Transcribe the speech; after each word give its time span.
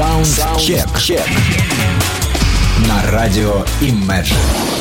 Саундчек. 0.00 0.88
На 2.88 3.10
радио 3.10 3.66
Imagine. 3.82 4.79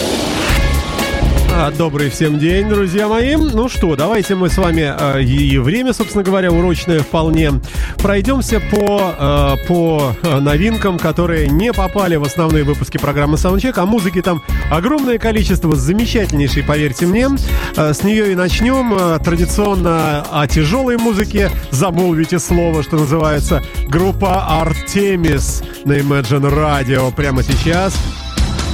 Добрый 1.67 2.09
всем 2.09 2.39
день, 2.39 2.69
друзья 2.69 3.09
мои. 3.09 3.35
Ну 3.35 3.67
что, 3.67 3.97
давайте 3.97 4.33
мы 4.33 4.49
с 4.49 4.57
вами 4.57 4.93
э, 4.97 5.21
и 5.23 5.57
время, 5.57 5.91
собственно 5.91 6.23
говоря, 6.23 6.51
урочное 6.51 6.99
вполне. 6.99 7.51
Пройдемся 7.97 8.61
по, 8.71 9.13
э, 9.19 9.67
по 9.67 10.15
э, 10.23 10.39
новинкам, 10.39 10.97
которые 10.97 11.49
не 11.49 11.73
попали 11.73 12.15
в 12.15 12.23
основные 12.23 12.63
выпуски 12.63 12.97
программы 12.97 13.35
Soundcheck, 13.35 13.73
а 13.75 13.85
музыки 13.85 14.21
там 14.21 14.41
огромное 14.71 15.17
количество, 15.19 15.75
замечательнейшей, 15.75 16.63
поверьте 16.63 17.05
мне. 17.05 17.27
Э, 17.75 17.93
с 17.93 18.03
нее 18.03 18.31
и 18.31 18.35
начнем. 18.35 18.93
Э, 18.93 19.19
Традиционно 19.19 20.25
о 20.31 20.47
тяжелой 20.47 20.97
музыке 20.97 21.51
замолвите 21.71 22.39
слово, 22.39 22.83
что 22.83 22.95
называется, 22.95 23.61
группа 23.85 24.47
Artemis 24.63 25.63
на 25.83 25.93
Imagine 25.99 26.49
Radio 26.49 27.13
прямо 27.13 27.43
сейчас. 27.43 27.93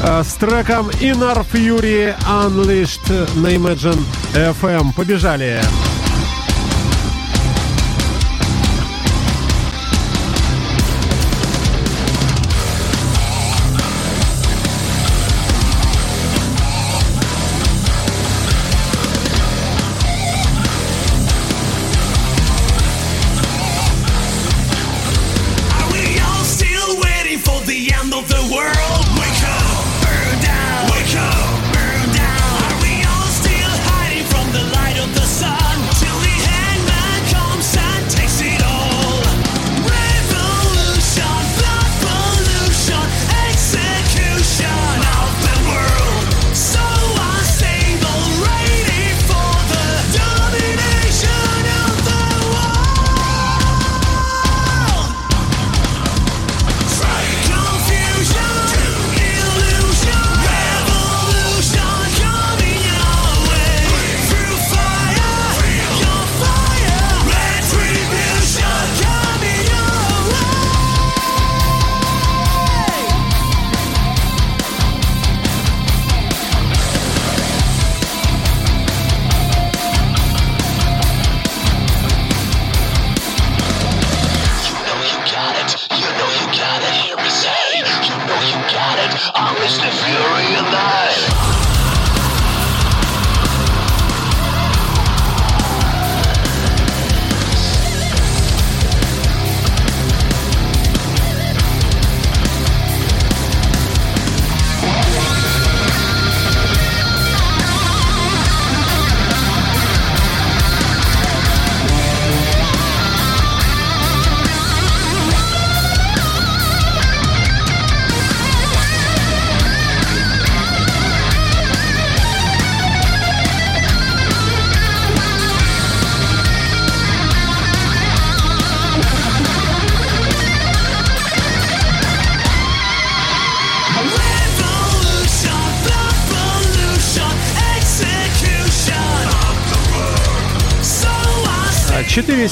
Э, 0.05 0.23
с 0.25 0.35
треком 0.35 0.89
Inner 1.01 1.45
Fury 1.53 2.15
Unleashed 2.27 3.37
на 3.37 3.49
Imagine 3.49 4.03
FM. 4.35 4.93
Побежали! 4.95 5.61
Are 5.61 6.04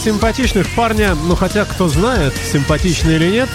Симпатичных 0.03 0.68
парня, 0.75 1.16
ну 1.16 1.36
хотя 1.36 1.64
кто 1.64 1.88
знает, 1.88 2.34
симпатичны 2.52 3.12
или 3.12 3.31
нет. 3.31 3.50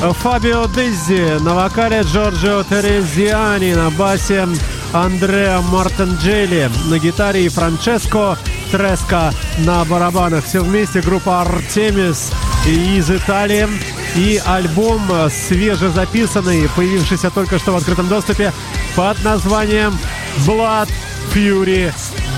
Фабио 0.00 0.66
Деззи 0.66 1.42
на 1.42 1.54
вокале, 1.54 2.00
Джорджио 2.02 2.64
Терезиани 2.64 3.74
на 3.74 3.90
басе, 3.90 4.48
Андреа 4.92 5.60
Мартенджели 5.60 6.70
на 6.86 6.98
гитаре 6.98 7.44
и 7.44 7.48
Франческо 7.48 8.38
Треско 8.72 9.32
на 9.58 9.84
барабанах. 9.84 10.44
Все 10.46 10.60
вместе 10.60 11.02
группа 11.02 11.42
Артемис 11.42 12.32
из 12.66 13.10
Италии. 13.10 13.68
И 14.16 14.40
альбом 14.46 15.02
свежезаписанный, 15.28 16.68
появившийся 16.76 17.30
только 17.30 17.58
что 17.58 17.72
в 17.72 17.76
открытом 17.76 18.08
доступе 18.08 18.52
под 18.96 19.22
названием 19.22 19.98
Blood 20.46 20.88
Fury 21.34 21.92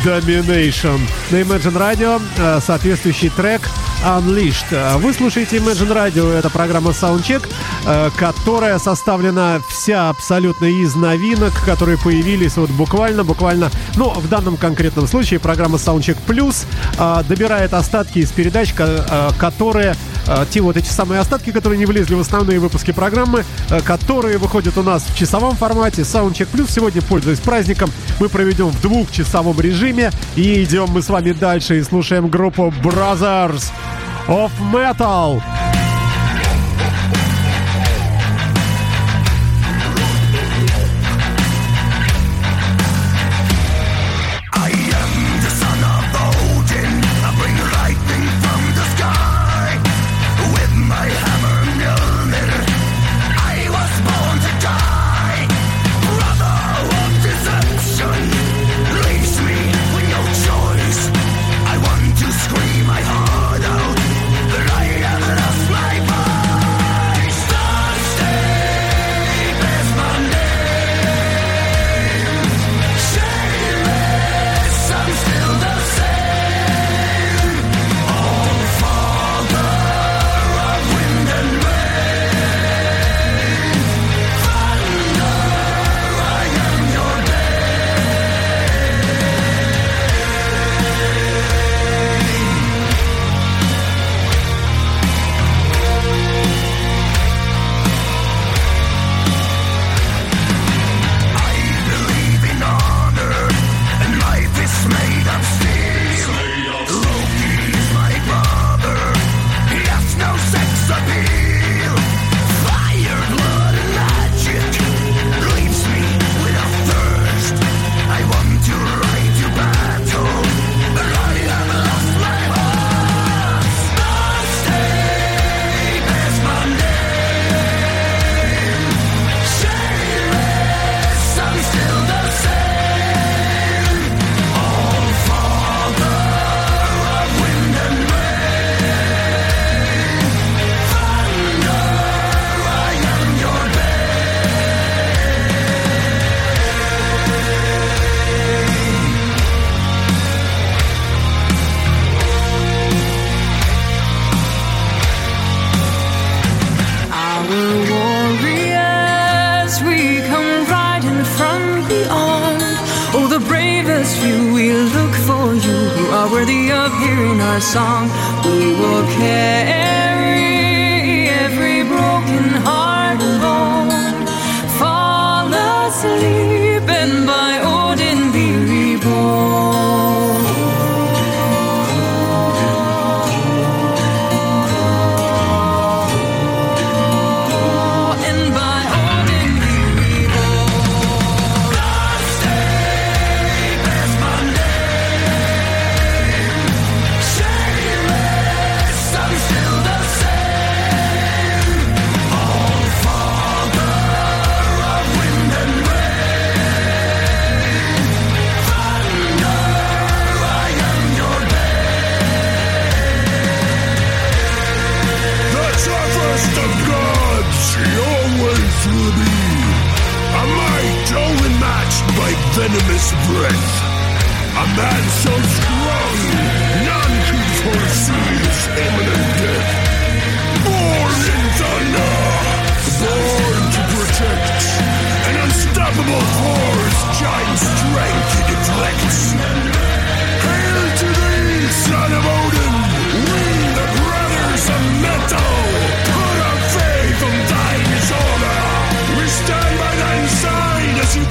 Domination. 0.07 1.01
На 1.33 1.37
Imagine 1.41 1.77
Radio 1.77 2.23
э, 2.39 2.61
соответствующий 2.65 3.29
трек 3.29 3.61
Unleashed. 4.05 4.67
Э, 4.71 4.97
Вы 4.99 5.13
слушаете 5.13 5.57
Imagine 5.57 5.93
Radio, 5.93 6.33
это 6.33 6.49
программа 6.49 6.93
Soundcheck, 6.93 7.45
э, 7.87 8.11
которая 8.17 8.79
составлена 8.79 9.61
вся 9.69 10.09
абсолютно 10.09 10.67
из 10.67 10.95
новинок, 10.95 11.53
которые 11.65 11.99
появились 11.99 12.57
вот 12.57 12.71
буквально, 12.71 13.25
буквально, 13.25 13.69
ну, 13.97 14.11
в 14.11 14.29
данном 14.29 14.57
конкретном 14.57 15.09
случае 15.09 15.41
программа 15.41 15.77
Soundcheck 15.77 16.19
Plus 16.25 16.65
добирает 17.29 17.75
остатки 17.75 18.21
из 18.21 18.31
передач, 18.31 18.73
ко- 18.75 19.33
которые 19.39 19.97
те 20.51 20.61
вот 20.61 20.77
эти 20.77 20.89
самые 20.89 21.21
остатки, 21.21 21.51
которые 21.51 21.79
не 21.79 21.87
влезли 21.87 22.15
в 22.15 22.21
основные 22.21 22.59
выпуски 22.59 22.93
программы, 22.93 23.45
э, 23.71 23.81
которые 23.81 24.39
выходят 24.39 24.77
у 24.79 24.83
нас 24.83 25.05
в 25.05 25.17
часовом 25.17 25.57
формате. 25.57 26.03
Soundcheck 26.03 26.49
Plus 26.53 26.71
сегодня, 26.71 27.03
пользуясь 27.03 27.41
праздником, 27.41 27.91
мы 28.21 28.29
проведем 28.29 28.69
в 28.69 28.81
двухчасовом 28.81 29.61
режиме. 29.61 30.11
И 30.37 30.63
идем 30.63 30.89
мы 30.91 31.03
с 31.03 31.09
вами 31.09 31.33
дальше 31.33 31.79
и 31.79 31.83
слушаем 31.83 32.29
группу 32.29 32.73
Brothers 32.83 33.71
of 34.29 34.51
Metal. 34.73 35.43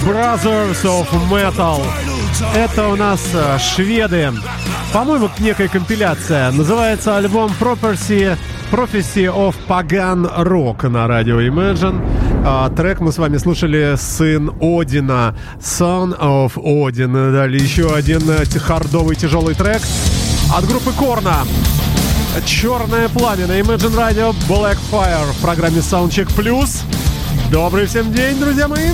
Brothers 0.05 0.83
of 0.83 1.07
Metal. 1.29 1.81
Это 2.55 2.87
у 2.87 2.95
нас 2.95 3.21
э, 3.33 3.57
шведы. 3.59 4.31
По-моему, 4.93 5.29
некая 5.39 5.67
компиляция. 5.67 6.51
Называется 6.51 7.17
альбом 7.17 7.51
Property, 7.59 8.37
Prophecy 8.71 9.25
of 9.25 9.55
Pagan 9.67 10.29
Rock 10.43 10.87
на 10.87 11.07
радио 11.07 11.41
Imagine. 11.41 12.01
А, 12.45 12.69
трек 12.69 12.99
мы 12.99 13.11
с 13.11 13.17
вами 13.17 13.37
слушали 13.37 13.95
«Сын 13.97 14.51
Одина», 14.61 15.35
«Son 15.59 16.17
of 16.19 16.53
Odin». 16.55 17.31
Далее 17.31 17.61
еще 17.63 17.93
один 17.93 18.21
э, 18.29 18.45
хардовый 18.59 19.15
тяжелый 19.15 19.55
трек 19.55 19.81
от 20.53 20.65
группы 20.67 20.91
«Корна». 20.93 21.45
«Черное 22.45 23.09
пламя» 23.09 23.47
на 23.47 23.59
Imagine 23.59 23.95
Radio 23.95 24.35
Black 24.47 24.77
Fire 24.91 25.31
в 25.31 25.41
программе 25.41 25.79
Soundcheck 25.79 26.27
Plus. 26.35 26.83
Добрый 27.51 27.85
всем 27.85 28.11
день, 28.11 28.39
друзья 28.39 28.67
мои! 28.67 28.89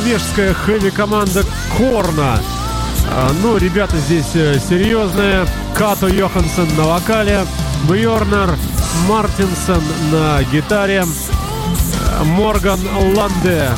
Норвежская 0.00 0.54
хэви-команда 0.54 1.44
Корна. 1.76 2.40
А, 3.10 3.30
Ну, 3.42 3.58
ребята 3.58 3.96
здесь 3.98 4.30
э, 4.34 4.58
серьезные. 4.58 5.46
Като 5.74 6.08
Йоханссон 6.08 6.68
на 6.76 6.84
вокале, 6.84 7.44
Бьорнер 7.84 8.56
Мартинсон 9.08 9.82
на 10.10 10.42
гитаре, 10.44 11.04
э, 11.04 12.24
Морган 12.24 12.80
Ланде 13.14 13.68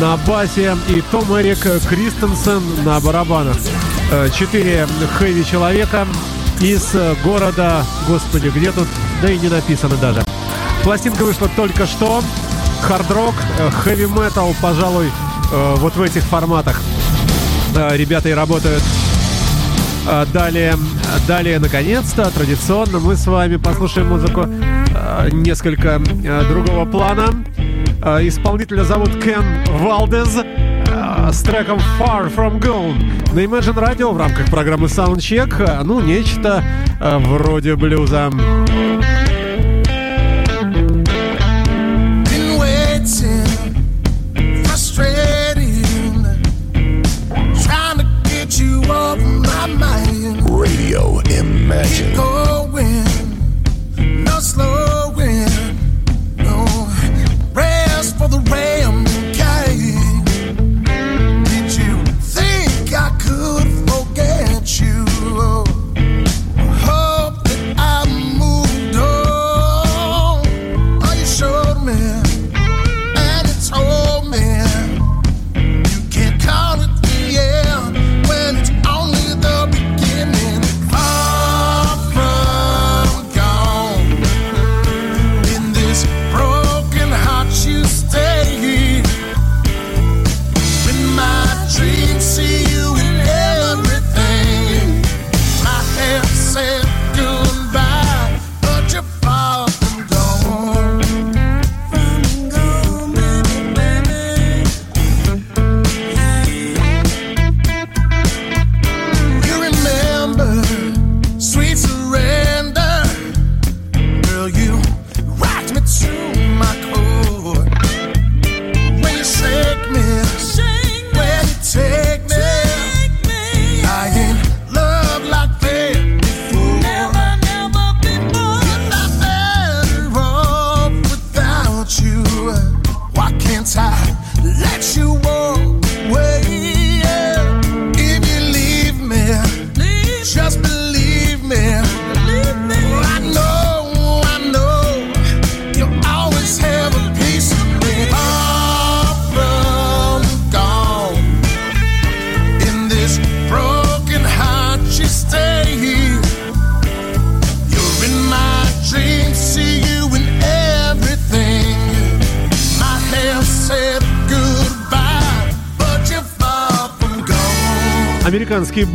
на 0.00 0.16
басе 0.18 0.76
и 0.88 1.00
Том 1.10 1.24
Эрик 1.38 1.62
Кристенсен 1.88 2.62
на 2.84 3.00
барабанах. 3.00 3.56
Э, 4.12 4.28
Четыре 4.34 4.86
хэви 5.18 5.44
человека 5.44 6.06
из 6.60 6.94
города, 7.24 7.84
господи, 8.08 8.48
где 8.48 8.72
тут, 8.72 8.88
да 9.22 9.30
и 9.30 9.38
не 9.38 9.48
написано 9.48 9.96
даже. 9.96 10.22
Пластинка 10.84 11.24
вышла 11.24 11.48
только 11.56 11.86
что. 11.86 12.22
Хард-рок, 12.82 13.34
хэви-метал, 13.82 14.54
пожалуй, 14.60 15.10
э, 15.52 15.74
вот 15.78 15.96
в 15.96 16.02
этих 16.02 16.22
форматах 16.24 16.80
э, 17.74 17.96
ребята 17.96 18.28
и 18.28 18.32
работают. 18.32 18.82
А, 20.08 20.24
Далее, 20.32 20.74
далее, 21.26 21.58
наконец-то, 21.58 22.30
традиционно 22.30 23.00
мы 23.00 23.16
с 23.16 23.26
вами 23.26 23.56
послушаем 23.56 24.08
музыку 24.08 24.46
э, 24.48 25.28
несколько 25.32 26.00
э, 26.24 26.44
другого 26.48 26.84
плана. 26.84 27.44
Э, 28.04 28.20
Исполнителя 28.26 28.84
зовут 28.84 29.20
Кен 29.22 29.42
Валдез 29.80 30.36
э, 30.36 31.30
с 31.32 31.42
треком 31.42 31.78
Far 31.98 32.32
From 32.32 32.60
Gone 32.60 33.34
на 33.34 33.40
Imagine 33.40 33.74
Radio 33.82 34.12
в 34.12 34.16
рамках 34.16 34.46
программы 34.48 34.86
Soundcheck. 34.86 35.54
э, 35.58 35.82
Ну, 35.82 36.00
нечто 36.00 36.62
э, 37.00 37.18
вроде 37.18 37.74
блюза. 37.74 38.30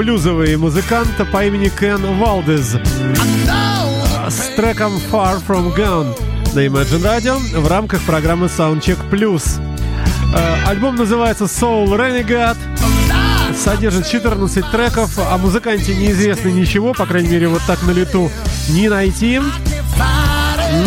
Блюзовый 0.01 0.57
музыкант 0.57 1.11
по 1.31 1.45
имени 1.45 1.69
Кен 1.69 2.01
Валдез 2.17 2.75
с 4.29 4.55
треком 4.55 4.93
Far 5.11 5.39
From 5.47 5.75
Gone 5.77 6.19
на 6.55 6.65
Imagine 6.65 7.03
Radio 7.03 7.59
в 7.59 7.67
рамках 7.67 8.01
программы 8.01 8.47
Soundcheck 8.47 8.97
Plus. 9.11 9.61
Э, 10.35 10.67
Альбом 10.67 10.95
называется 10.95 11.43
Soul 11.43 11.85
Renegade, 11.89 12.57
содержит 13.55 14.07
14 14.07 14.71
треков, 14.71 15.19
о 15.19 15.37
музыканте 15.37 15.93
неизвестно 15.95 16.47
ничего, 16.47 16.93
по 16.93 17.05
крайней 17.05 17.29
мере, 17.29 17.47
вот 17.49 17.61
так 17.67 17.83
на 17.83 17.91
лету 17.91 18.31
не 18.69 18.89
найти. 18.89 19.39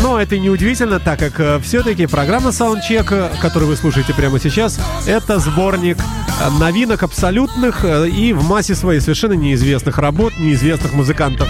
Но 0.02 0.20
это 0.20 0.38
не 0.38 0.50
удивительно, 0.50 0.98
так 0.98 1.20
как 1.20 1.62
все-таки 1.62 2.06
программа 2.06 2.50
Soundcheck, 2.50 3.06
э, 3.10 3.30
которую 3.40 3.68
вы 3.68 3.76
слушаете 3.76 4.12
прямо 4.12 4.40
сейчас, 4.40 4.80
это 5.06 5.38
сборник 5.38 5.98
э, 5.98 6.02
новинок 6.50 7.02
абсолютных 7.02 7.84
э, 7.84 8.08
и 8.08 8.32
в 8.32 8.48
массе 8.48 8.74
своей 8.74 9.00
совершенно 9.00 9.34
неизвестных 9.34 9.98
работ, 9.98 10.34
неизвестных 10.38 10.92
музыкантов. 10.94 11.48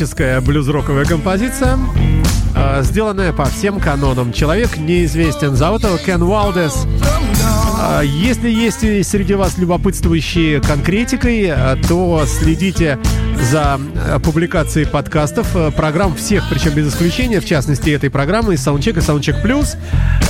Классическая 0.00 0.40
блюз-роковая 0.40 1.04
композиция, 1.04 1.78
э, 2.56 2.82
сделанная 2.82 3.34
по 3.34 3.44
всем 3.44 3.78
канонам. 3.78 4.32
Человек 4.32 4.78
неизвестен. 4.78 5.54
Зовут 5.56 5.84
его 5.84 5.98
Кен 5.98 6.22
Уалдес. 6.22 6.86
Если 8.02 8.48
есть 8.48 8.80
среди 9.10 9.34
вас 9.34 9.58
любопытствующие 9.58 10.62
конкретикой, 10.62 11.50
а, 11.50 11.76
то 11.86 12.24
следите 12.26 12.98
за 13.50 13.80
э, 13.94 14.20
публикацией 14.20 14.86
подкастов, 14.86 15.56
э, 15.56 15.72
программ 15.72 16.14
всех, 16.14 16.48
причем 16.48 16.72
без 16.72 16.94
исключения, 16.94 17.40
в 17.40 17.44
частности 17.44 17.90
этой 17.90 18.08
программы 18.08 18.54
Soundcheck 18.54 18.98
и 18.98 19.00
Soundcheck 19.00 19.42
Plus, 19.42 19.76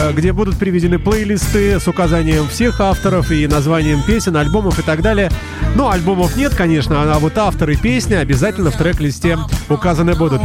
э, 0.00 0.12
где 0.12 0.32
будут 0.32 0.58
приведены 0.58 0.98
плейлисты 0.98 1.78
с 1.78 1.86
указанием 1.86 2.48
всех 2.48 2.80
авторов 2.80 3.30
и 3.30 3.46
названием 3.46 4.02
песен, 4.02 4.38
альбомов 4.38 4.78
и 4.78 4.82
так 4.82 5.02
далее. 5.02 5.30
Ну, 5.76 5.90
альбомов 5.90 6.34
нет, 6.34 6.54
конечно, 6.54 7.14
а 7.14 7.18
вот 7.18 7.36
авторы 7.36 7.76
песни 7.76 8.14
обязательно 8.14 8.70
в 8.70 8.76
трек-листе 8.76 9.36
указаны 9.68 10.14
будут. 10.14 10.40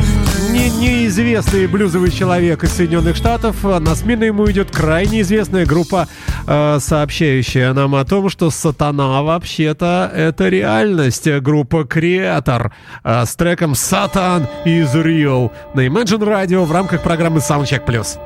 Не, 0.55 0.69
неизвестный 0.69 1.67
блюзовый 1.67 2.09
человек 2.11 2.63
из 2.63 2.71
Соединенных 2.71 3.17
Штатов, 3.17 3.65
а 3.65 3.77
на 3.81 3.93
смену 3.93 4.23
ему 4.23 4.49
идет 4.49 4.71
крайне 4.71 5.19
известная 5.19 5.65
группа, 5.65 6.07
э, 6.47 6.77
сообщающая 6.79 7.73
нам 7.73 7.93
о 7.93 8.05
том, 8.05 8.29
что 8.29 8.49
сатана 8.49 9.21
вообще-то 9.21 10.09
это 10.15 10.47
реальность. 10.47 11.27
Группа 11.41 11.83
Креатор 11.83 12.73
э, 13.03 13.25
с 13.25 13.35
треком 13.35 13.73
Satan 13.73 14.47
is 14.65 14.93
Real 14.93 15.51
на 15.73 15.85
Imagine 15.85 16.23
Radio 16.23 16.63
в 16.63 16.71
рамках 16.71 17.03
программы 17.03 17.39
Soundcheck 17.39 17.85
Plus. 17.85 18.17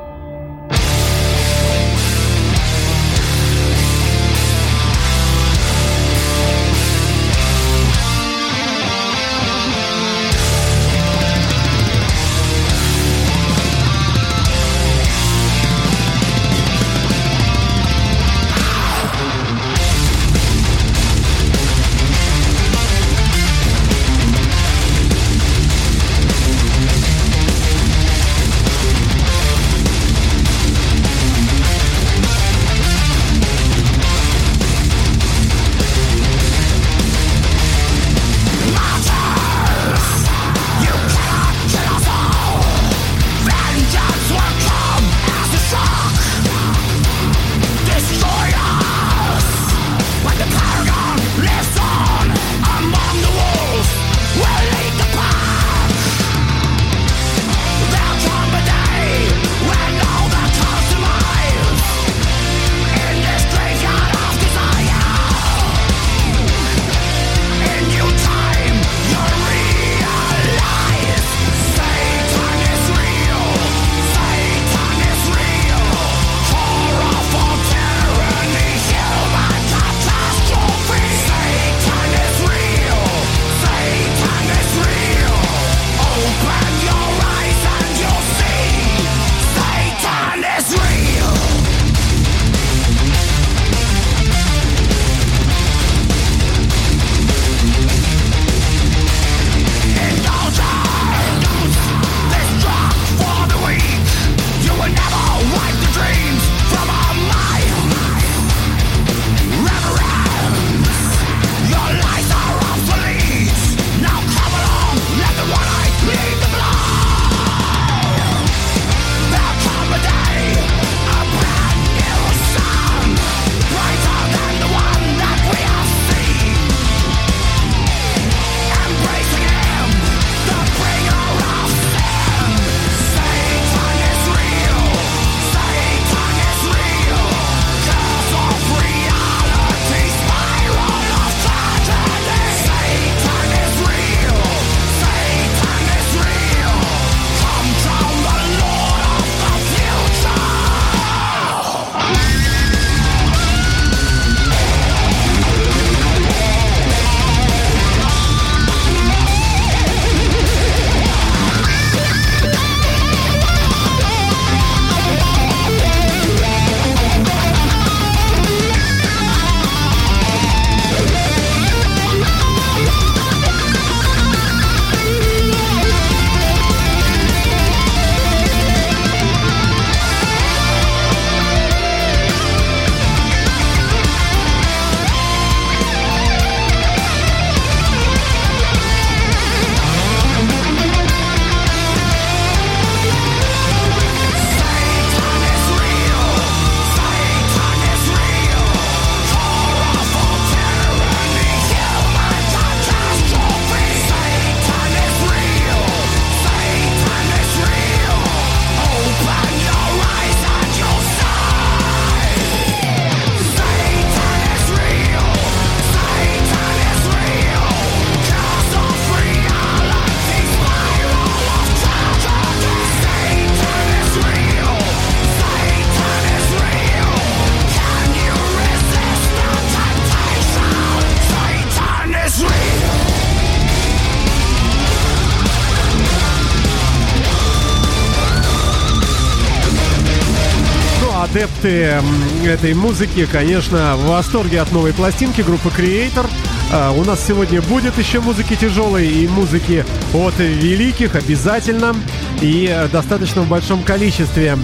Адепты 241.60 242.02
этой 242.46 242.74
музыки, 242.74 243.28
конечно, 243.32 243.96
в 243.98 244.08
восторге 244.08 244.62
от 244.62 244.72
новой 244.72 244.94
пластинки 244.94 245.42
группы 245.42 245.70
Creator. 245.70 246.26
А, 246.72 246.92
У 246.92 247.04
нас 247.04 247.26
сегодня 247.26 247.62
будет 247.62 247.98
еще 247.98 248.20
музыки 248.20 248.56
тяжелой 248.56 249.08
и 249.08 249.28
музыки 249.28 249.86
от 250.14 250.38
великих 250.40 251.16
обязательно 251.16 251.96
и 252.42 252.70
э, 252.72 252.88
достаточно 252.88 253.42
в 253.42 253.50
большом 253.50 253.84
количестве. 253.84 254.58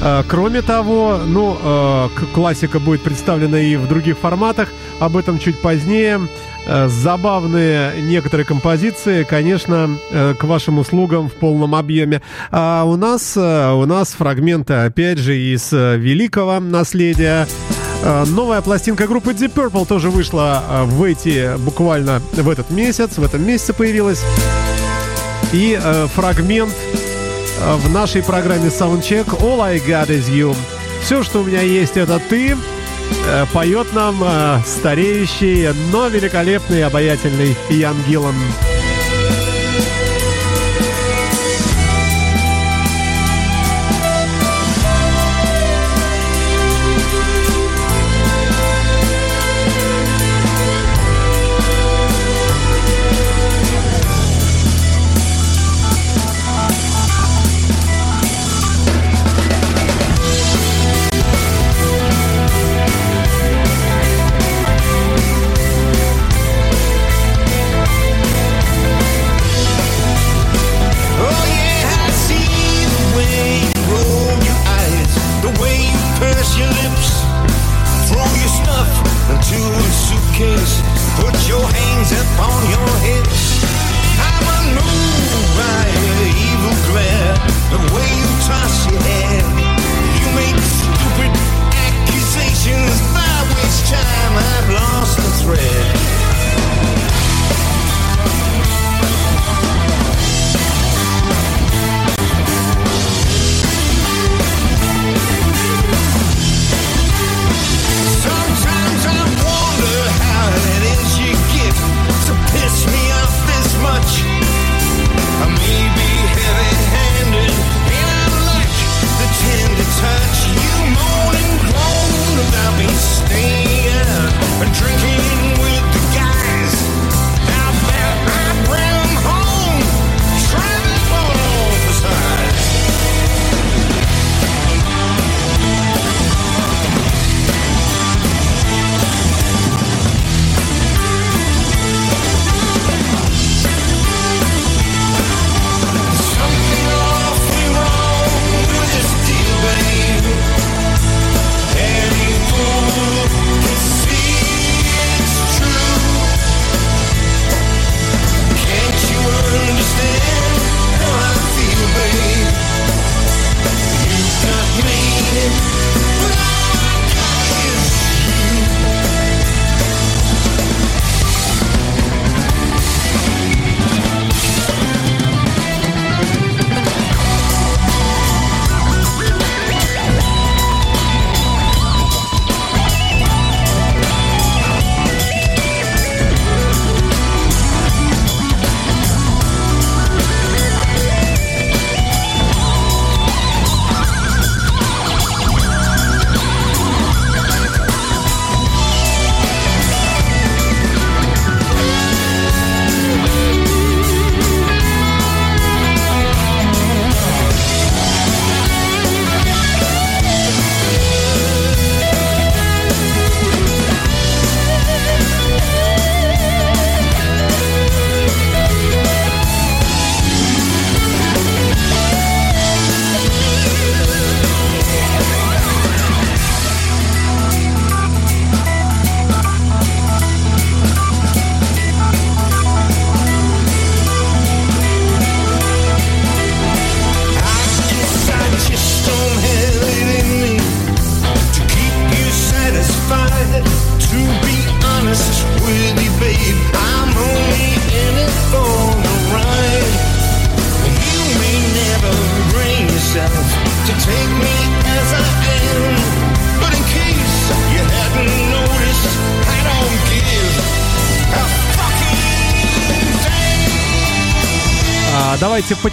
Э, 0.00 0.22
Кроме 0.26 0.62
того, 0.62 1.20
ну, 1.24 1.56
э, 1.62 2.08
классика 2.34 2.80
будет 2.80 3.02
представлена 3.02 3.60
и 3.60 3.76
в 3.76 3.86
других 3.88 4.18
форматах, 4.18 4.70
об 4.98 5.16
этом 5.16 5.38
чуть 5.38 5.60
позднее. 5.60 6.20
Э, 6.66 6.88
Забавные 6.88 8.00
некоторые 8.02 8.46
композиции, 8.46 9.24
конечно, 9.24 9.98
э, 10.10 10.34
к 10.38 10.44
вашим 10.44 10.78
услугам 10.78 11.28
в 11.28 11.32
полном 11.32 11.74
объеме. 11.74 12.22
А 12.50 12.84
у 12.84 12.96
нас, 12.96 13.36
э, 13.36 13.72
у 13.72 13.86
нас 13.86 14.10
фрагменты, 14.12 14.74
опять 14.74 15.18
же, 15.18 15.36
из 15.36 15.72
великого 15.72 16.60
наследия. 16.60 17.46
Новая 18.02 18.62
пластинка 18.62 19.06
группы 19.06 19.32
Deep 19.32 19.52
Purple 19.52 19.86
тоже 19.86 20.08
вышла 20.08 20.62
в 20.84 21.02
эти, 21.02 21.54
буквально 21.58 22.22
в 22.32 22.48
этот 22.48 22.70
месяц, 22.70 23.18
в 23.18 23.22
этом 23.22 23.46
месяце 23.46 23.74
появилась. 23.74 24.22
И 25.52 25.78
фрагмент 26.14 26.74
в 27.60 27.92
нашей 27.92 28.22
программе 28.22 28.68
Soundcheck 28.68 29.38
All 29.42 29.60
I 29.60 29.76
Got 29.78 30.08
Is 30.08 30.30
You. 30.30 30.56
Все, 31.02 31.22
что 31.22 31.40
у 31.40 31.44
меня 31.44 31.60
есть, 31.60 31.98
это 31.98 32.18
ты. 32.30 32.56
Э, 33.26 33.46
поет 33.52 33.92
нам 33.92 34.22
э, 34.22 34.60
стареющий, 34.66 35.68
но 35.92 36.08
великолепный, 36.08 36.84
обаятельный 36.84 37.56
Ян 37.68 37.96
Гиллан. 38.06 38.34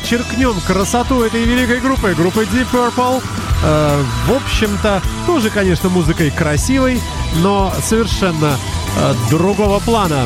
Подчеркнем 0.08 0.54
красоту 0.66 1.24
этой 1.24 1.44
великой 1.44 1.82
группы, 1.82 2.14
группы 2.16 2.44
Deep 2.44 2.68
Purple. 2.72 3.22
Э, 3.62 4.04
в 4.26 4.32
общем-то, 4.32 5.02
тоже, 5.26 5.50
конечно, 5.50 5.90
музыкой 5.90 6.32
красивой, 6.32 7.02
но 7.42 7.74
совершенно 7.84 8.56
э, 8.98 9.14
другого 9.30 9.80
плана. 9.80 10.26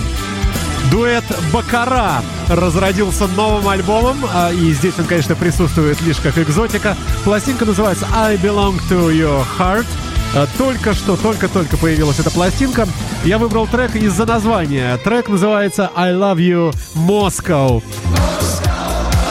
Дуэт 0.91 1.23
Бакара 1.51 2.21
разродился 2.47 3.25
новым 3.25 3.67
альбомом, 3.69 4.23
а, 4.31 4.51
и 4.51 4.71
здесь 4.73 4.93
он, 4.99 5.05
конечно, 5.05 5.35
присутствует 5.35 5.99
лишь 6.01 6.17
как 6.17 6.37
экзотика. 6.37 6.95
Пластинка 7.23 7.65
называется 7.65 8.07
I 8.13 8.35
Belong 8.35 8.79
to 8.87 9.11
Your 9.11 9.43
Heart. 9.57 9.87
Э, 10.35 10.45
Только 10.59 10.93
что, 10.93 11.17
только-только 11.17 11.77
появилась 11.77 12.19
эта 12.19 12.29
пластинка. 12.29 12.87
Я 13.25 13.39
выбрал 13.39 13.65
трек 13.65 13.95
из-за 13.95 14.27
названия. 14.27 14.95
Трек 14.97 15.27
называется 15.27 15.89
I 15.95 16.11
Love 16.11 16.37
You 16.37 16.75
Moscow 16.93 17.81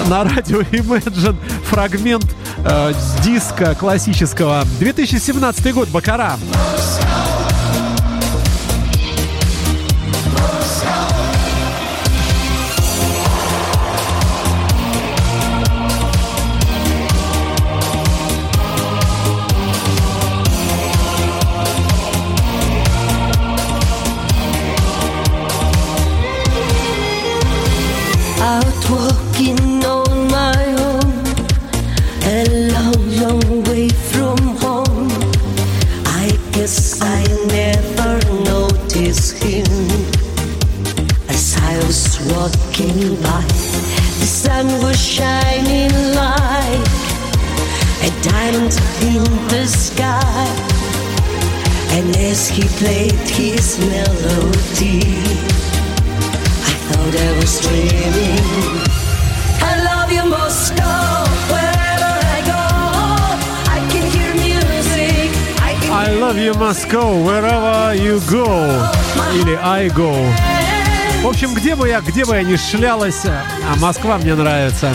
на 0.09 0.25
радио 0.25 0.61
Imagine 0.61 1.37
фрагмент 1.65 2.27
э, 2.65 2.93
диска 3.23 3.75
классического. 3.75 4.65
2017 4.79 5.75
год, 5.75 5.89
Бакара. 5.89 6.39
out 6.41 7.00
Moscow, 66.91 67.25
wherever 67.25 67.95
you 67.95 68.19
go. 68.29 68.91
Или 69.33 69.57
I 69.63 69.89
go. 69.91 70.13
В 71.23 71.29
общем, 71.29 71.55
где 71.55 71.77
бы 71.77 71.89
я, 71.89 72.01
где 72.01 72.25
бы 72.25 72.35
я 72.35 72.43
ни 72.43 72.57
шлялась, 72.57 73.25
а 73.27 73.77
Москва 73.79 74.19
мне 74.19 74.35
нравится. 74.35 74.93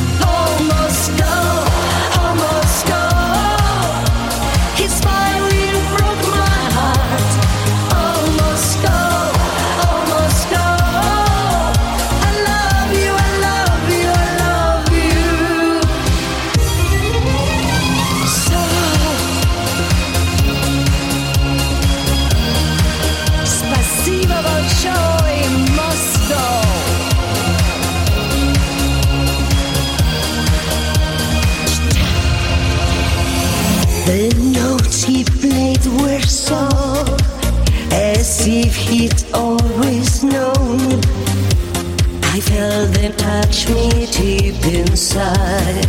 Touch 43.65 43.75
me 43.75 44.05
deep 44.11 44.65
inside. 44.73 45.85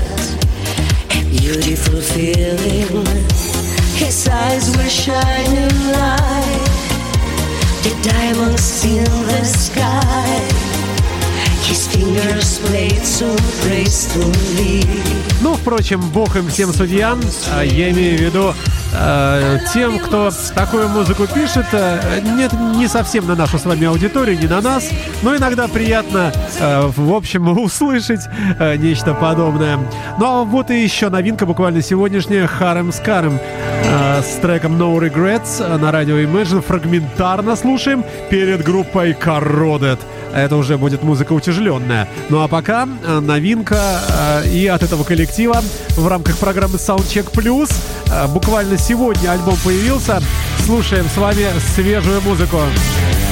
A 1.10 1.24
beautiful 1.30 2.00
feeling. 2.00 3.06
His 3.94 4.28
eyes 4.28 4.76
were 4.76 4.88
shining 4.88 5.70
like 5.92 6.64
the 7.82 7.92
diamonds 8.02 8.84
in 8.84 9.04
the 9.04 9.44
sky. 9.44 10.40
His 11.62 11.86
fingers 11.88 12.58
played 12.60 13.04
so 13.04 13.34
gracefully. 13.62 14.84
Ну, 15.40 15.54
впрочем, 15.54 16.00
бог 16.10 16.36
им 16.36 16.48
всем 16.48 16.72
судьям. 16.72 17.20
А 17.50 17.62
Я 17.62 17.90
имею 17.90 18.18
в 18.18 18.20
виду 18.20 18.54
э, 18.98 19.58
тем, 19.72 19.98
кто 19.98 20.30
такую 20.54 20.88
музыку 20.88 21.26
пишет. 21.26 21.66
э, 21.72 22.20
Нет, 22.22 22.52
не 22.52 22.88
совсем 22.88 23.26
на 23.26 23.34
нашу 23.34 23.58
с 23.58 23.64
вами 23.64 23.86
аудиторию, 23.86 24.38
не 24.38 24.46
на 24.46 24.60
нас. 24.60 24.88
Но 25.22 25.36
иногда 25.36 25.68
приятно, 25.68 26.32
э, 26.58 26.90
в 26.96 27.12
общем, 27.12 27.48
услышать 27.58 28.22
нечто 28.78 29.14
подобное. 29.14 29.78
Ну, 30.18 30.26
а 30.26 30.44
вот 30.44 30.70
и 30.70 30.82
еще 30.82 31.08
новинка 31.08 31.46
буквально 31.46 31.82
сегодняшняя. 31.82 32.46
Харем 32.46 32.92
с 32.92 33.00
Карем 33.00 33.38
с 34.22 34.40
треком 34.40 34.80
No 34.80 34.96
Regrets 34.98 35.76
на 35.78 35.92
радио 35.92 36.16
Imagine. 36.16 36.62
Фрагментарно 36.62 37.56
слушаем 37.56 38.04
перед 38.30 38.62
группой 38.64 39.12
Corroded. 39.12 39.98
Это 40.36 40.56
уже 40.56 40.76
будет 40.76 41.02
музыка 41.02 41.32
утяжеленная. 41.32 42.06
Ну 42.28 42.42
а 42.42 42.48
пока 42.48 42.86
э, 42.86 43.20
новинка 43.20 44.00
э, 44.44 44.48
и 44.50 44.66
от 44.66 44.82
этого 44.82 45.02
коллектива 45.02 45.62
в 45.96 46.06
рамках 46.06 46.36
программы 46.36 46.76
Soundcheck 46.76 47.32
Plus. 47.32 47.72
Э, 48.12 48.26
Буквально 48.28 48.76
сегодня 48.76 49.30
альбом 49.30 49.56
появился. 49.64 50.20
Слушаем 50.66 51.06
с 51.06 51.16
вами 51.16 51.46
свежую 51.74 52.20
музыку. 52.20 52.58
Wind 52.58 53.25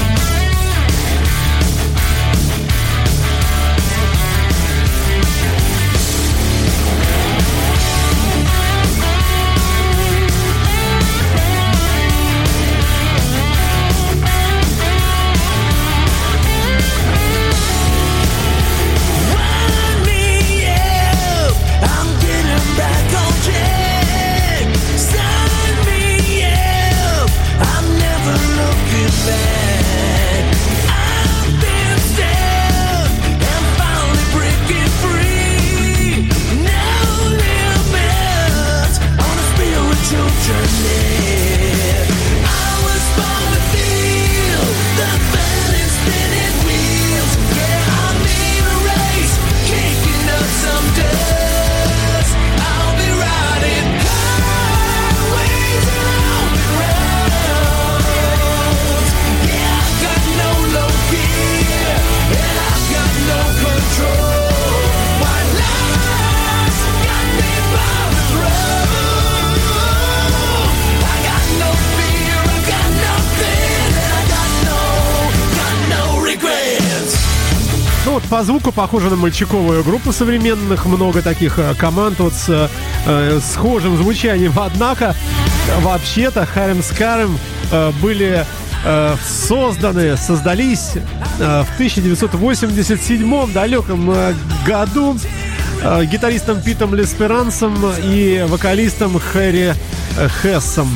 вот 78.64 78.74
по 78.74 78.81
звуку 78.81 78.81
похоже 78.81 79.11
на 79.11 79.16
мальчиковую 79.16 79.85
группу 79.85 80.12
современных. 80.12 80.87
Много 80.87 81.22
таких 81.22 81.59
э, 81.59 81.74
команд 81.74 82.18
вот 82.18 82.33
с 82.33 82.70
э, 83.07 83.40
схожим 83.40 83.96
звучанием. 83.96 84.53
Однако, 84.57 85.14
вообще-то, 85.81 86.46
Харем 86.46 86.83
с 86.83 86.90
Карем 86.90 87.38
э, 87.70 87.92
были 88.00 88.46
э, 88.85 89.16
созданы, 89.27 90.16
создались 90.16 90.92
э, 91.38 91.64
в 91.64 91.74
1987 91.74 93.53
далеком 93.53 94.14
году 94.66 95.16
гитаристом 96.05 96.62
Питом 96.62 96.94
Лесперансом 96.94 97.74
и 98.03 98.46
вокалистом 98.48 99.18
Хэри 99.18 99.74
Хессом. 100.40 100.88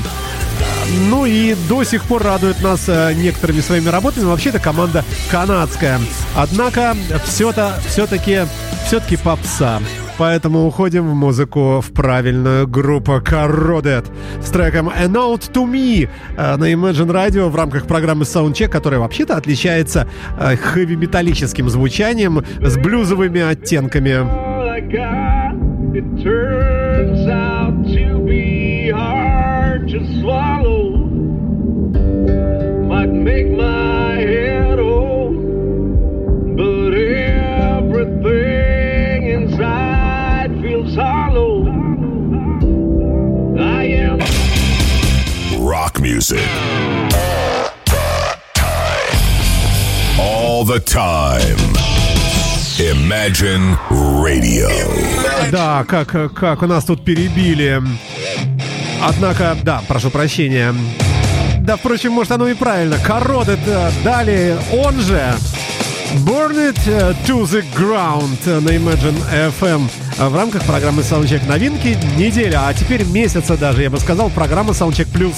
Ну 1.10 1.26
и 1.26 1.54
до 1.68 1.84
сих 1.84 2.04
пор 2.04 2.22
радует 2.22 2.62
нас 2.62 2.88
э, 2.88 3.12
некоторыми 3.14 3.60
своими 3.60 3.88
работами. 3.88 4.24
Вообще-то 4.24 4.58
команда 4.58 5.04
канадская. 5.30 5.98
Однако 6.36 6.96
все-то, 7.24 7.74
все-таки, 7.86 8.40
все-таки 8.86 9.16
попса. 9.16 9.80
Поэтому 10.18 10.66
уходим 10.66 11.08
в 11.08 11.14
музыку 11.14 11.80
в 11.80 11.92
правильную 11.92 12.66
группу 12.66 13.12
Corroded 13.12 14.04
с 14.42 14.50
треком 14.50 14.88
A 14.88 15.04
Note 15.04 15.52
to 15.52 15.64
Me 15.64 16.08
э, 16.36 16.56
на 16.56 16.72
Imagine 16.72 17.12
Radio 17.12 17.48
в 17.48 17.56
рамках 17.56 17.86
программы 17.86 18.24
Soundcheck, 18.24 18.68
которая 18.68 19.00
вообще-то 19.00 19.36
отличается 19.36 20.08
э, 20.40 20.56
хэви-металлическим 20.56 21.68
звучанием 21.68 22.44
с 22.60 22.76
блюзовыми 22.76 23.40
оттенками. 23.40 24.26
It 29.88 30.04
swallow. 30.20 30.57
Music. 46.18 46.40
All 50.18 50.64
the 50.64 50.80
time. 50.80 51.56
Imagine 52.80 53.78
Radio. 54.20 54.68
Да, 55.52 55.84
как, 55.84 56.34
как 56.34 56.62
у 56.62 56.66
нас 56.66 56.84
тут 56.84 57.04
перебили. 57.04 57.80
Однако, 59.00 59.56
да, 59.62 59.80
прошу 59.86 60.10
прощения. 60.10 60.74
Да, 61.60 61.76
впрочем, 61.76 62.12
может 62.12 62.32
оно 62.32 62.48
и 62.48 62.54
правильно. 62.54 62.98
Кородет 62.98 63.60
далее, 64.02 64.58
он 64.72 65.00
же 65.00 65.22
Burn 66.26 66.72
It 66.72 66.80
э, 66.86 67.14
to 67.26 67.44
the 67.44 67.64
Ground 67.76 68.60
на 68.60 68.70
Imagine 68.70 69.52
FM 69.60 69.88
в 70.30 70.34
рамках 70.34 70.64
программы 70.64 71.02
Soundcheck 71.02 71.46
новинки 71.46 71.96
неделя, 72.16 72.66
а 72.66 72.74
теперь 72.74 73.04
месяца 73.04 73.56
даже, 73.56 73.82
я 73.82 73.90
бы 73.90 74.00
сказал, 74.00 74.30
программа 74.30 74.72
Soundcheck 74.72 75.06
Plus. 75.12 75.36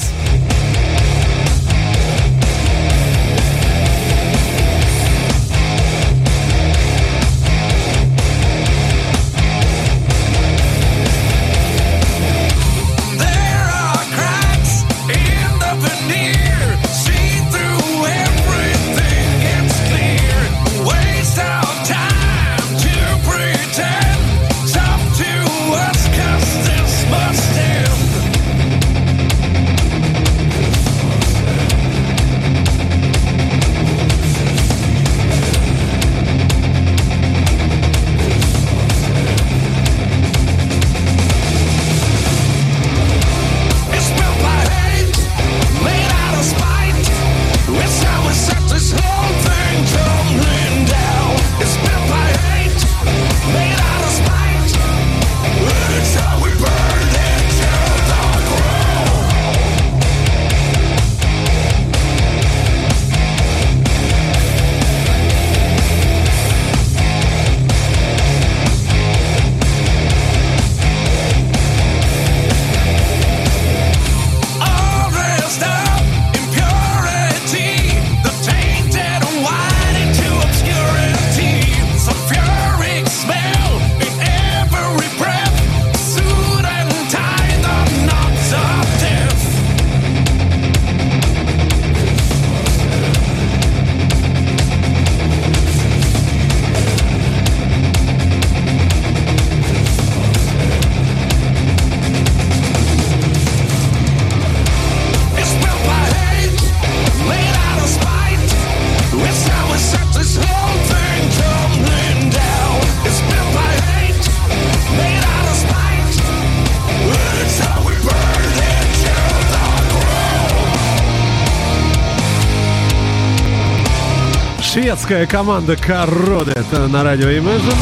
Шведская 125.11 125.27
команда 125.27 125.75
Кородет 125.75 126.67
на 126.89 127.03
радио 127.03 127.27
Imagine. 127.27 127.75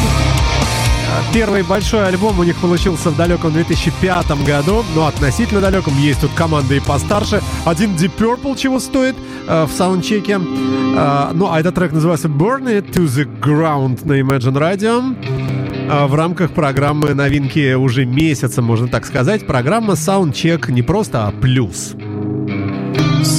Первый 1.31 1.61
большой 1.61 2.07
альбом 2.07 2.39
у 2.39 2.43
них 2.43 2.55
получился 2.55 3.11
в 3.11 3.17
далеком 3.17 3.53
2005 3.53 4.31
году, 4.47 4.83
но 4.95 5.05
относительно 5.05 5.61
далеком. 5.61 5.93
Есть 5.99 6.21
тут 6.21 6.31
команды 6.33 6.77
и 6.77 6.79
постарше. 6.79 7.43
Один 7.65 7.91
Deep 7.91 8.13
Purple 8.17 8.57
чего 8.57 8.79
стоит 8.79 9.15
э, 9.47 9.65
в 9.65 9.71
саундчеке. 9.71 10.39
Э, 10.39 11.29
ну, 11.35 11.51
а 11.51 11.59
этот 11.59 11.75
трек 11.75 11.91
называется 11.91 12.29
Burn 12.29 12.63
It 12.63 12.93
to 12.93 13.05
the 13.05 13.29
Ground 13.39 14.07
на 14.07 14.19
Imagine 14.19 14.57
Radio. 14.57 16.07
В 16.07 16.15
рамках 16.15 16.49
программы 16.51 17.13
новинки 17.13 17.75
уже 17.75 18.05
месяца, 18.05 18.63
можно 18.63 18.87
так 18.87 19.05
сказать. 19.05 19.45
Программа 19.45 19.93
Soundcheck 19.93 20.71
не 20.71 20.81
просто, 20.81 21.27
а 21.27 21.31
плюс. 21.31 21.95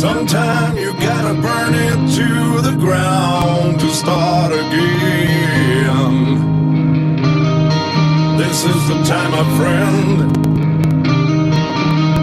Sometime 0.00 0.78
you 0.78 0.94
gotta 0.94 1.34
burn 1.42 1.74
it 1.74 2.16
to 2.16 2.62
the 2.62 2.74
ground 2.74 3.78
to 3.80 3.88
start 3.90 4.50
again. 4.50 6.38
This 8.38 8.64
is 8.64 8.88
the 8.88 9.02
time, 9.04 9.30
my 9.32 9.44
friend. 9.58 10.34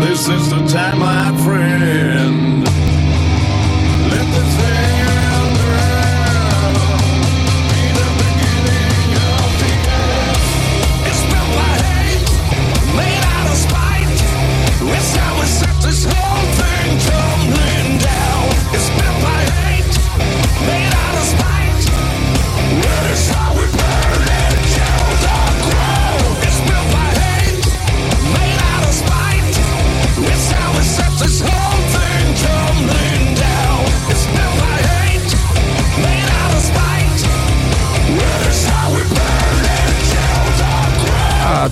This 0.01 0.27
is 0.27 0.49
the 0.49 0.65
time, 0.65 0.97
my 0.97 1.37
friend. 1.45 2.66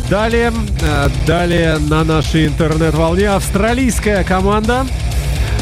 Далее, 0.09 0.51
э, 0.81 1.09
далее 1.27 1.77
на 1.77 2.03
нашей 2.03 2.47
интернет-волне 2.47 3.29
австралийская 3.29 4.23
команда 4.23 4.85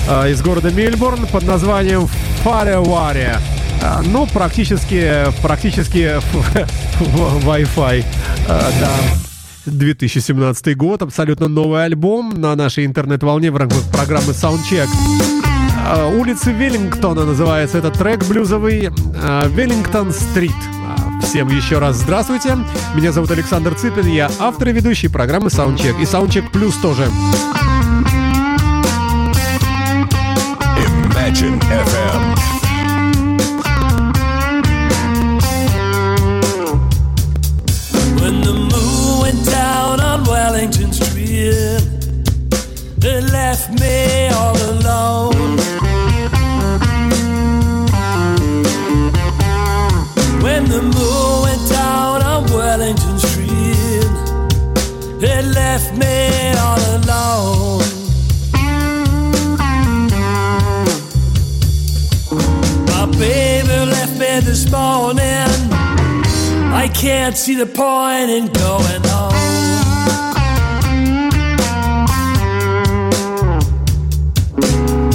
э, 0.08 0.32
из 0.32 0.42
города 0.42 0.72
Мельбурн 0.72 1.28
под 1.28 1.44
названием 1.44 2.08
Фаревари. 2.44 3.36
А, 3.82 4.02
Ну, 4.02 4.26
практически, 4.28 5.26
практически 5.42 6.20
Wi-Fi. 7.00 8.06
Да. 8.48 8.90
2017 9.66 10.78
год, 10.78 11.02
абсолютно 11.02 11.48
новый 11.48 11.86
альбом 11.86 12.34
на 12.36 12.56
нашей 12.56 12.86
интернет-волне 12.86 13.52
в 13.52 13.58
рамках 13.58 13.82
программы 13.92 14.32
Soundcheck. 14.32 14.88
А, 15.86 16.08
Улицы 16.08 16.52
Веллингтона 16.52 17.26
называется 17.26 17.78
этот 17.78 17.98
трек 17.98 18.26
блюзовый 18.26 18.90
Веллингтон-стрит. 19.56 20.52
Всем 21.24 21.48
еще 21.48 21.80
раз 21.80 21.96
здравствуйте. 21.98 22.58
Меня 22.94 23.12
зовут 23.12 23.32
Александр 23.32 23.74
Цыпин, 23.74 24.06
я 24.06 24.30
автор 24.40 24.70
и 24.70 24.72
ведущий 24.72 25.08
программы 25.08 25.48
Soundcheck. 25.48 26.00
И 26.00 26.04
Soundcheck 26.04 26.52
Плюс 26.52 26.76
тоже. 26.76 27.10
Imagine 30.78 31.60
FM. 31.62 32.53
Can't 67.04 67.36
see 67.36 67.56
the 67.56 67.66
point 67.66 68.30
in 68.30 68.46
going. 68.48 69.02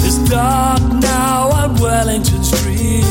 It's 0.05 0.29
dark 0.29 0.83
now 1.01 1.49
on 1.49 1.81
Wellington 1.81 2.43
Street. 2.43 3.01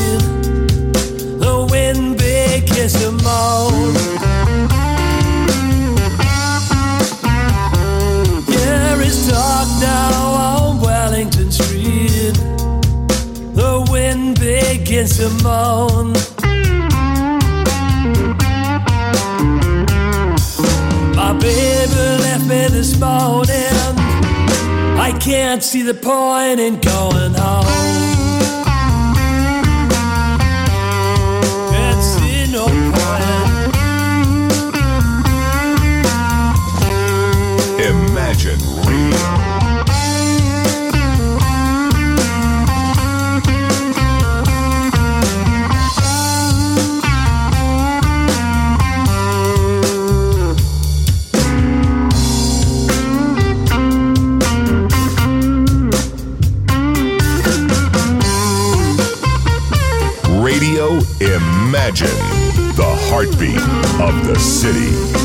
The 1.43 1.67
wind 1.69 2.19
begins 2.19 2.93
to 3.01 3.11
moan. 3.11 3.95
Yeah, 8.47 9.01
it's 9.01 9.27
dark 9.27 9.67
now 9.81 10.23
on 10.47 10.79
Wellington 10.79 11.51
Street. 11.51 12.33
The 13.59 13.85
wind 13.91 14.39
begins 14.39 15.17
to 15.17 15.27
moan. 15.43 16.28
My 21.19 21.33
baby 21.33 22.23
left 22.23 22.45
me 22.47 22.67
this 22.69 22.97
morning. 22.97 23.93
I 24.97 25.11
can't 25.19 25.61
see 25.61 25.81
the 25.81 25.93
point 25.93 26.61
in 26.61 26.79
going 26.79 27.33
home. 27.33 28.18
Imagine, 61.69 62.07
the 62.75 62.95
heartbeat 63.11 63.61
of 64.01 64.25
the 64.25 64.39
city. 64.39 65.18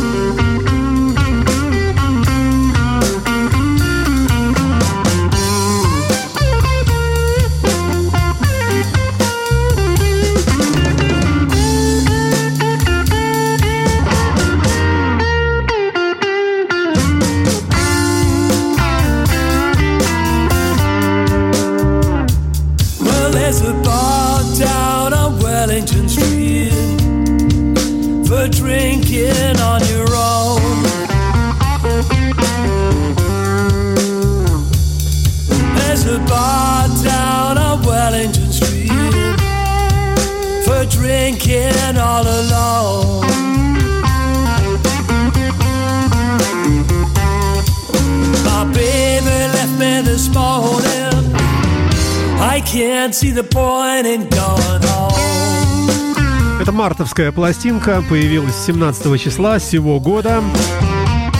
Мартовская 56.84 57.32
пластинка, 57.32 58.04
появилась 58.10 58.54
17 58.66 59.18
числа 59.18 59.58
сего 59.58 59.98
года. 60.00 60.42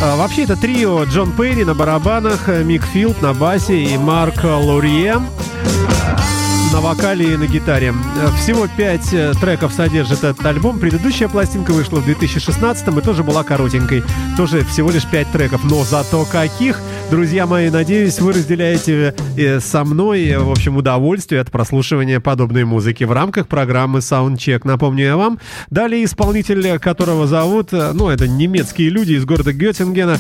А, 0.03 0.17
Вообще 0.17 0.45
это 0.45 0.57
трио 0.57 1.05
Джон 1.05 1.33
Перри 1.33 1.65
на 1.65 1.75
барабанах, 1.75 2.49
э, 2.49 2.65
Мик 2.65 2.83
Филд 2.83 3.21
на 3.21 3.35
басе 3.35 3.83
и 3.83 3.99
Марк 3.99 4.43
Лурье 4.43 5.21
на 6.75 6.81
вокале 6.81 7.35
и 7.35 7.37
на 7.37 7.47
гитаре. 7.47 7.95
Э, 8.17 8.31
Всего 8.41 8.67
пять 8.67 9.13
э, 9.13 9.33
треков 9.41 9.73
содержит 9.73 10.25
этот 10.25 10.45
альбом. 10.45 10.81
Предыдущая 10.81 11.29
пластинка 11.29 11.73
вышла 11.73 12.01
в 12.01 12.05
2016 12.05 12.89
и 12.89 13.01
тоже 13.01 13.23
была 13.23 13.45
коротенькой. 13.45 14.03
Тоже 14.37 14.65
всего 14.65 14.91
лишь 14.91 15.07
пять 15.07 15.31
треков. 15.31 15.63
Но 15.63 15.85
зато 15.85 16.25
каких! 16.25 16.81
Друзья 17.11 17.47
мои, 17.47 17.71
надеюсь, 17.71 18.19
вы 18.19 18.33
разделяете 18.33 19.15
э, 19.37 19.61
со 19.61 19.85
мной, 19.85 20.27
э, 20.27 20.39
в 20.39 20.51
общем, 20.51 20.77
удовольствие 20.77 21.41
от 21.41 21.51
прослушивания 21.51 22.19
подобной 22.19 22.65
музыки 22.65 23.05
в 23.05 23.13
рамках 23.13 23.47
программы 23.47 23.99
Soundcheck. 23.99 24.63
Напомню 24.65 25.05
я 25.05 25.17
вам. 25.17 25.39
Далее 25.71 26.05
исполнитель, 26.05 26.79
которого 26.79 27.27
зовут, 27.27 27.73
э, 27.73 27.93
ну, 27.93 28.09
это 28.09 28.27
немецкие 28.27 28.89
люди 28.89 29.13
из 29.13 29.25
города 29.25 29.53
Геттингена, 29.53 30.19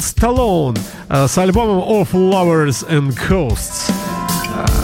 Сталлоун 0.00 0.76
э, 1.08 1.26
с 1.28 1.38
альбомом 1.38 1.78
Of 1.78 2.12
Lovers 2.12 2.88
and 2.88 3.16
Coasts 3.28 3.92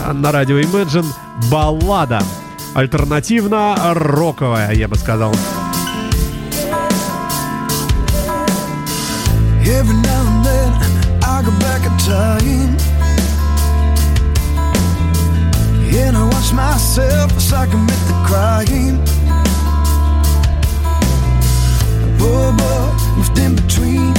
э, 0.07 0.13
на 0.13 0.31
радио 0.31 0.59
Imagine 0.59 1.05
баллада. 1.51 2.21
Альтернативно-роковая, 2.75 4.73
я 4.73 4.87
бы 4.87 4.95
сказал. 4.95 5.33
Every 9.65 9.95
now 10.03 10.14
time 12.15 12.71
And 16.05 16.15
I 16.21 16.23
watch 16.33 16.51
myself 16.53 17.29
as 17.35 17.51
I 17.61 17.63
commit 17.73 18.01
the 18.11 18.17
crime 18.29 18.97
Poor 22.19 22.45
boy 22.59 22.85
moved 23.17 23.37
in 23.45 23.51
between 23.61 24.13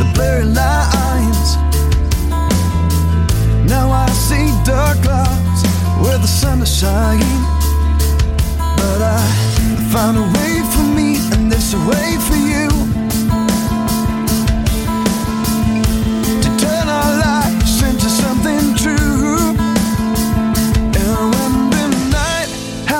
the 0.00 0.06
blurry 0.14 0.48
lines. 0.60 1.48
Now 3.72 3.86
I 4.04 4.08
see 4.26 4.46
dark 4.72 4.96
clouds 5.06 5.60
where 6.02 6.18
the 6.24 6.32
sun 6.40 6.62
is 6.66 6.72
shining. 6.80 7.40
But 8.80 9.00
I 9.18 9.22
found 9.92 10.14
a 10.24 10.26
way 10.36 10.52
for 10.72 10.86
me 10.98 11.08
and 11.32 11.50
there's 11.50 11.72
a 11.80 11.82
way 11.90 12.08
for 12.26 12.38
you 12.50 12.55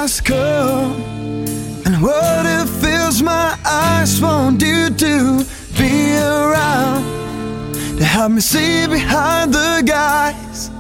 and 0.08 2.00
what 2.00 2.46
it 2.46 2.68
fills 2.80 3.22
my 3.22 3.58
eyes 3.64 4.20
want 4.20 4.62
you 4.62 4.88
to 4.88 5.44
be 5.76 6.16
around 6.16 7.02
to 7.98 8.04
help 8.04 8.30
me 8.30 8.40
see 8.40 8.86
behind 8.86 9.52
the 9.52 9.82
guys. 9.84 10.75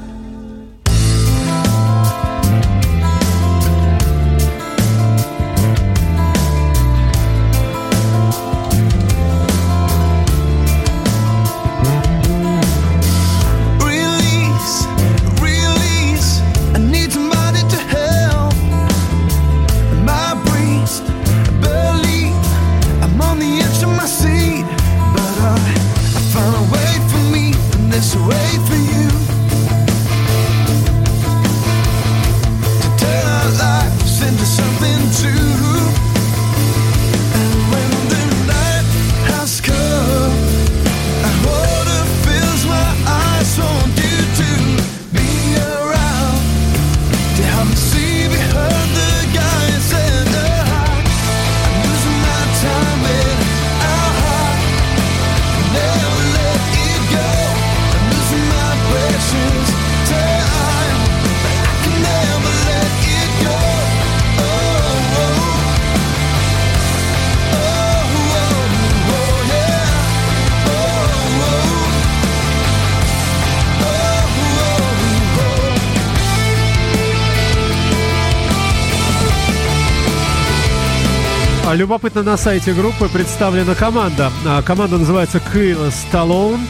Любопытно, 81.76 82.22
на 82.22 82.36
сайте 82.36 82.72
группы 82.72 83.08
представлена 83.08 83.74
команда. 83.74 84.30
А, 84.46 84.62
Команда 84.62 84.98
называется 84.98 85.40
Kill 85.52 85.92
Stallone. 85.92 86.60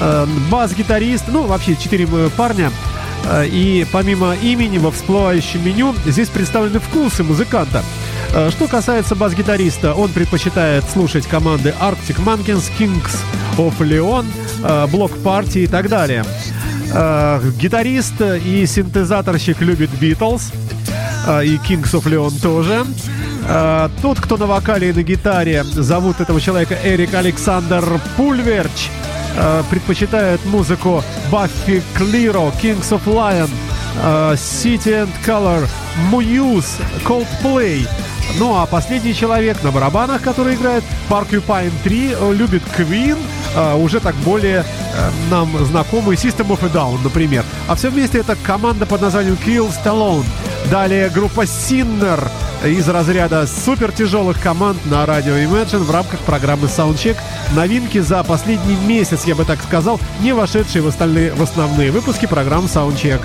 Э, 0.00 0.26
Бас-гитарист, 0.50 1.24
ну, 1.28 1.46
вообще 1.46 1.76
четыре 1.76 2.06
э, 2.10 2.30
парня. 2.36 2.70
Э, 3.26 3.46
И 3.46 3.86
помимо 3.92 4.34
имени 4.34 4.78
во 4.78 4.90
всплывающем 4.90 5.64
меню 5.64 5.94
здесь 6.06 6.28
представлены 6.28 6.80
вкусы 6.80 7.22
музыканта. 7.24 7.82
Что 8.50 8.66
касается 8.66 9.14
бас-гитариста, 9.14 9.94
он 9.94 10.10
предпочитает 10.10 10.84
слушать 10.92 11.26
команды 11.26 11.74
Arctic 11.80 12.22
Monkeys, 12.22 12.70
Kings 12.78 13.16
of 13.56 13.78
Leon, 13.78 14.26
Block 14.90 15.22
Party 15.22 15.64
и 15.64 15.66
так 15.66 15.88
далее. 15.88 16.24
Гитарист 17.58 18.20
и 18.20 18.66
синтезаторщик 18.66 19.62
любит 19.62 19.88
Beatles 19.98 20.52
и 21.42 21.56
Kings 21.56 21.92
of 21.94 22.04
Leon 22.04 22.38
тоже. 22.42 22.84
Э, 23.48 23.88
Тот, 24.02 24.20
кто 24.20 24.36
на 24.36 24.46
вокале 24.46 24.90
и 24.90 24.92
на 24.92 25.02
гитаре, 25.02 25.64
зовут 25.64 26.20
этого 26.20 26.40
человека 26.40 26.76
Эрик 26.84 27.14
Александр 27.14 27.84
Пульверч. 28.16 28.90
Э, 29.36 29.62
Предпочитает 29.70 30.44
музыку 30.44 31.02
Баффи 31.30 31.82
Клиро, 31.94 32.52
Kings 32.62 32.90
of 32.90 33.04
Lion, 33.06 33.50
э, 34.02 34.34
City 34.34 35.06
and 35.06 35.10
Color, 35.26 35.66
Muse, 36.12 36.80
Coldplay. 37.04 37.88
Ну 38.38 38.54
а 38.54 38.66
последний 38.66 39.14
человек 39.14 39.62
на 39.62 39.70
барабанах, 39.72 40.20
который 40.20 40.54
играет 40.54 40.84
Porcupine 41.08 41.72
3, 41.82 42.14
э, 42.20 42.34
любит 42.34 42.62
Queen, 42.76 43.16
э, 43.56 43.74
уже 43.76 44.00
так 44.00 44.14
более 44.16 44.58
э, 44.60 45.10
нам 45.30 45.48
знакомый 45.64 46.16
System 46.16 46.48
of 46.48 46.62
a 46.64 46.68
Down, 46.68 46.98
например. 47.02 47.44
А 47.66 47.74
все 47.74 47.88
вместе 47.88 48.18
это 48.18 48.36
команда 48.42 48.84
под 48.84 49.00
названием 49.00 49.38
Kill 49.46 49.72
Stallone. 49.72 50.24
Далее 50.70 51.08
группа 51.08 51.42
Sinner 51.42 52.20
из 52.64 52.88
разряда 52.88 53.46
супер 53.46 53.92
тяжелых 53.92 54.40
команд 54.40 54.84
на 54.86 55.06
радио 55.06 55.34
Imagine 55.34 55.84
в 55.84 55.90
рамках 55.90 56.20
программы 56.20 56.66
Soundcheck. 56.66 57.16
Новинки 57.54 57.98
за 57.98 58.24
последний 58.24 58.76
месяц, 58.76 59.24
я 59.24 59.34
бы 59.34 59.44
так 59.44 59.62
сказал, 59.62 60.00
не 60.20 60.32
вошедшие 60.32 60.82
в, 60.82 60.88
остальные, 60.88 61.32
в 61.34 61.42
основные 61.42 61.90
выпуски 61.92 62.26
программ 62.26 62.64
Soundcheck. 62.64 63.20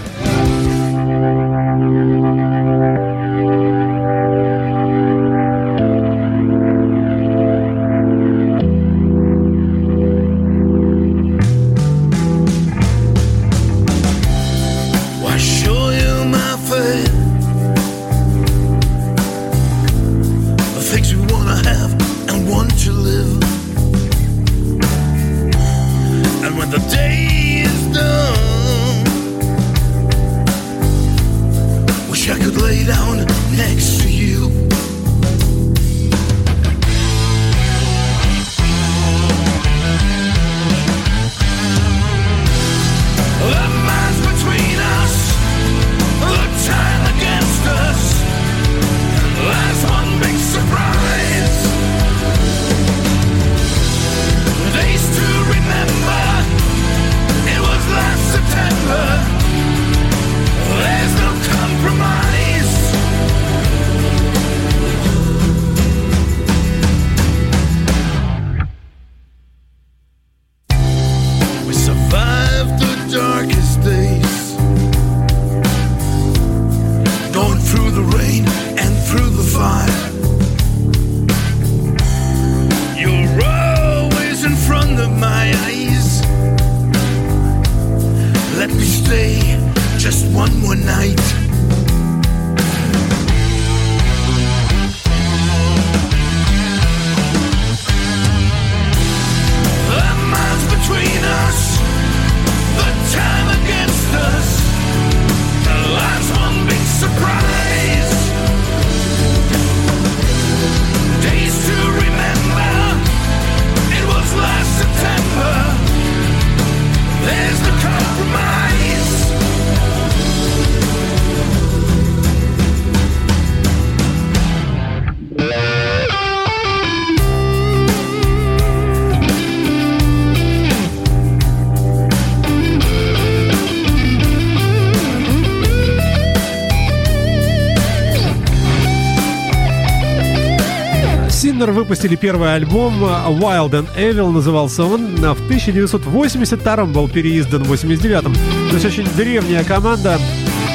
Выпустили 142.03 142.15
первый 142.15 142.53
альбом 142.55 143.03
э, 143.03 143.07
Wild 143.07 143.71
and 143.71 143.87
Evil, 143.97 144.31
назывался 144.31 144.83
он. 144.83 145.15
А 145.23 145.33
В 145.33 145.41
1982 145.45 146.85
был 146.85 147.07
переиздан 147.07 147.63
в 147.63 147.71
89-м. 147.71 148.33
То 148.69 148.73
есть 148.73 148.85
очень 148.85 149.07
древняя 149.15 149.63
команда. 149.63 150.19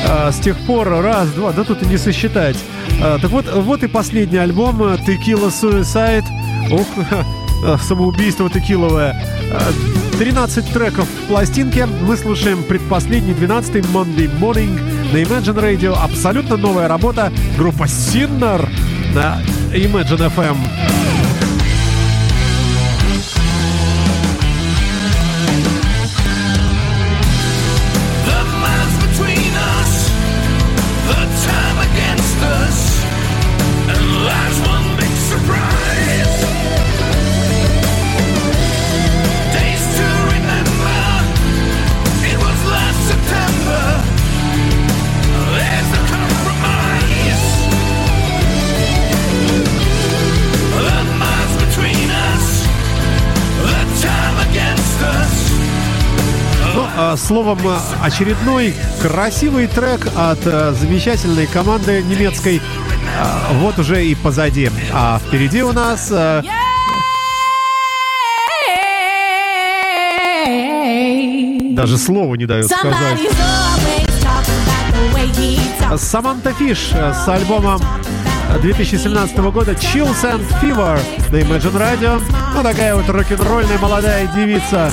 А, 0.09 0.33
С 0.33 0.39
тех 0.39 0.57
пор 0.66 0.89
раз, 0.89 1.29
два, 1.33 1.53
да 1.53 1.64
тут 1.64 1.83
и 1.83 1.87
не 1.87 1.99
сосчитать. 1.99 2.57
Так 2.99 3.31
вот, 3.31 3.45
вот 3.53 3.83
и 3.83 3.89
последний 3.89 4.39
альбом 4.39 4.83
э, 4.83 4.97
Tequila 5.07 5.51
Suicide. 5.51 6.24
Ох, 6.70 6.87
э, 7.66 7.76
самоубийство 7.87 8.49
текиловое. 8.49 9.14
А, 9.53 10.18
13 10.18 10.72
треков 10.72 11.07
в 11.09 11.29
пластинке. 11.29 11.87
Мы 11.87 12.16
слушаем 12.16 12.62
предпоследний 12.62 13.35
12-й 13.35 13.81
Monday 13.81 14.31
Morning 14.41 14.81
на 15.12 15.18
Imagine 15.18 15.61
Radio. 15.61 15.95
Абсолютно 15.95 16.57
новая 16.57 16.89
работа. 16.89 17.31
Группа 17.59 17.85
Sinner 17.85 18.66
на 19.14 19.41
Imagine 19.72 20.33
FM. 20.35 21.07
Словом, 57.19 57.59
э, 57.64 57.77
очередной 58.03 58.75
красивый 59.03 59.66
трек 59.66 60.07
от 60.16 60.39
э, 60.47 60.73
замечательной 60.73 61.47
команды 61.47 62.03
немецкой. 62.03 62.59
Э, 62.59 63.55
вот 63.55 63.79
уже 63.79 64.05
и 64.05 64.14
позади. 64.14 64.71
А 64.93 65.19
впереди 65.19 65.62
у 65.62 65.73
нас... 65.73 66.09
Даже 71.75 71.99
слова 71.99 72.35
не 72.35 72.47
дают 72.47 72.71
сказать. 72.71 73.21
Саманта 75.97 76.53
Фиш 76.53 76.91
с 76.91 77.29
альбомом 77.29 77.81
2017 78.62 79.39
года 79.39 79.73
Chills 79.73 80.23
and 80.23 80.45
Fever 80.61 80.99
на 81.31 81.37
Imagine 81.37 81.77
Radio. 81.77 82.23
Ну, 82.55 82.62
такая 82.62 82.95
вот 82.97 83.09
рок-н-ролльная 83.09 83.79
молодая 83.79 84.27
девица 84.35 84.91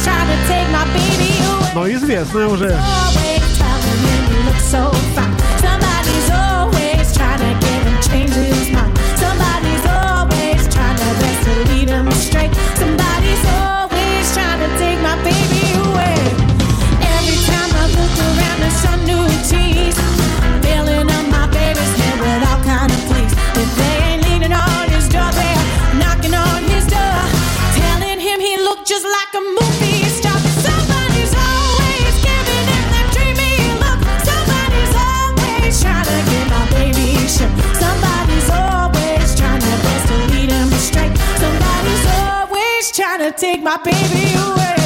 но 1.75 1.91
известная 1.91 2.47
уже. 2.47 2.79
take 43.37 43.61
my 43.61 43.77
baby 43.77 44.33
away. 44.35 44.84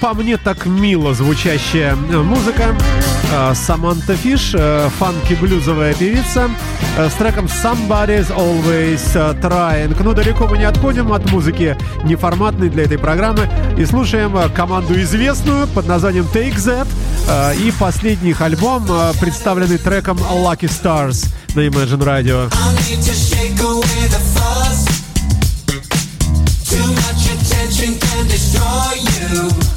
по 0.00 0.14
мне, 0.14 0.36
так 0.36 0.66
мило 0.66 1.14
звучащая 1.14 1.92
э, 1.94 2.16
музыка. 2.18 2.76
Э, 3.32 3.54
Саманта 3.54 4.16
Фиш, 4.16 4.52
э, 4.54 4.88
фанки-блюзовая 4.98 5.94
певица, 5.94 6.50
с 6.96 7.12
треком 7.14 7.46
Somebody's 7.46 8.34
Always 8.34 9.40
Trying. 9.40 9.96
Ну, 10.02 10.14
далеко 10.14 10.46
мы 10.46 10.58
не 10.58 10.64
отходим 10.64 11.12
от 11.12 11.30
музыки 11.30 11.76
неформатной 12.04 12.68
для 12.68 12.84
этой 12.84 12.98
программы 12.98 13.48
и 13.76 13.84
слушаем 13.84 14.36
команду 14.54 15.00
известную 15.00 15.66
под 15.66 15.86
названием 15.88 16.26
Take 16.32 16.56
That 16.56 16.86
и 17.56 17.72
последний 17.78 18.30
их 18.30 18.40
альбом, 18.40 18.86
представленный 19.20 19.78
треком 19.78 20.18
Lucky 20.18 20.68
Stars 20.68 21.26
на 21.54 21.60
Imagine 21.60 22.02
Radio. 22.02 22.50
Too 26.64 26.92
much 26.92 27.30
attention 27.30 27.94
can 28.00 28.26
destroy 28.26 28.94
you 28.98 29.73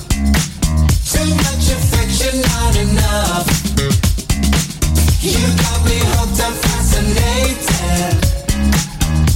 Fascinated. 6.48 8.16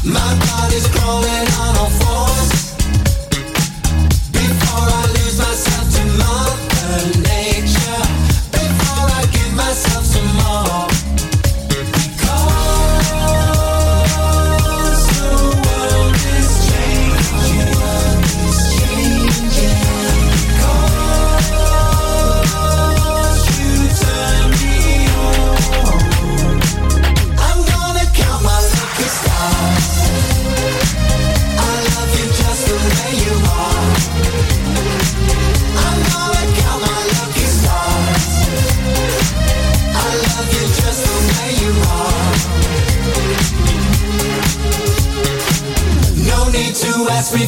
My 0.06 0.32
body's 0.46 0.88
crawling 0.88 1.41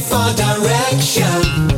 for 0.03 0.33
direction. 0.35 1.72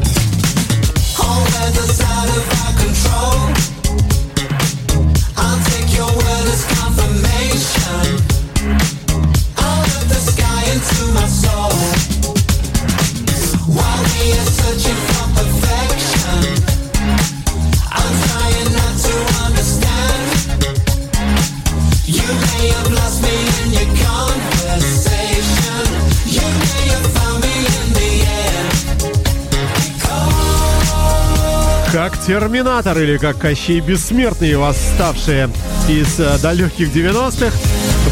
Терминатор 32.26 32.98
или 32.98 33.18
как 33.18 33.38
Кощей 33.38 33.82
Бессмертный, 33.82 34.56
восставшие 34.56 35.48
из 35.88 36.20
э, 36.20 36.40
далеких 36.40 36.90
90-х. 36.90 37.56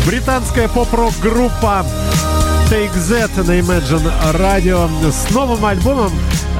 Британская 0.05 0.67
поп-рок 0.67 1.13
группа 1.19 1.83
Take 2.69 2.95
Z 2.95 3.27
на 3.37 3.59
Imagine 3.59 4.11
Radio 4.33 4.87
с 5.11 5.31
новым 5.31 5.65
альбомом, 5.65 6.11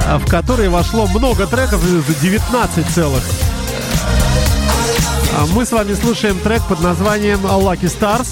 э, 0.04 0.16
в 0.16 0.26
который 0.28 0.68
вошло 0.68 1.06
много 1.06 1.46
треков, 1.46 1.80
19 2.20 2.86
целых. 2.88 3.22
А 5.38 5.46
мы 5.54 5.64
с 5.64 5.70
вами 5.70 5.94
слушаем 5.94 6.36
трек 6.40 6.62
под 6.64 6.80
названием 6.80 7.38
Lucky 7.46 7.82
Stars. 7.82 8.30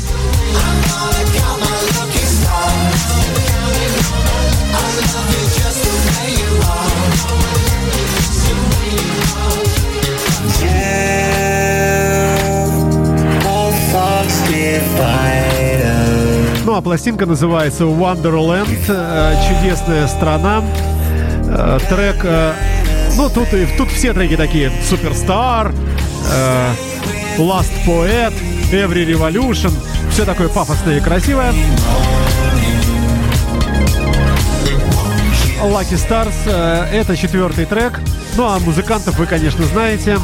Ну 16.65 16.77
а 16.77 16.81
пластинка 16.81 17.27
называется 17.27 17.85
Wonderland, 17.85 18.79
э, 18.89 19.35
чудесная 19.47 20.07
страна. 20.07 20.63
Э, 21.45 21.79
Трек, 21.89 22.25
э, 22.25 22.55
ну 23.17 23.29
тут 23.29 23.53
и 23.53 23.67
тут 23.77 23.91
все 23.91 24.15
треки 24.15 24.37
такие: 24.37 24.73
Superstar, 24.91 25.75
Last 27.37 27.73
Poet, 27.87 28.33
Every 28.71 29.05
Revolution, 29.05 29.73
все 30.11 30.25
такое 30.25 30.49
пафосное 30.49 30.99
и 30.99 31.01
красивое. 31.01 31.53
Lucky 35.63 35.99
Stars 35.99 36.51
это 36.91 37.17
четвертый 37.17 37.67
трек. 37.67 38.01
Ну 38.37 38.45
а 38.47 38.59
музыкантов 38.61 39.19
вы, 39.19 39.27
конечно, 39.27 39.65
знаете. 39.67 40.19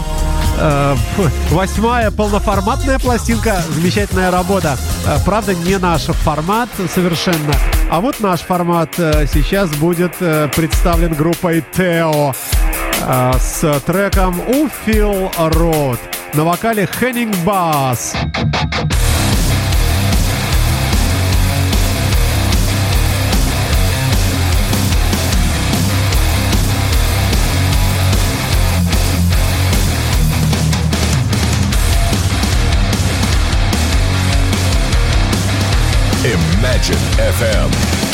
Э, 0.61 0.97
Восьмая 1.51 2.11
полноформатная 2.11 2.99
пластинка, 2.99 3.63
замечательная 3.71 4.31
работа. 4.31 4.77
Э, 5.07 5.19
Правда, 5.25 5.55
не 5.55 5.79
наш 5.79 6.03
формат 6.07 6.69
совершенно. 6.93 7.53
А 7.91 8.01
вот 8.01 8.21
наш 8.21 8.41
формат 8.41 8.91
э, 8.99 9.27
сейчас 9.33 9.71
будет 9.71 10.17
представлен 10.17 11.15
группой 11.15 11.65
Тео 11.77 12.35
с 13.41 13.81
треком 13.87 14.41
«У 14.49 14.69
Фил 14.85 15.31
Road» 15.39 15.99
на 16.35 16.45
вокале 16.45 16.87
Хеннинг 16.87 17.37
Бас. 17.45 18.13
Imagine 36.59 36.99
FM. 37.19 38.08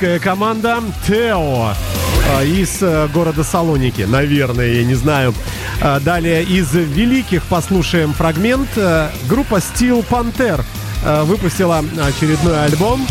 Греческая 0.00 0.18
команда 0.18 0.82
Тео 1.06 1.74
а, 1.74 2.42
из 2.42 2.78
э, 2.80 3.06
города 3.12 3.44
Салоники, 3.44 4.00
наверное, 4.02 4.72
я 4.72 4.84
не 4.84 4.94
знаю. 4.94 5.34
А, 5.82 6.00
Далее 6.00 6.42
из 6.42 6.72
великих 6.72 7.42
послушаем 7.44 8.14
фрагмент. 8.14 8.68
Э, 8.76 9.10
Группа 9.28 9.56
Steel 9.56 10.02
Panther 10.08 10.64
э, 11.04 11.22
выпустила 11.24 11.84
очередной 12.02 12.64
альбом. 12.64 13.06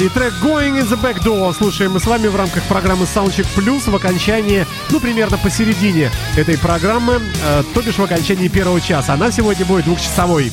И 0.00 0.08
трек 0.08 0.32
Going 0.42 0.80
in 0.80 0.88
the 0.88 1.00
Back 1.00 1.22
Door 1.22 1.54
слушаем 1.54 1.92
мы 1.92 2.00
с 2.00 2.06
вами 2.06 2.26
в 2.26 2.34
рамках 2.34 2.64
программы 2.64 3.04
Soundcheck 3.04 3.46
Plus 3.54 3.88
в 3.88 3.94
окончании, 3.94 4.66
ну, 4.90 4.98
примерно 4.98 5.38
посередине 5.38 6.10
этой 6.36 6.58
программы, 6.58 7.20
э, 7.44 7.62
то 7.74 7.82
бишь 7.82 7.96
в 7.96 8.02
окончании 8.02 8.48
первого 8.48 8.80
часа. 8.80 9.12
Она 9.12 9.30
сегодня 9.30 9.66
будет 9.66 9.84
двухчасовой. 9.84 10.50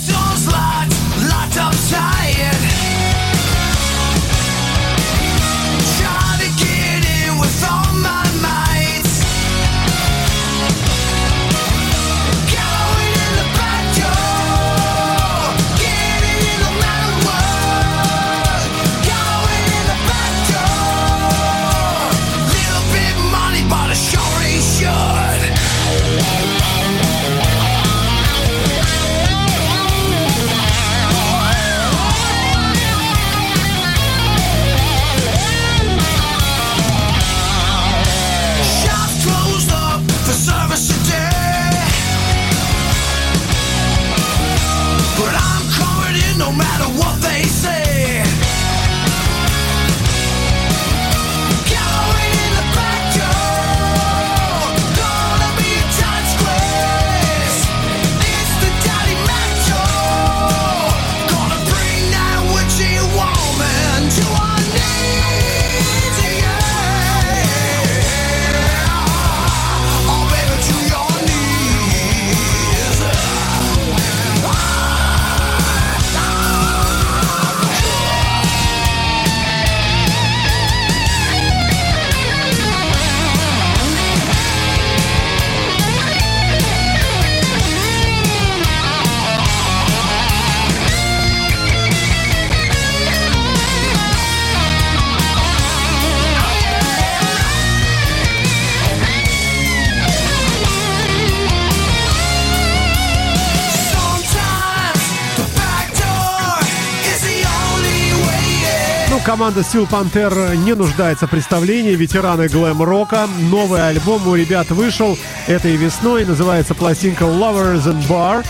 Команда 109.36 109.60
Steel 109.60 109.86
Panther 109.90 110.56
не 110.56 110.74
нуждается 110.76 111.28
в 111.28 111.30
представлении. 111.30 111.94
Ветераны 111.94 112.48
глэм-рока. 112.48 113.28
Новый 113.52 113.86
альбом 113.86 114.26
у 114.30 114.36
ребят 114.36 114.70
вышел 114.70 115.18
этой 115.48 115.76
весной. 115.76 116.24
Называется 116.24 116.74
пластинка 116.74 117.26
Lovers 117.26 117.84
and 117.84 118.08
Bar 118.08 118.46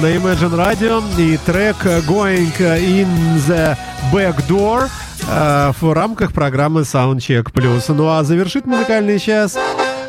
на 0.00 0.06
Imagine 0.06 0.56
Radio. 0.56 1.02
И 1.18 1.36
трек 1.36 1.76
Going 2.08 2.56
in 2.58 3.06
the 3.46 3.76
Back 4.10 4.36
Door 4.48 4.88
э, 5.28 5.72
в 5.78 5.92
рамках 5.92 6.32
программы 6.32 6.82
Soundcheck 6.82 7.52
Plus. 7.52 7.92
Ну 7.94 8.08
а 8.08 8.24
завершит 8.24 8.64
музыкальный 8.64 9.18
час 9.18 9.58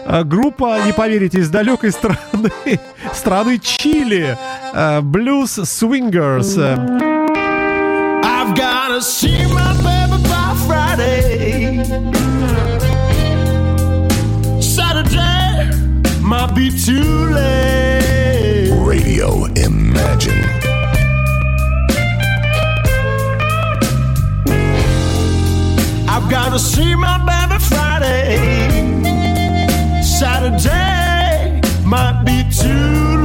э, 0.05 0.23
группа, 0.23 0.77
не 0.85 0.93
поверите, 0.93 1.39
из 1.39 1.49
далекой 1.49 1.91
страны, 1.91 2.51
страны 3.13 3.59
Чили. 3.59 4.37
э, 4.73 5.01
Blues 5.01 5.59
Swingers. 5.65 6.57
I've 8.23 8.55
gotta 8.55 9.01
see 9.01 9.45
my 9.53 9.90
by 10.19 10.55
Friday. 10.67 11.83
Saturday 14.61 15.69
might 16.21 16.53
be 16.55 16.69
too 16.69 17.29
late. 17.29 18.71
Radio 18.85 19.45
Imagine. 19.55 20.43
I've 26.07 26.29
gotta 26.29 26.59
see 26.59 26.95
my 26.95 27.17
baby 27.29 27.59
Friday. 27.63 28.37
Saturday 30.03 31.61
might 31.85 32.23
be 32.25 32.43
too 32.51 33.17
late. 33.17 33.20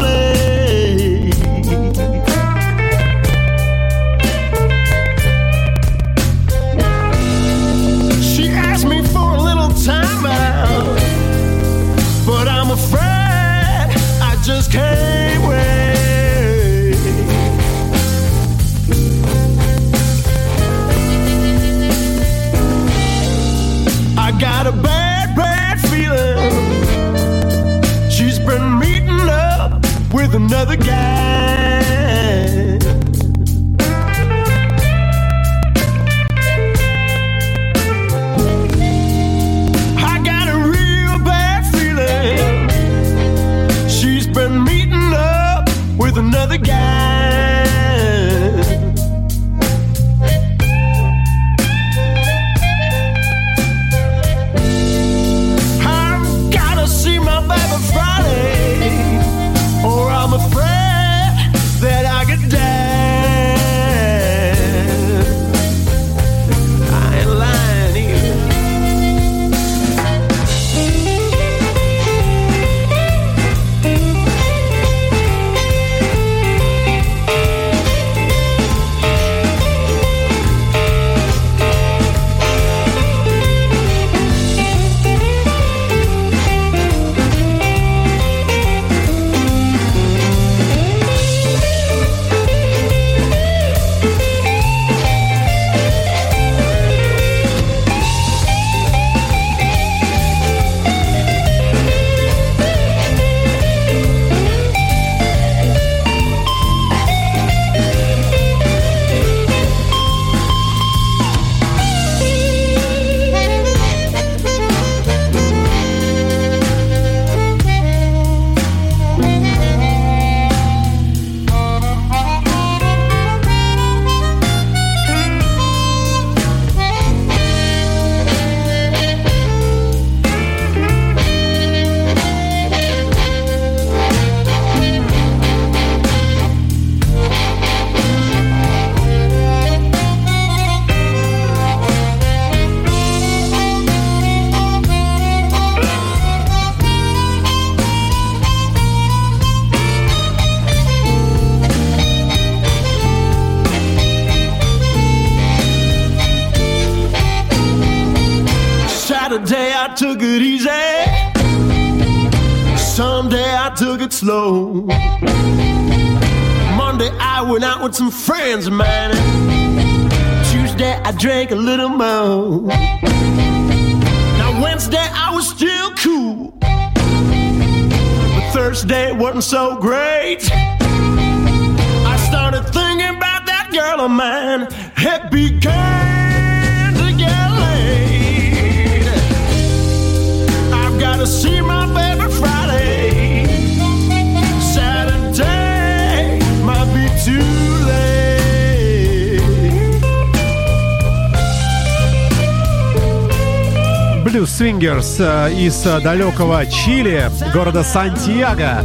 Swingers 204.77 205.17
э, 205.19 205.55
из 205.55 205.87
э, 205.87 206.01
далекого 206.01 206.67
Чили, 206.67 207.31
города 207.55 207.83
Сантьяго, 207.83 208.85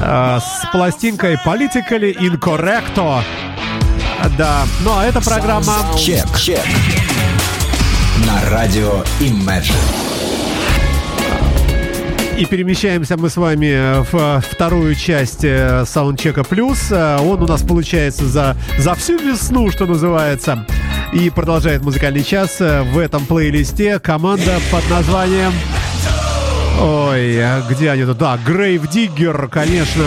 э, 0.00 0.38
с 0.40 0.70
пластинкой 0.70 1.36
Politically 1.44 2.16
Incorrecto. 2.16 3.20
Да, 4.38 4.62
ну 4.84 4.96
а 4.96 5.04
эта 5.04 5.20
программа... 5.20 5.74
Чек. 5.98 6.38
Чек. 6.38 6.64
На 8.26 8.48
радио 8.50 9.02
Imagine. 9.20 9.74
И 12.38 12.46
перемещаемся 12.46 13.16
мы 13.16 13.28
с 13.28 13.36
вами 13.36 14.02
в 14.10 14.40
вторую 14.40 14.94
часть 14.94 15.44
саундчека 15.86 16.44
плюс. 16.44 16.90
Он 16.92 17.42
у 17.42 17.46
нас 17.46 17.62
получается 17.62 18.26
за, 18.26 18.56
за 18.78 18.94
всю 18.94 19.18
весну, 19.18 19.70
что 19.70 19.86
называется. 19.86 20.64
И 21.14 21.30
продолжает 21.30 21.82
музыкальный 21.82 22.24
час 22.24 22.60
э, 22.60 22.82
в 22.82 22.98
этом 22.98 23.24
плейлисте 23.24 24.00
команда 24.00 24.58
под 24.72 24.90
названием... 24.90 25.52
Ой, 26.80 27.40
а 27.40 27.62
где 27.70 27.90
они 27.90 28.04
тут? 28.04 28.18
Да, 28.18 28.36
Grave 28.44 28.90
Digger, 28.90 29.48
конечно. 29.48 30.04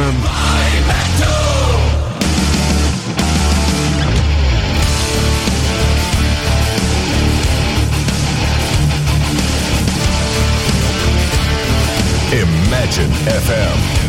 Imagine 12.34 13.14
FM. 13.26 14.07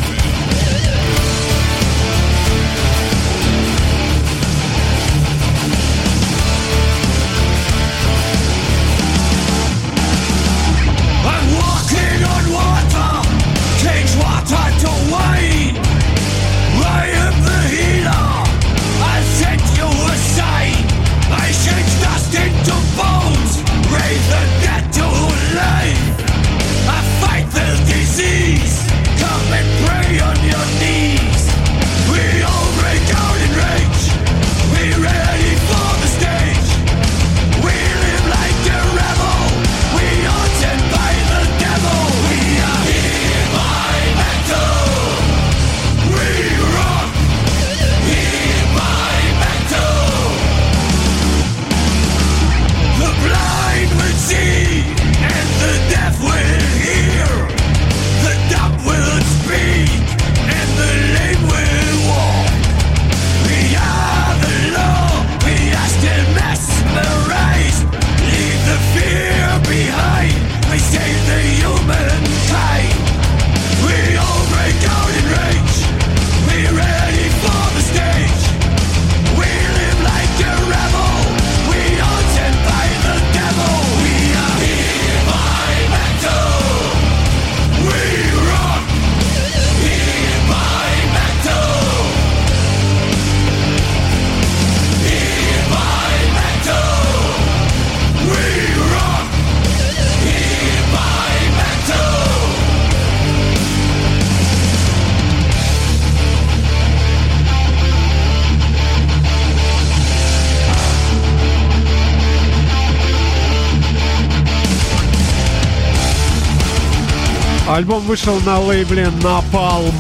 Альбом 117.79 118.01
вышел 118.01 118.41
на 118.41 118.59
лейбле 118.59 119.05
Napalm 119.23 119.95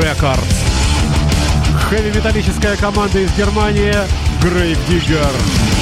Records. 0.00 0.40
Хэви-металлическая 1.90 2.74
команда 2.76 3.18
из 3.18 3.30
Германии 3.36 3.94
Grave 4.42 4.78
Digger. 4.88 5.77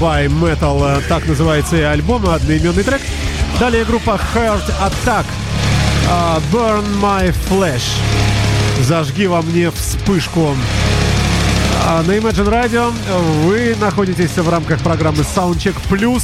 By 0.00 0.26
Metal. 0.28 0.98
э, 0.98 1.02
Так 1.08 1.26
называется 1.26 1.76
и 1.76 1.82
альбом, 1.82 2.28
одноименный 2.28 2.82
трек. 2.82 3.00
Далее 3.58 3.84
группа 3.84 4.18
Heart 4.34 4.72
Attack. 4.80 5.24
а, 6.08 6.40
Burn 6.52 6.84
My 7.00 7.34
Flesh. 7.48 7.82
Зажги 8.82 9.26
во 9.26 9.42
мне 9.42 9.70
вспышку. 9.70 10.54
А 11.86 12.02
На 12.02 12.12
Imagine 12.12 12.48
Radio 12.48 12.92
вы 13.44 13.76
находитесь 13.80 14.36
в 14.36 14.48
рамках 14.48 14.80
программы 14.80 15.18
Soundcheck 15.18 15.74
Plus. 15.90 16.22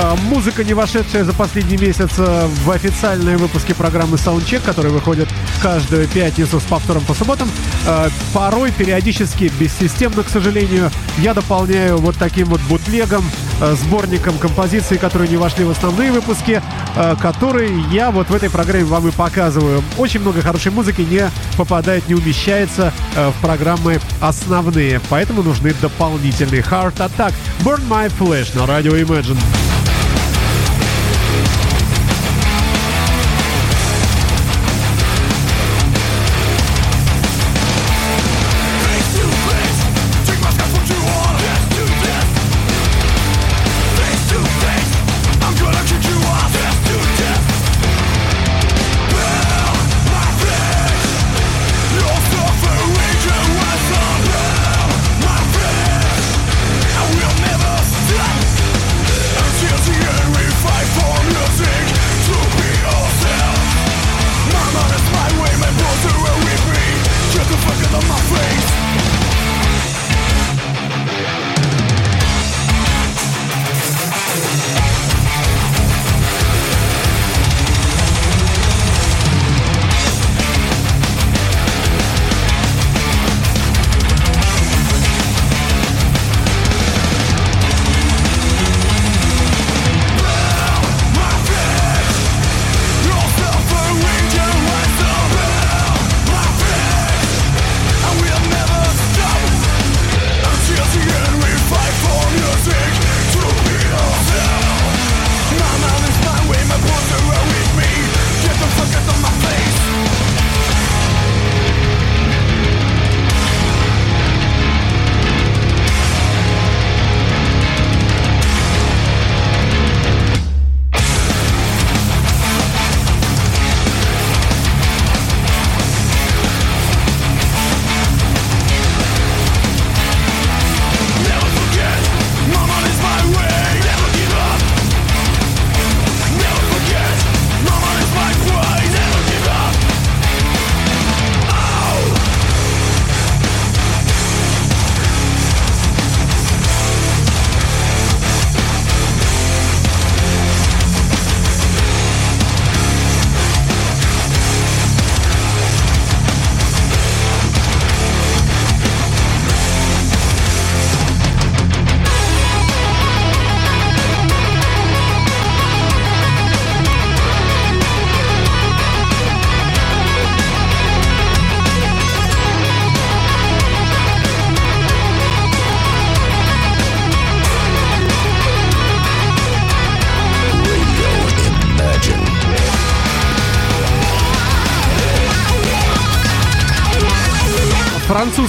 А, 0.00 0.16
Музыка, 0.16 0.64
не 0.64 0.74
вошедшая 0.74 1.24
за 1.24 1.32
последний 1.32 1.76
месяц 1.76 2.10
э, 2.18 2.48
в 2.64 2.70
официальные 2.70 3.36
выпуски 3.36 3.72
программы 3.72 4.16
Soundcheck, 4.16 4.60
которые 4.60 4.92
выходят 4.92 5.28
каждую 5.62 6.06
пятницу 6.08 6.60
с 6.60 6.62
повтором 6.64 7.04
по 7.04 7.14
субботам. 7.14 7.50
Э, 7.86 8.08
Порой, 8.32 8.70
периодически, 8.72 9.50
бессистемно, 9.58 10.22
к 10.22 10.28
сожалению, 10.28 10.90
я 11.18 11.34
дополняю 11.34 11.98
вот 11.98 12.16
таким 12.16 12.46
вот 12.46 12.60
бутлегом, 12.62 13.24
э, 13.60 13.74
сборником 13.74 14.38
композиций, 14.38 14.98
которые 14.98 15.28
не 15.28 15.36
вошли 15.36 15.64
в 15.64 15.70
основные 15.70 16.12
выпуски, 16.12 16.62
э, 16.96 17.16
которые 17.20 17.82
я 17.90 18.10
вот 18.10 18.30
в 18.30 18.34
этой 18.34 18.50
программе 18.50 18.84
вам 18.84 19.08
и 19.08 19.10
показываю. 19.10 19.82
Очень 19.96 20.20
много 20.20 20.42
хорошей 20.42 20.72
музыки 20.72 21.02
не 21.02 21.30
попадает, 21.56 22.08
не 22.08 22.14
умещается 22.14 22.92
в 23.16 23.40
программы 23.40 24.00
основные, 24.20 25.00
поэтому 25.08 25.42
нужны 25.42 25.74
дополнительные. 25.80 26.62
Heart 26.62 26.96
Attack, 26.96 27.34
Burn 27.64 27.82
My 27.88 28.10
Flesh 28.18 28.56
на 28.56 28.66
радио 28.66 28.96
Imagine. 28.96 29.57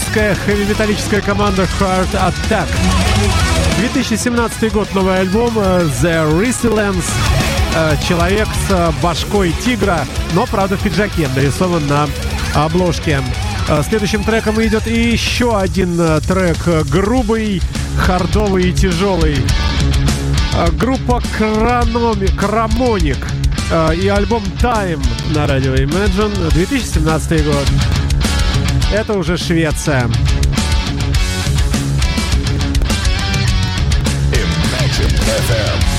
Французская 0.10 0.36
хэви-металлическая 0.36 1.22
команда 1.22 1.68
Heart 1.80 2.14
Attack. 2.14 2.68
2017 3.80 4.72
год, 4.73 4.88
новый 4.95 5.19
альбом 5.19 5.52
э, 5.56 5.88
The 6.02 6.40
Resilience. 6.40 7.06
Э, 7.76 7.95
Человек 8.07 8.48
с 8.68 8.72
э, 8.72 8.91
башкой 9.03 9.53
тигра, 9.64 10.06
но, 10.34 10.48
правда, 10.48 10.77
в 10.77 10.81
пиджаке, 10.81 11.27
нарисован 11.36 11.86
на 11.88 12.07
обложке. 12.56 13.22
Следующим 13.88 14.23
треком 14.23 14.60
идет 14.64 14.88
еще 14.88 15.60
один 15.60 15.98
трек, 16.22 16.57
грубый, 16.90 17.61
хардовый 17.99 18.69
и 18.69 18.73
тяжелый. 18.73 19.38
Группа 20.72 21.22
Крамоник 21.38 23.27
и 23.95 24.07
альбом 24.07 24.44
Time 24.60 25.06
на 25.36 25.45
радио 25.45 25.76
Imagine 25.76 26.52
2017 26.52 27.45
год. 27.45 27.99
Это 28.91 29.14
уже 29.14 29.38
Швеция. 29.38 30.10
Imagine 34.34 35.20
FM. 35.48 35.99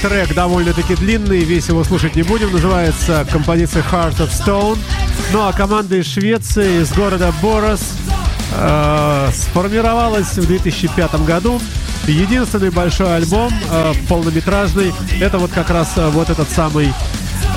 Трек 0.00 0.34
довольно-таки 0.34 0.94
длинный, 0.94 1.40
весь 1.40 1.68
его 1.68 1.84
слушать 1.84 2.16
не 2.16 2.22
будем. 2.22 2.52
Называется 2.52 3.26
композиция 3.30 3.82
Heart 3.82 4.18
of 4.18 4.30
Stone. 4.30 4.78
Ну, 5.32 5.46
а 5.46 5.52
команда 5.52 5.96
из 5.96 6.06
Швеции, 6.06 6.82
из 6.82 6.92
города 6.92 7.32
Борос, 7.42 7.82
э, 8.52 9.28
сформировалась 9.34 10.36
в 10.38 10.46
2005 10.46 11.26
году. 11.26 11.60
Единственный 12.06 12.70
большой 12.70 13.16
альбом, 13.16 13.52
э, 13.70 13.92
полнометражный, 14.08 14.92
это 15.20 15.38
вот 15.38 15.50
как 15.50 15.68
раз 15.70 15.92
э, 15.96 16.08
вот 16.08 16.30
этот 16.30 16.48
самый 16.50 16.92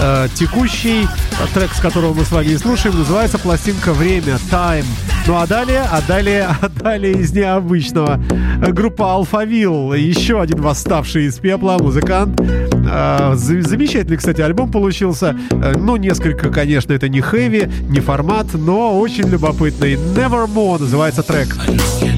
э, 0.01 0.27
текущий 0.35 1.07
трек, 1.53 1.71
с 1.73 1.79
которого 1.79 2.13
мы 2.13 2.23
с 2.25 2.31
вами 2.31 2.47
и 2.47 2.57
слушаем, 2.57 2.97
называется 2.97 3.37
пластинка 3.37 3.93
«Время», 3.93 4.37
«Time». 4.51 4.85
Ну 5.25 5.37
а 5.37 5.47
далее, 5.47 5.83
а 5.89 6.01
далее, 6.01 6.47
а 6.61 6.69
далее 6.69 7.13
из 7.13 7.31
необычного. 7.33 8.19
Группа 8.69 9.13
«Алфавил», 9.13 9.93
еще 9.93 10.41
один 10.41 10.61
восставший 10.61 11.25
из 11.25 11.35
пепла 11.39 11.77
музыкант. 11.79 12.39
Э, 12.41 13.33
за- 13.35 13.61
Замечательный, 13.61 14.17
кстати, 14.17 14.41
альбом 14.41 14.71
получился. 14.71 15.35
Э, 15.51 15.73
Ну, 15.77 15.95
несколько, 15.97 16.49
конечно, 16.49 16.93
это 16.93 17.07
не 17.09 17.21
хэви, 17.21 17.69
не 17.89 17.99
формат, 17.99 18.47
но 18.53 18.99
очень 18.99 19.27
любопытный. 19.29 19.95
«Nevermore» 19.95 20.79
называется 20.79 21.23
трек. 21.23 21.47
you 22.01 22.12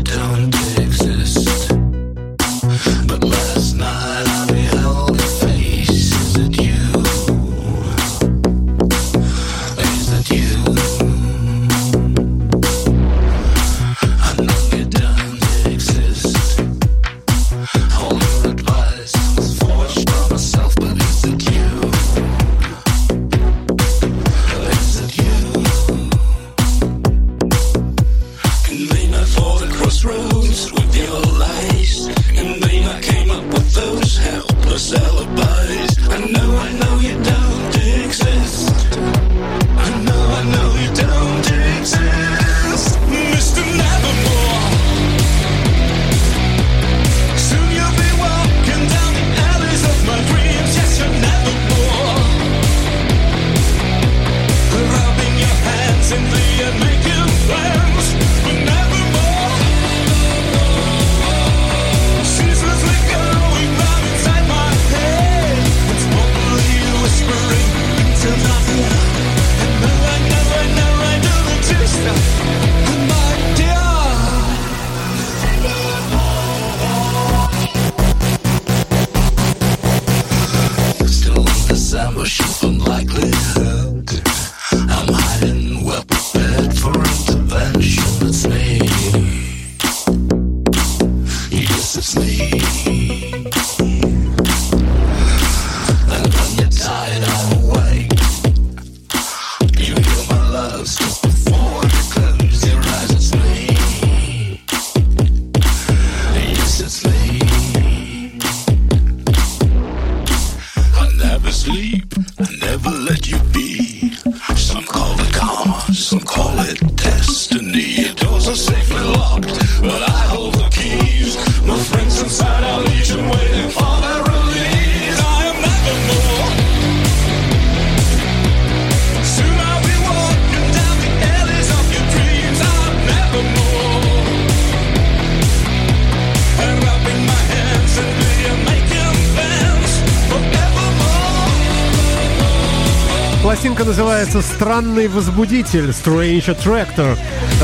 странный 144.75 145.07
возбудитель 145.07 145.91
Strange 145.91 146.47
Attractor. 146.47 147.17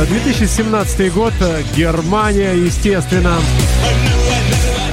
2017 0.07 1.13
год, 1.13 1.33
э, 1.41 1.61
Германия, 1.75 2.53
естественно. 2.53 3.35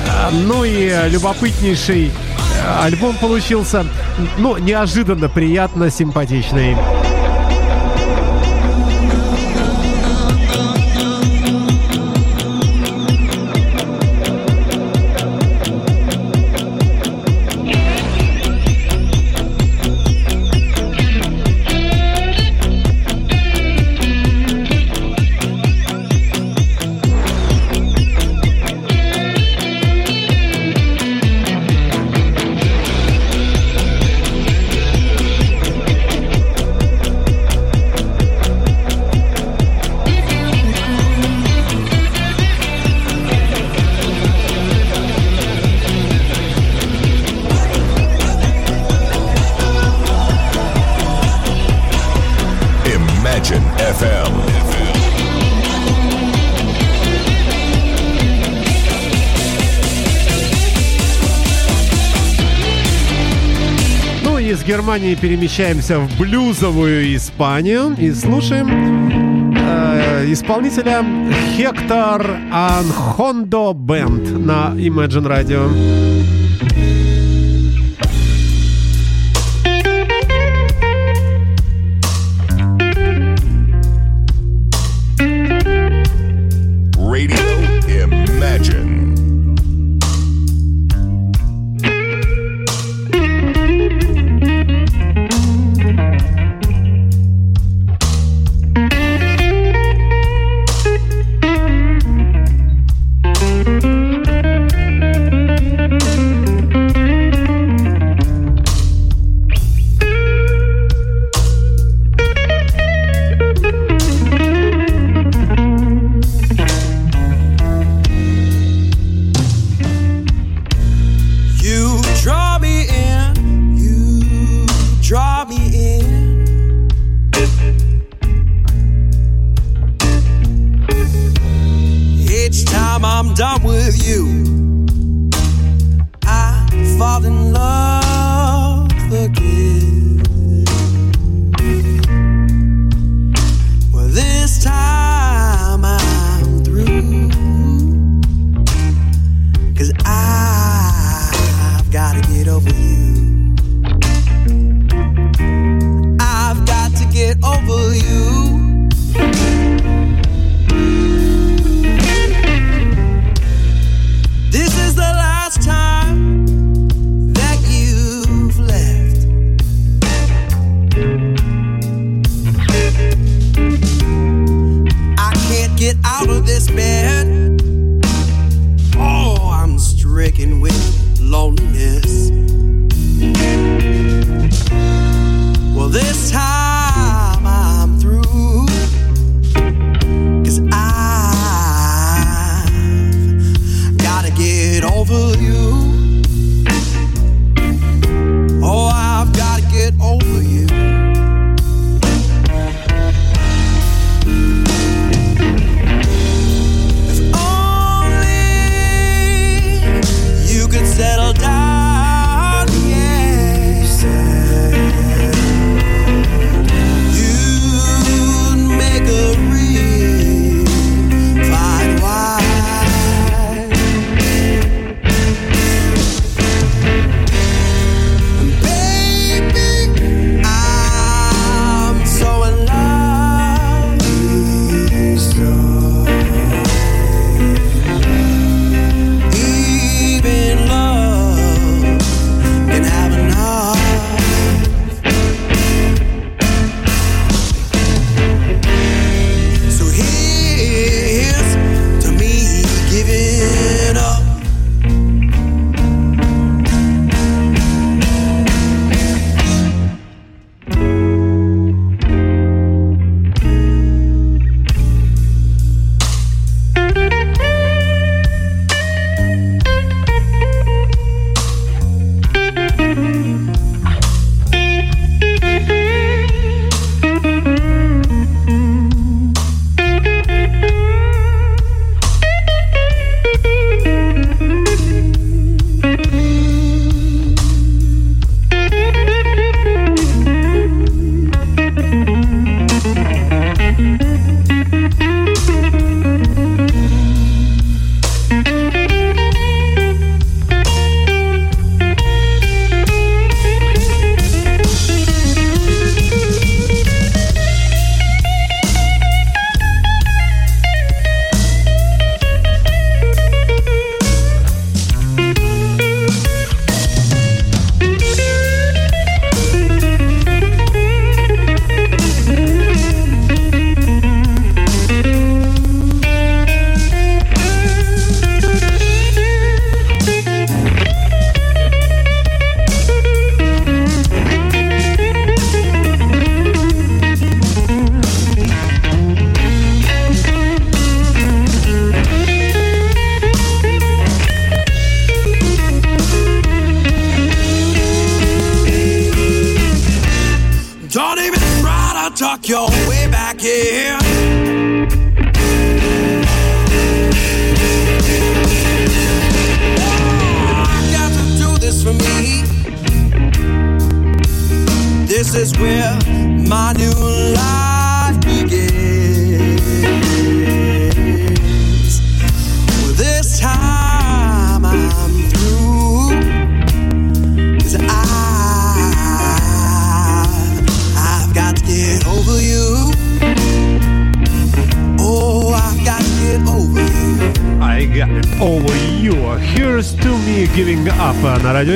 Э, 0.08 0.30
ну 0.32 0.64
и 0.64 0.92
любопытнейший 1.10 2.06
э, 2.06 2.82
альбом 2.82 3.16
получился, 3.18 3.86
ну, 4.36 4.56
неожиданно 4.56 5.28
приятно 5.28 5.90
симпатичный. 5.90 6.74
Испании 64.98 65.14
перемещаемся 65.14 66.00
в 66.00 66.18
блюзовую 66.18 67.14
Испанию 67.14 67.94
и 67.96 68.10
слушаем 68.10 69.54
э, 69.56 70.24
исполнителя 70.32 71.04
Хектор 71.56 72.36
Анхондо 72.50 73.74
Бенд 73.74 74.28
на 74.44 74.74
Imagine 74.74 75.28
Radio. 75.28 76.27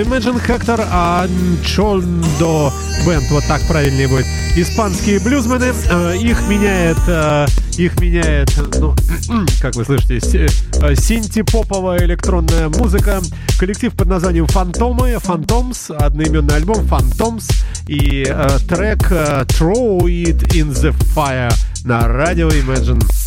Imagine 0.03 0.45
Hector 0.45 0.85
Анчондо 0.91 2.73
Бенд, 3.07 3.31
вот 3.31 3.45
так 3.47 3.63
правильнее 3.69 4.09
будет. 4.09 4.27
Испанские 4.57 5.21
блюзмены, 5.21 5.73
э, 5.91 6.17
их 6.17 6.43
меняет, 6.49 6.99
э, 7.07 7.47
их 7.79 8.01
меняет, 8.01 8.51
ну, 8.81 8.97
как 9.61 9.77
вы 9.77 9.85
слышите, 9.85 10.49
э, 10.81 10.95
синти-поповая 10.97 12.01
электронная 12.01 12.69
музыка. 12.69 13.21
Коллектив 13.61 13.95
под 13.95 14.09
названием 14.09 14.49
Фантомы, 14.49 15.13
Phantoms, 15.13 15.95
одноименный 15.95 16.57
альбом 16.57 16.85
Phantoms 16.85 17.53
и 17.87 18.25
трек 18.69 19.09
Throw 19.09 20.01
It 20.01 20.49
In 20.53 20.71
The 20.73 20.93
Fire 21.15 21.55
на 21.85 22.09
радио 22.09 22.49
Imagine. 22.49 23.22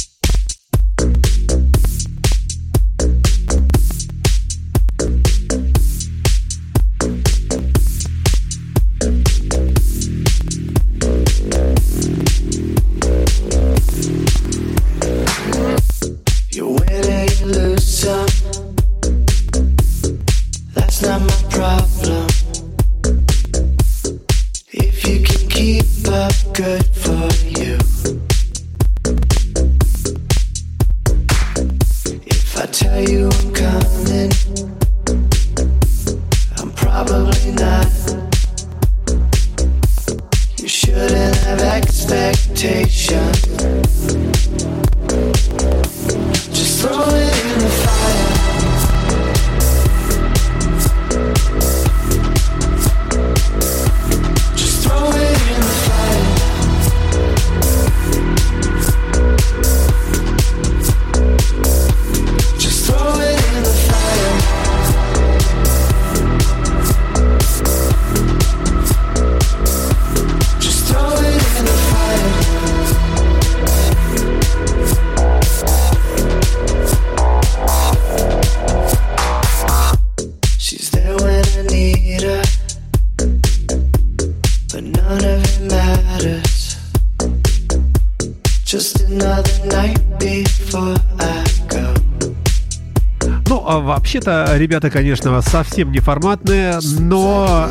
Вообще-то, 94.16 94.58
ребята, 94.58 94.90
конечно, 94.90 95.42
совсем 95.42 95.92
не 95.92 96.00
форматные, 96.00 96.80
но, 97.00 97.70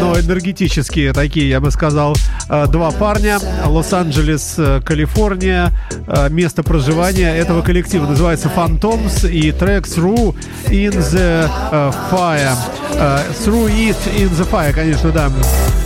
но 0.00 0.20
энергетические 0.20 1.12
такие, 1.12 1.48
я 1.48 1.60
бы 1.60 1.70
сказал. 1.70 2.16
Э, 2.48 2.66
Два 2.68 2.90
парня, 2.92 3.38
Лос-Анджелес, 3.66 4.54
э, 4.58 4.80
Калифорния, 4.84 5.72
э, 6.06 6.28
место 6.30 6.62
проживания 6.62 7.34
этого 7.34 7.62
коллектива 7.62 8.06
называется 8.06 8.50
Phantoms 8.54 9.28
и 9.28 9.50
трек 9.52 9.86
Through 9.86 10.36
in 10.68 10.92
the 10.92 11.50
э, 11.72 11.92
Fire. 12.10 12.81
Э, 12.94 13.20
Through 13.44 13.68
it 13.68 13.96
in 14.16 14.30
the 14.30 14.48
Fire, 14.50 14.72
конечно, 14.72 15.10
да. 15.10 15.30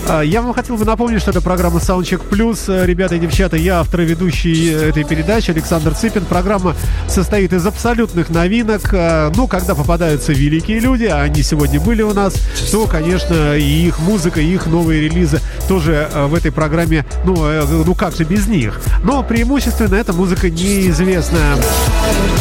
Э, 0.08 0.22
Я 0.24 0.42
вам 0.42 0.52
хотел 0.52 0.76
бы 0.76 0.84
напомнить, 0.84 1.20
что 1.20 1.30
это 1.30 1.40
программа 1.40 1.78
Soundcheck 1.78 2.28
Plus. 2.28 2.64
Э, 2.68 2.86
Ребята 2.86 3.16
и 3.16 3.18
девчата, 3.18 3.56
я 3.56 3.80
автор 3.80 4.02
и 4.02 4.04
ведущий 4.04 4.70
этой 4.70 5.04
передачи 5.04 5.50
Александр 5.50 5.94
Цыпин. 5.94 6.24
Программа 6.24 6.74
состоит 7.08 7.52
из 7.52 7.66
абсолютных 7.66 8.30
новинок. 8.30 8.92
Ну, 9.36 9.46
когда 9.46 9.74
попадаются 9.74 10.32
великие 10.32 10.80
люди, 10.80 11.04
а 11.04 11.22
они 11.22 11.42
сегодня 11.42 11.80
были 11.80 12.02
у 12.02 12.12
нас, 12.12 12.34
то, 12.70 12.86
конечно, 12.86 13.56
и 13.56 13.86
их 13.86 13.98
музыка, 14.00 14.40
и 14.40 14.54
их 14.54 14.66
новые 14.66 15.02
релизы 15.02 15.40
тоже 15.68 16.08
в 16.14 16.34
этой 16.34 16.52
программе, 16.52 17.04
ну, 17.24 17.36
ну 17.84 17.94
как 17.94 18.14
же 18.14 18.24
без 18.24 18.46
них. 18.46 18.80
Но 19.02 19.22
преимущественно 19.22 19.94
эта 19.94 20.12
музыка 20.12 20.50
неизвестная. 20.50 21.56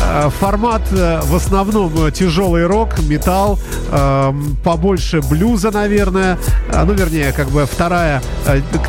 Э, 0.07 0.29
Формат 0.29 0.81
э, 0.91 1.21
в 1.23 1.35
основном 1.35 2.07
э, 2.07 2.11
тяжелый 2.11 2.65
рок, 2.67 2.99
металл, 2.99 3.59
э, 3.91 4.33
побольше 4.63 5.21
блюза, 5.21 5.71
наверное. 5.71 6.37
Ну, 6.71 6.93
вернее, 6.93 7.31
как 7.31 7.49
бы 7.49 7.65
вторая 7.65 8.21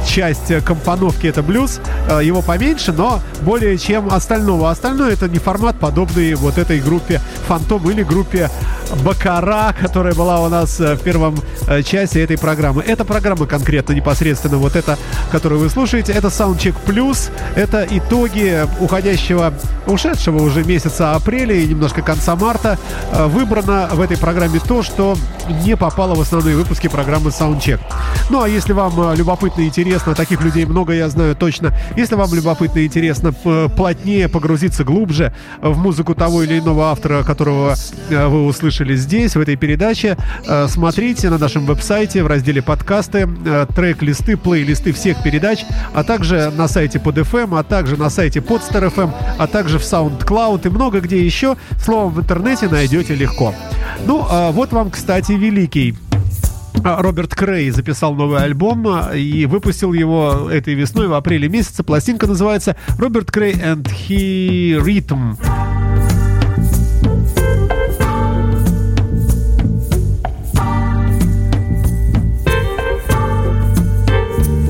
часть 0.07 0.53
компоновки 0.65 1.27
это 1.27 1.43
блюз. 1.43 1.81
Его 2.21 2.43
поменьше, 2.43 2.93
но 2.93 3.21
более 3.43 3.79
чем 3.79 4.13
остального. 4.13 4.71
Остальное 4.71 5.13
это 5.13 5.29
не 5.29 5.39
формат, 5.39 5.79
подобный 5.79 6.35
вот 6.35 6.59
этой 6.59 6.81
группе 6.81 7.21
Фантом 7.47 7.89
или 7.91 8.03
группе 8.03 8.51
Бакара, 9.05 9.75
которая 9.81 10.15
была 10.15 10.41
у 10.41 10.49
нас 10.49 10.79
в 10.79 10.99
первом 10.99 11.37
части 11.85 12.19
этой 12.19 12.39
программы. 12.39 12.83
Эта 12.87 13.05
программа 13.05 13.47
конкретно 13.47 13.93
непосредственно 13.93 14.57
вот 14.57 14.75
эта, 14.75 14.99
которую 15.31 15.61
вы 15.61 15.71
слушаете, 15.71 16.13
это 16.13 16.29
Soundcheck 16.29 16.75
Plus. 16.87 17.31
Это 17.55 17.87
итоги 17.89 18.67
уходящего, 18.81 19.55
ушедшего 19.87 20.43
уже 20.43 20.65
месяца 20.65 21.06
апреля 21.15 21.55
и 21.55 21.67
немножко 21.67 22.03
конца 22.03 22.37
марта. 22.37 22.79
Э, 23.13 23.27
Выбрано 23.27 23.89
в 23.93 24.01
этой 24.01 24.17
программе 24.17 24.61
то, 24.61 24.83
что 24.83 25.17
не 25.65 25.77
попало 25.77 26.15
в 26.15 26.21
основные 26.21 26.57
выпуски 26.57 26.89
программы 26.89 27.31
Soundcheck. 27.31 27.81
Ну 28.31 28.43
а 28.43 28.49
если 28.49 28.73
вам 28.73 29.13
э, 29.13 29.17
любопытно 29.17 29.63
и 29.63 29.67
интересно, 29.67 30.15
таких 30.15 30.43
людей 30.43 30.65
много, 30.65 30.93
я 30.93 31.09
знаю 31.09 31.37
точно. 31.37 31.73
Если 31.97 32.15
вам 32.15 32.33
любопытно 32.35 32.81
и 32.81 32.87
интересно 32.87 33.33
плотнее 33.33 34.29
погрузиться 34.29 34.85
глубже 34.85 35.33
в 35.61 35.79
музыку 35.79 36.15
того 36.15 36.43
или 36.43 36.59
иного 36.59 36.91
автора, 36.91 37.23
которого 37.23 37.75
э, 38.11 38.27
вы 38.27 38.47
услышали 38.47 38.97
здесь, 38.97 39.37
в 39.37 39.41
этой 39.41 39.57
передаче, 39.57 40.17
смотрите 40.69 41.31
на 41.31 41.39
нашем 41.39 41.67
веб-сайте 41.67 42.23
в 42.23 42.27
разделе 42.27 42.63
подкасты, 42.63 43.29
трек-листы, 43.75 44.37
плейлисты 44.37 44.93
всех 44.93 45.23
передач, 45.23 45.65
а 45.95 46.05
также 46.05 46.51
на 46.51 46.69
сайте 46.69 46.99
под 46.99 47.19
FM, 47.19 47.59
а 47.59 47.63
также 47.63 47.97
на 47.97 48.09
сайте 48.09 48.41
Podster 48.41 48.93
FM, 48.93 49.13
а 49.39 49.47
также 49.47 49.79
в 49.79 49.83
SoundCloud 49.83 50.67
и 50.67 50.71
много 50.71 50.96
где 51.01 51.25
еще. 51.25 51.57
Словом, 51.83 52.13
в 52.13 52.21
интернете 52.21 52.69
найдете 52.69 53.15
легко. 53.15 53.55
Ну, 54.07 54.27
а 54.29 54.53
вот 54.53 54.73
вам, 54.73 54.91
кстати, 54.91 55.33
великий 55.33 55.95
а, 56.85 57.03
Роберт 57.03 57.35
Крей 57.35 57.71
записал 57.71 58.15
новый 58.15 58.43
альбом 58.43 58.87
а, 58.87 59.13
и 59.15 59.47
выпустил 59.47 59.93
его 59.93 60.49
этой 60.51 60.75
весной 60.75 61.09
в 61.09 61.15
апреле 61.15 61.49
месяце. 61.49 61.83
Пластинка 61.83 62.27
называется 62.27 62.77
Роберт 62.99 63.31
Крей 63.31 63.55
and 63.55 63.85
He 63.85 64.79
Rhythm. 64.79 65.37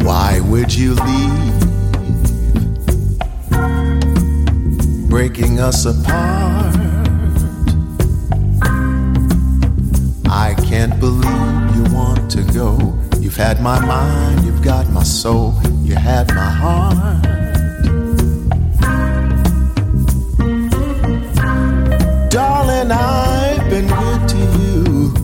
Why 0.02 0.40
would 0.40 0.70
you 0.76 0.94
leave? 0.94 1.45
Breaking 5.16 5.60
us 5.60 5.86
apart. 5.86 6.76
I 10.28 10.55
can't 10.68 11.01
believe 11.01 11.74
you 11.74 11.84
want 11.90 12.30
to 12.32 12.43
go. 12.52 12.76
You've 13.18 13.34
had 13.34 13.62
my 13.62 13.80
mind, 13.80 14.44
you've 14.44 14.62
got 14.62 14.90
my 14.90 15.02
soul, 15.02 15.55
you 15.80 15.94
had 15.94 16.28
my 16.34 16.51
heart. 16.51 17.22
Darling, 22.30 22.93
I've 22.93 23.70
been 23.70 23.88
good 23.88 24.28
to 24.34 24.40
you. 24.60 25.14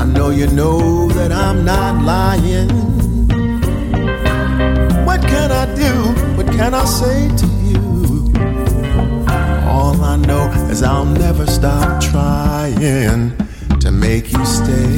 I 0.00 0.04
know 0.04 0.30
you 0.30 0.48
know 0.48 1.08
that 1.10 1.30
I'm 1.30 1.64
not 1.64 2.04
lying. 2.04 2.70
What 5.06 5.20
can 5.20 5.52
I 5.52 5.72
do? 5.76 5.92
What 6.36 6.48
can 6.48 6.74
I 6.74 6.84
say 6.86 7.28
to 7.28 7.46
you? 7.46 7.83
All 9.76 10.00
I 10.04 10.16
know 10.16 10.50
is 10.70 10.82
I'll 10.82 11.04
never 11.04 11.46
stop 11.46 12.00
trying 12.00 13.36
to 13.80 13.90
make 13.90 14.32
you 14.32 14.44
stay. 14.46 14.96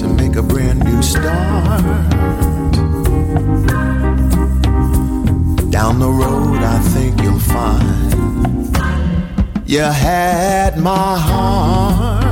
To 0.00 0.06
make 0.20 0.36
a 0.36 0.42
brand 0.42 0.80
new 0.84 1.02
start. 1.02 1.82
Down 5.70 5.98
the 5.98 6.10
road, 6.22 6.60
I 6.76 6.78
think 6.94 7.22
you'll 7.22 7.38
find 7.38 7.94
you 9.66 9.80
had 9.80 10.78
my 10.78 11.18
heart. 11.18 12.23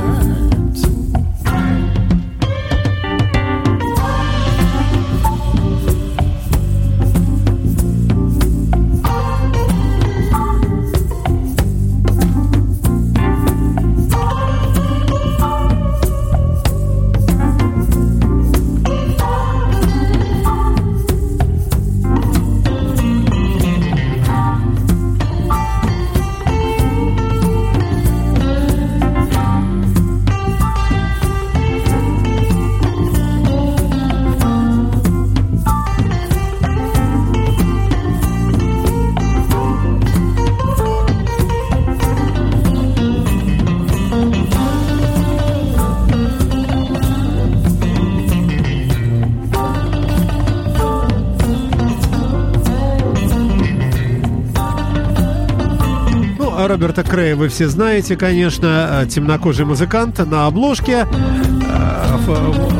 Роберта 56.73 57.03
Крея 57.03 57.35
вы 57.35 57.49
все 57.49 57.67
знаете, 57.67 58.15
конечно, 58.15 59.03
э, 59.03 59.05
темнокожий 59.05 59.63
музыкант 59.63 60.17
на 60.25 60.47
обложке, 60.47 61.05
э, 61.05 62.17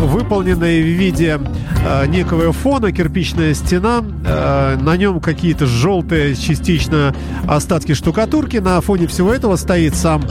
выполненной 0.08 0.82
в 0.82 0.86
виде 0.88 1.40
э, 1.86 2.08
некого 2.08 2.52
фона, 2.54 2.92
кирпичная 2.92 3.54
стена, 3.54 4.02
на 4.02 4.98
нем 4.98 5.20
какие-то 5.20 5.68
желтые 5.68 6.36
частично 6.36 7.14
остатки 7.48 7.94
штукатурки, 7.94 8.58
на 8.58 8.82
фоне 8.82 9.06
всего 9.06 9.32
этого 9.32 9.58
стоит 9.58 9.94
сам 9.94 10.24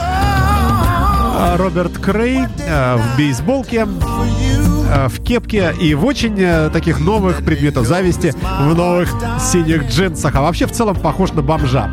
Роберт 1.56 1.98
Крей 1.98 2.40
в 2.40 3.16
бейсболке, 3.16 3.86
в 3.86 5.22
кепке 5.22 5.72
и 5.80 5.94
в 5.94 6.04
очень 6.04 6.70
таких 6.72 6.98
новых 6.98 7.44
предметах 7.44 7.86
зависти, 7.86 8.34
в 8.60 8.74
новых 8.74 9.14
синих 9.40 9.88
джинсах, 9.88 10.34
а 10.34 10.42
вообще 10.42 10.66
в 10.66 10.72
целом 10.72 10.96
похож 10.96 11.32
на 11.32 11.42
бомжа. 11.42 11.88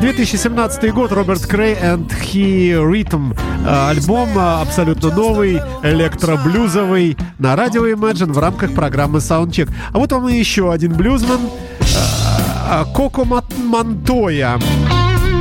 2017 0.00 0.94
год, 0.94 1.12
Роберт 1.12 1.46
Крей 1.46 1.74
and 1.74 2.08
He 2.08 2.72
Rhythm. 2.72 3.36
Э, 3.66 3.90
Альбом 3.90 4.30
э, 4.34 4.62
абсолютно 4.62 5.10
новый, 5.10 5.60
электроблюзовый, 5.82 7.18
на 7.38 7.54
радио 7.54 7.86
Imagine 7.86 8.32
в 8.32 8.38
рамках 8.38 8.74
программы 8.74 9.18
Soundcheck. 9.18 9.68
А 9.92 9.98
вот 9.98 10.10
вам 10.10 10.26
еще 10.28 10.72
один 10.72 10.94
блюзмен, 10.94 11.40
э, 11.80 12.84
Коко. 12.96 13.26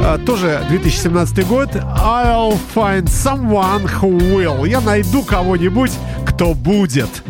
Э, 0.02 0.18
Тоже 0.26 0.62
2017 0.68 1.48
год. 1.48 1.70
I'll 1.76 2.60
find 2.76 3.06
someone 3.06 3.86
who 4.02 4.18
will. 4.18 4.68
Я 4.68 4.82
найду 4.82 5.24
кого-нибудь, 5.24 5.92
кто 6.26 6.54
будет. 6.54 7.24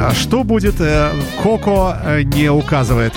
А 0.00 0.12
что 0.12 0.42
будет, 0.42 0.74
Коко 1.40 1.94
не 2.34 2.50
указывает. 2.50 3.14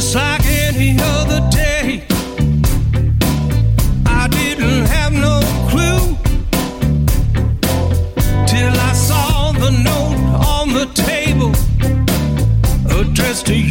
Just 0.00 0.14
like 0.14 0.46
any 0.46 0.96
other 1.00 1.40
day. 1.50 2.04
I 4.06 4.28
didn't 4.28 4.86
have 4.86 5.12
no 5.12 5.40
clue 5.70 6.14
till 8.46 8.74
I 8.90 8.92
saw 8.92 9.50
the 9.50 9.72
note 9.88 10.20
on 10.54 10.72
the 10.72 10.86
table 10.94 11.50
addressed 13.00 13.46
to 13.46 13.56
you 13.56 13.67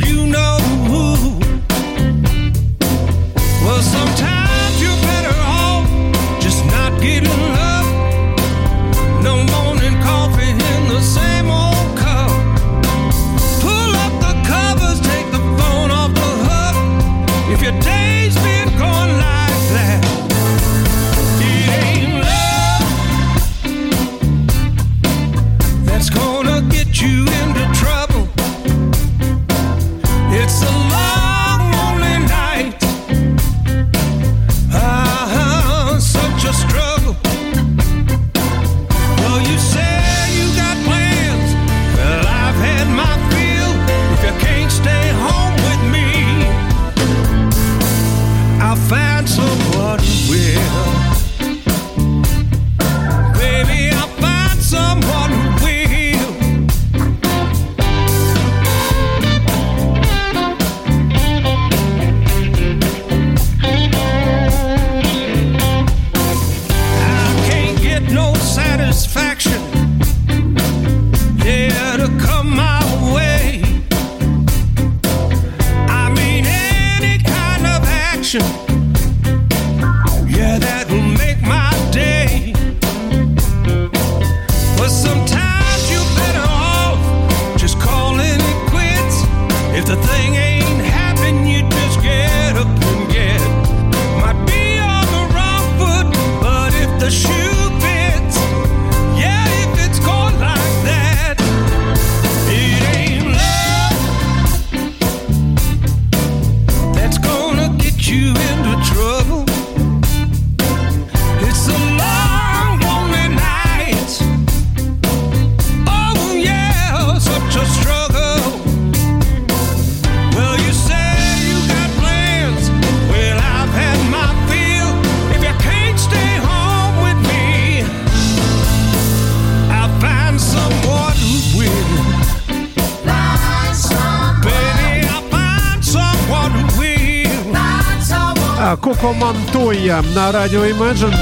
А, 139.07 139.13
Коко 139.13 139.13
Монтойя 139.13 140.01
на 140.13 140.31
радио 140.34 140.65
Imagine. 140.65 141.15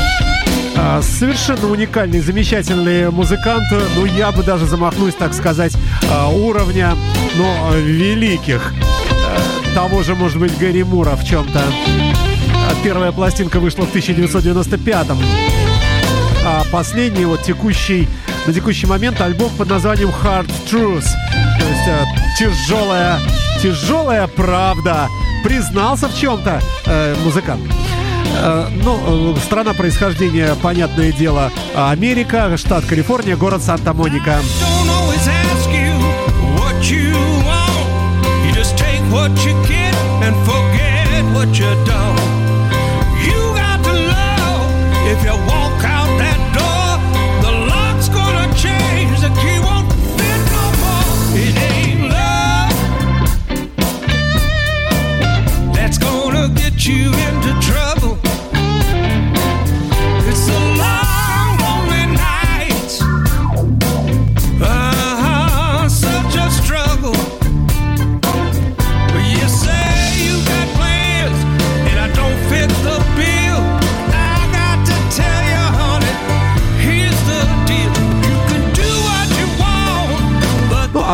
А, 0.76 1.02
Совершенно 1.02 1.68
уникальный, 1.68 2.20
замечательный 2.20 3.12
музыкант. 3.12 3.64
Ну, 3.96 4.06
я 4.06 4.32
бы 4.32 4.44
даже 4.44 4.66
замахнусь, 4.66 5.14
так 5.14 5.34
сказать, 5.34 5.74
а, 6.10 6.30
уровня, 6.30 6.96
ну, 7.36 7.78
великих. 7.78 8.74
Э, 9.12 9.76
Того 9.76 10.02
же, 10.02 10.16
может 10.16 10.40
быть, 10.40 10.58
Гэри 10.58 10.84
Мура 10.84 11.16
в 11.16 11.24
чем-то. 11.24 11.62
А 11.62 12.84
Первая 12.84 13.12
пластинка 13.12 13.60
вышла 13.60 13.86
в 13.86 13.90
1995 13.90 15.08
а 16.48 16.64
последний, 16.72 17.26
вот 17.26 17.42
текущий, 17.44 18.08
на 18.46 18.54
текущий 18.54 18.86
момент 18.86 19.20
альбом 19.22 19.52
под 19.58 19.70
названием 19.70 20.10
Hard 20.10 20.50
Truth. 20.72 21.08
То 21.60 21.66
есть 21.68 22.40
тяжелая, 22.40 23.20
тяжелая 23.62 24.28
правда. 24.28 25.08
Признался 25.46 26.08
в 26.08 26.18
чем-то 26.18 26.60
э, 26.88 27.16
музыкант. 27.24 27.62
Э, 28.36 28.68
ну, 28.84 29.36
э, 29.36 29.40
страна 29.46 29.74
происхождения, 29.74 30.56
понятное 30.60 31.12
дело, 31.12 31.52
Америка, 31.76 32.58
штат 32.58 32.84
Калифорния, 32.86 33.36
город 33.38 33.62
Санта-Моника. 33.62 34.40
don't 34.60 34.90
always 34.90 35.28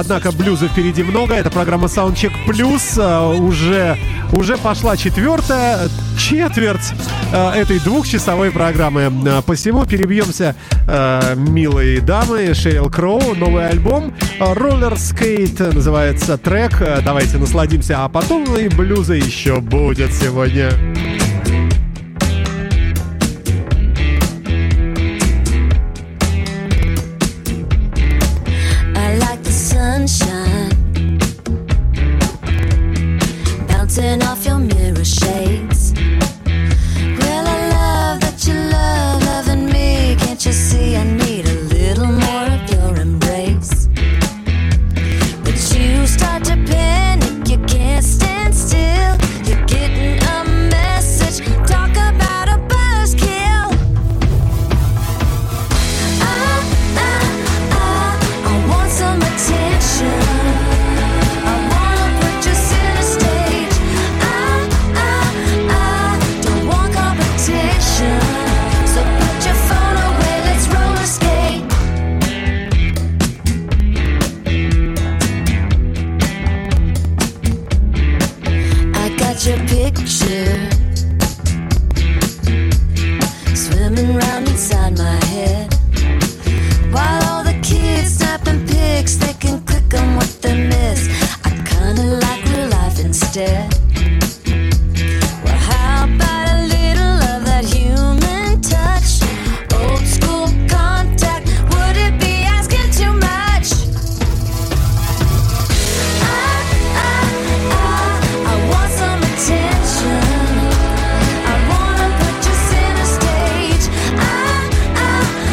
однако 0.01 0.31
блюза 0.31 0.67
впереди 0.67 1.03
много. 1.03 1.35
Это 1.35 1.49
программа 1.49 1.85
Soundcheck 1.85 2.31
Plus. 2.47 2.97
Э, 2.97 3.37
Уже, 3.37 3.97
уже 4.33 4.57
пошла 4.57 4.97
четвертая 4.97 5.87
четверть 6.17 6.91
э, 7.31 7.49
этой 7.51 7.79
двухчасовой 7.79 8.51
программы. 8.51 9.11
Э, 9.25 9.41
Посему 9.45 9.85
перебьемся, 9.85 10.55
милые 11.35 12.01
дамы. 12.01 12.53
Шерил 12.53 12.89
Кроу, 12.89 13.35
новый 13.35 13.67
альбом. 13.67 14.13
Roller 14.39 14.95
Skate 14.95 15.73
называется 15.73 16.37
трек. 16.37 16.81
Давайте 17.05 17.37
насладимся. 17.37 18.03
А 18.03 18.09
потом 18.09 18.43
и 18.55 18.67
блюза 18.67 19.13
еще 19.13 19.61
будет 19.61 20.11
сегодня. 20.13 20.71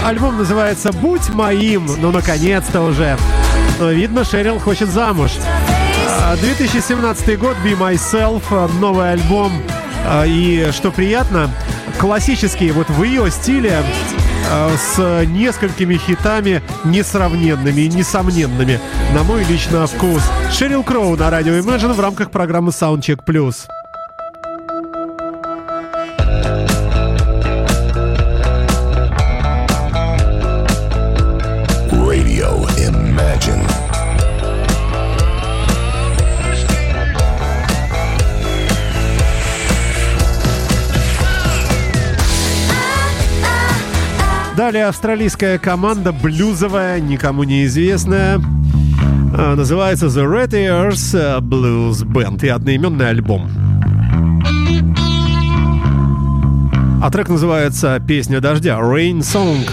Альбом 0.04 0.38
называется 0.38 0.90
«Будь 0.90 1.28
моим». 1.28 1.86
Ну, 1.98 2.10
наконец-то 2.10 2.80
уже. 2.80 3.16
Но, 3.78 3.90
Видно, 3.90 4.24
Шерил 4.24 4.58
хочет 4.58 4.88
замуж. 4.88 5.32
А, 6.30 6.36
2017 6.36 7.38
год 7.38 7.56
«Be 7.64 7.74
Myself», 7.74 8.42
новый 8.80 9.12
альбом. 9.12 9.50
А, 10.06 10.26
И, 10.26 10.70
что 10.72 10.90
приятно, 10.90 11.50
классический, 11.98 12.70
вот 12.70 12.90
в 12.90 13.02
ее 13.02 13.30
стиле, 13.30 13.82
а, 14.50 14.70
с 14.76 15.24
несколькими 15.26 15.96
хитами 15.96 16.60
несравненными 16.84 17.80
и 17.80 17.88
несомненными, 17.88 18.78
на 19.14 19.22
мой 19.22 19.42
лично 19.44 19.86
вкус. 19.86 20.22
Шерил 20.52 20.82
Кроу 20.82 21.16
на 21.16 21.30
радио 21.30 21.54
Imagine 21.54 21.94
в 21.94 22.00
рамках 22.00 22.30
программы 22.30 22.72
Soundcheck 22.72 23.24
Plus. 23.26 23.66
Далее 44.68 44.84
австралийская 44.84 45.56
команда 45.58 46.12
блюзовая, 46.12 47.00
никому 47.00 47.44
неизвестная. 47.44 48.38
А, 49.34 49.54
Называется 49.54 50.08
The 50.08 50.30
Red 50.30 50.50
Ears 50.50 51.40
Blues 51.40 52.04
Band 52.04 52.44
и 52.44 52.48
одноименный 52.50 53.08
альбом. 53.08 53.48
А 57.02 57.10
трек 57.10 57.30
называется 57.30 57.98
«Песня 58.06 58.42
дождя» 58.42 58.78
Rain 58.78 59.20
Song. 59.20 59.66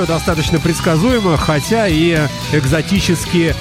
Все 0.00 0.06
достаточно 0.06 0.58
предсказуемо, 0.58 1.36
хотя 1.36 1.86
и 1.86 2.16
экзотически, 2.52 3.54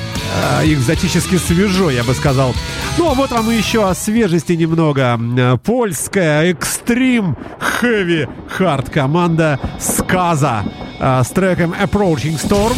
э, 0.62 0.74
экзотически 0.74 1.36
свежо, 1.36 1.90
я 1.90 2.04
бы 2.06 2.14
сказал. 2.14 2.56
Ну, 2.98 3.12
а 3.12 3.14
вот 3.14 3.32
вам 3.32 3.50
еще 3.50 3.90
о 3.90 3.94
свежести 3.94 4.54
немного. 4.54 5.20
Э, 5.38 5.58
Польская 5.58 6.44
экстрим 6.52 7.36
хэви 7.60 8.30
хард 8.48 8.90
команда 8.90 9.60
Сказа 9.80 10.64
э, 11.00 11.24
с 11.26 11.30
треком 11.30 11.74
Approaching 11.74 12.40
Storm 12.42 12.78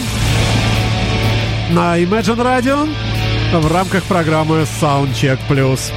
на 1.71 1.99
Imagine 1.99 2.41
Radio 2.41 2.89
в 3.53 3.71
рамках 3.71 4.03
программы 4.05 4.65
Soundcheck 4.81 5.37
Plus. 5.47 5.91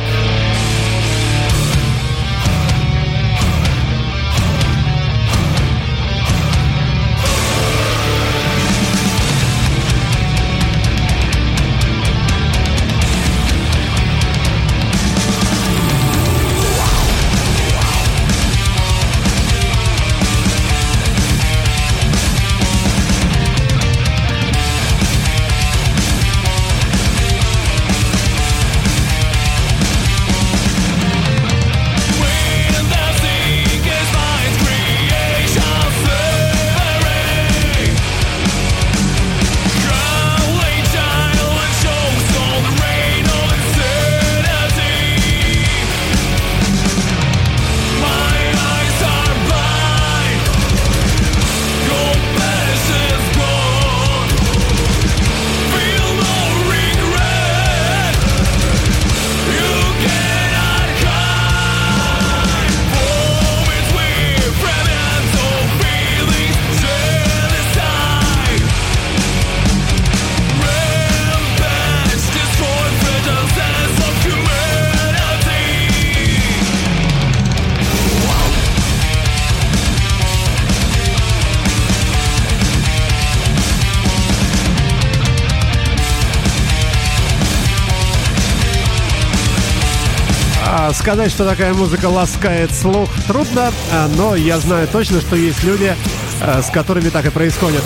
Сказать, 91.05 91.32
что 91.32 91.44
такая 91.44 91.74
музыка 91.74 92.06
ласкает 92.06 92.74
слух, 92.74 93.10
трудно, 93.28 93.70
а, 93.93 94.09
но 94.16 94.35
я 94.35 94.59
знаю 94.59 94.89
точно, 94.89 95.20
что 95.20 95.36
есть 95.36 95.62
люди, 95.62 95.94
а, 96.40 96.62
с 96.62 96.70
которыми 96.70 97.10
так 97.10 97.26
и 97.26 97.28
происходит. 97.28 97.82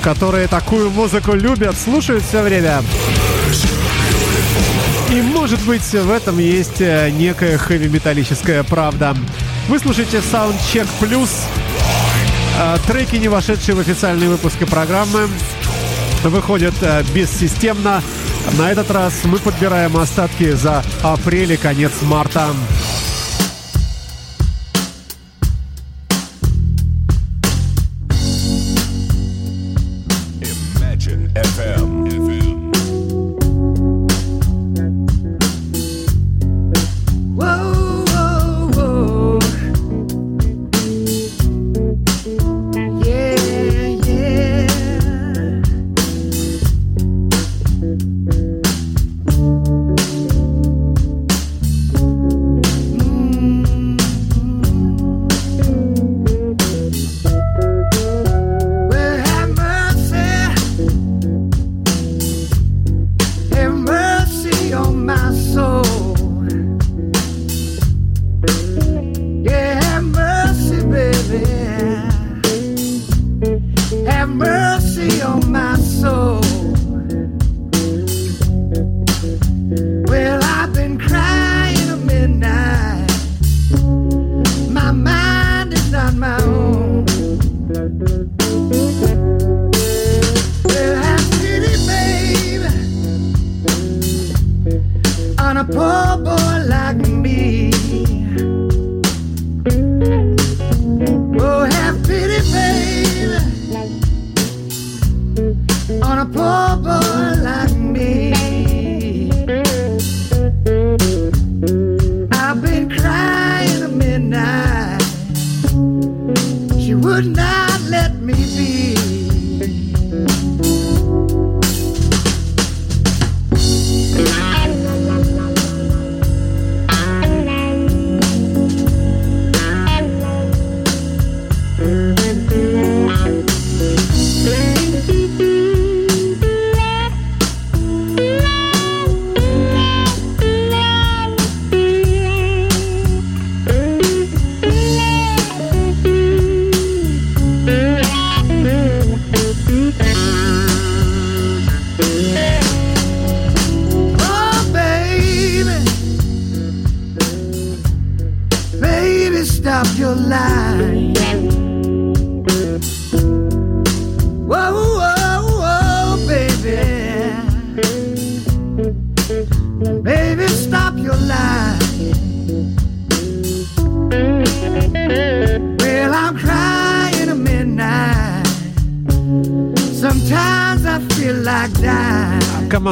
Которые 0.00 0.46
такую 0.46 0.90
музыку 0.90 1.32
любят, 1.34 1.76
слушают 1.76 2.22
все 2.22 2.42
время. 2.42 2.84
И 5.10 5.20
может 5.20 5.60
быть 5.62 5.82
в 5.82 6.12
этом 6.12 6.38
есть 6.38 6.80
э, 6.80 7.10
некая 7.10 7.58
хэви-металлическая 7.58 8.62
правда. 8.62 9.16
Вы 9.66 9.80
слушаете 9.80 10.18
Soundcheck 10.18 10.86
Plus. 11.00 11.30
А, 12.56 12.78
Треки, 12.86 13.16
не 13.16 13.26
вошедшие 13.26 13.74
в 13.74 13.80
официальные 13.80 14.28
выпуски 14.28 14.62
программы, 14.62 15.28
выходят 16.22 16.74
э, 16.82 17.02
бессистемно. 17.12 18.00
На 18.58 18.70
этот 18.70 18.90
раз 18.90 19.24
мы 19.24 19.38
подбираем 19.38 19.96
остатки 19.96 20.52
за 20.52 20.82
апрель 21.02 21.52
и 21.52 21.56
конец 21.56 21.92
марта. 22.02 22.48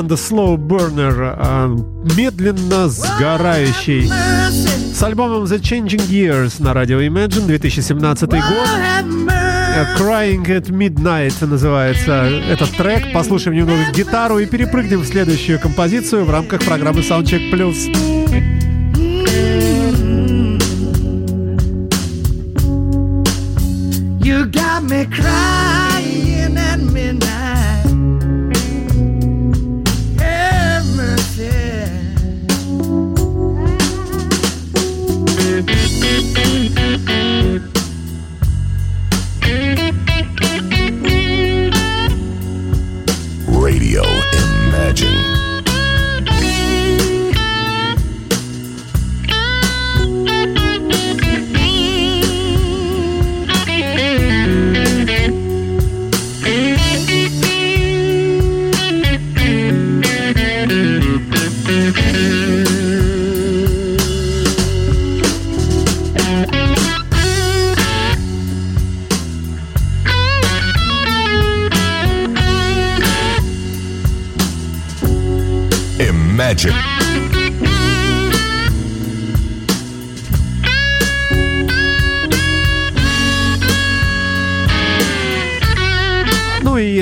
Команда 0.09 0.15
Slow 0.15 0.57
Burner, 0.57 1.37
э, 1.37 2.15
медленно 2.17 2.89
сгорающий. 2.89 4.11
С 4.95 5.03
альбомом 5.03 5.45
The 5.45 5.61
Changing 5.61 6.09
Years 6.09 6.63
на 6.63 6.73
радио 6.73 7.01
Imagine 7.03 7.47
2017 7.47 8.31
год. 8.31 8.69
Э, 9.77 9.85
Crying 9.99 10.47
at 10.47 10.71
Midnight 10.71 11.45
называется 11.45 12.25
этот 12.51 12.71
трек. 12.71 13.13
Послушаем 13.13 13.59
немного 13.59 13.83
гитару 13.93 14.39
и 14.39 14.47
перепрыгнем 14.47 15.01
в 15.01 15.07
следующую 15.07 15.61
композицию 15.61 16.25
в 16.25 16.31
рамках 16.31 16.63
программы 16.63 17.01
Soundcheck 17.01 17.53
Plus. 17.53 17.77
You 24.23 24.47
got 24.51 24.83
me 24.85 25.05
crying 25.05 25.68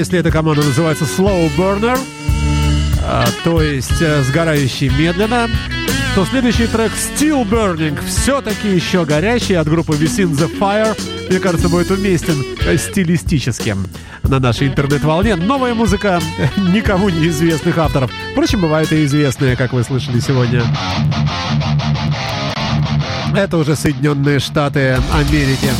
если 0.07 0.21
эта 0.21 0.31
команда 0.31 0.63
называется 0.63 1.05
Slow 1.05 1.51
Burner, 1.57 1.99
а, 3.03 3.25
то 3.43 3.61
есть 3.61 4.01
э, 4.01 4.23
сгорающий 4.23 4.89
медленно, 4.89 5.49
то 6.15 6.25
следующий 6.25 6.69
трек 6.69 6.93
Still 6.93 7.45
Burning, 7.45 7.99
все-таки 8.07 8.69
еще 8.69 9.05
горящий 9.05 9.55
от 9.55 9.67
группы 9.67 9.95
Within 9.95 10.31
the 10.31 10.49
Fire, 10.61 10.97
мне 11.29 11.41
кажется, 11.41 11.69
будет 11.69 11.91
уместен 11.91 12.41
э, 12.65 12.77
стилистически 12.77 13.75
на 14.23 14.39
нашей 14.39 14.69
интернет-волне. 14.69 15.35
Новая 15.35 15.75
музыка 15.75 16.21
никому 16.57 17.09
неизвестных 17.09 17.77
авторов. 17.77 18.09
Впрочем, 18.31 18.61
бывают 18.61 18.93
и 18.93 19.05
известные, 19.07 19.57
как 19.57 19.73
вы 19.73 19.83
слышали 19.83 20.21
сегодня. 20.21 20.63
Это 23.35 23.57
уже 23.57 23.75
Соединенные 23.75 24.39
Штаты 24.39 25.01
Америки. 25.13 25.73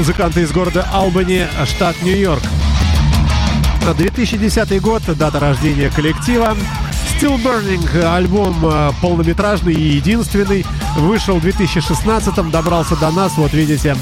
Музыканты 0.00 0.40
из 0.40 0.50
города 0.50 0.88
Албани, 0.94 1.46
штат 1.66 1.94
Нью-Йорк. 2.00 2.42
2010 3.98 4.80
год, 4.80 5.02
дата 5.18 5.38
рождения 5.38 5.90
коллектива. 5.90 6.56
Still 7.18 7.36
Burning, 7.36 8.02
альбом 8.02 8.56
э, 8.64 8.92
полнометражный 9.02 9.74
и 9.74 9.96
единственный, 9.96 10.64
вышел 10.96 11.36
в 11.36 11.42
2016 11.42 12.34
добрался 12.50 12.96
до 12.96 13.10
нас, 13.10 13.32
вот 13.36 13.52
видите, 13.52 13.94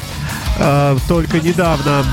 э, 0.58 0.96
только 1.08 1.40
недавно. 1.40 2.04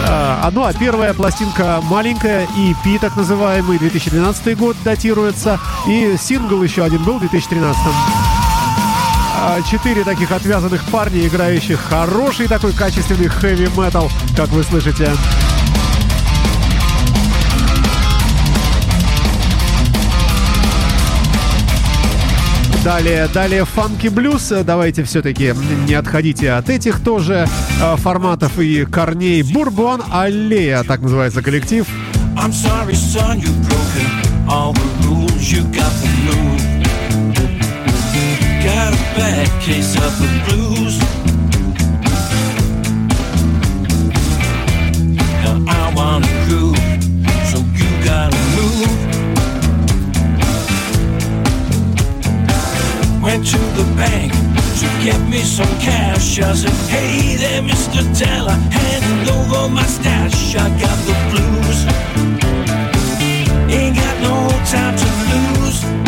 Э, 0.00 0.08
а, 0.08 0.50
ну 0.52 0.64
а 0.64 0.72
первая 0.72 1.14
пластинка 1.14 1.80
маленькая, 1.84 2.48
EP 2.56 2.98
так 2.98 3.14
называемый, 3.14 3.78
2012 3.78 4.58
год 4.58 4.76
датируется, 4.84 5.60
и 5.86 6.16
сингл 6.18 6.60
еще 6.64 6.82
один 6.82 7.04
был 7.04 7.18
в 7.18 7.20
2013 7.20 7.80
а, 7.86 8.17
Четыре 9.70 10.02
таких 10.04 10.32
отвязанных 10.32 10.82
парня, 10.84 11.26
играющих 11.26 11.78
хороший 11.78 12.48
такой 12.48 12.72
качественный 12.72 13.28
хэви-метал, 13.28 14.10
как 14.36 14.48
вы 14.48 14.62
слышите. 14.62 15.10
Далее, 22.82 23.28
далее 23.28 23.64
фанки 23.66 24.08
блюз. 24.08 24.52
Давайте 24.64 25.04
все-таки 25.04 25.54
не 25.86 25.94
отходите 25.94 26.52
от 26.52 26.70
этих 26.70 27.00
тоже 27.00 27.46
э, 27.82 27.96
форматов 27.96 28.58
и 28.58 28.86
корней. 28.86 29.42
Бурбон 29.42 30.02
Аллея, 30.10 30.82
так 30.84 31.00
называется 31.00 31.42
коллектив. 31.42 31.86
I'm 32.36 32.52
sorry, 32.52 32.94
son, 32.94 33.40
you've 33.40 33.68
broken 33.68 34.48
all 34.48 34.72
the 34.72 35.06
rules. 35.06 35.52
You 35.52 35.62
got 35.64 35.92
the 36.00 36.08
move. 36.24 36.57
bad 39.18 39.48
case 39.60 39.96
of 39.96 40.12
the 40.22 40.30
blues. 40.46 40.94
Now 45.42 45.56
I 45.80 45.84
wanna 45.98 46.32
groove, 46.46 46.78
so 47.50 47.58
you 47.78 47.90
gotta 48.10 48.42
move. 48.58 48.92
Went 53.24 53.42
to 53.54 53.60
the 53.78 53.86
bank 53.96 54.30
to 54.80 54.86
get 55.06 55.20
me 55.32 55.40
some 55.56 55.74
cash. 55.88 56.38
I 56.38 56.54
said, 56.54 56.78
Hey 56.94 57.36
there, 57.42 57.62
Mr. 57.62 58.00
Teller, 58.20 58.58
handing 58.76 59.22
over 59.36 59.68
my 59.68 59.86
stash. 59.96 60.54
I 60.54 60.68
got 60.84 60.98
the 61.08 61.16
blues. 61.30 61.78
Ain't 63.78 63.96
got 63.96 64.16
no 64.28 64.36
time 64.72 64.94
to 65.02 65.08
lose. 65.30 66.07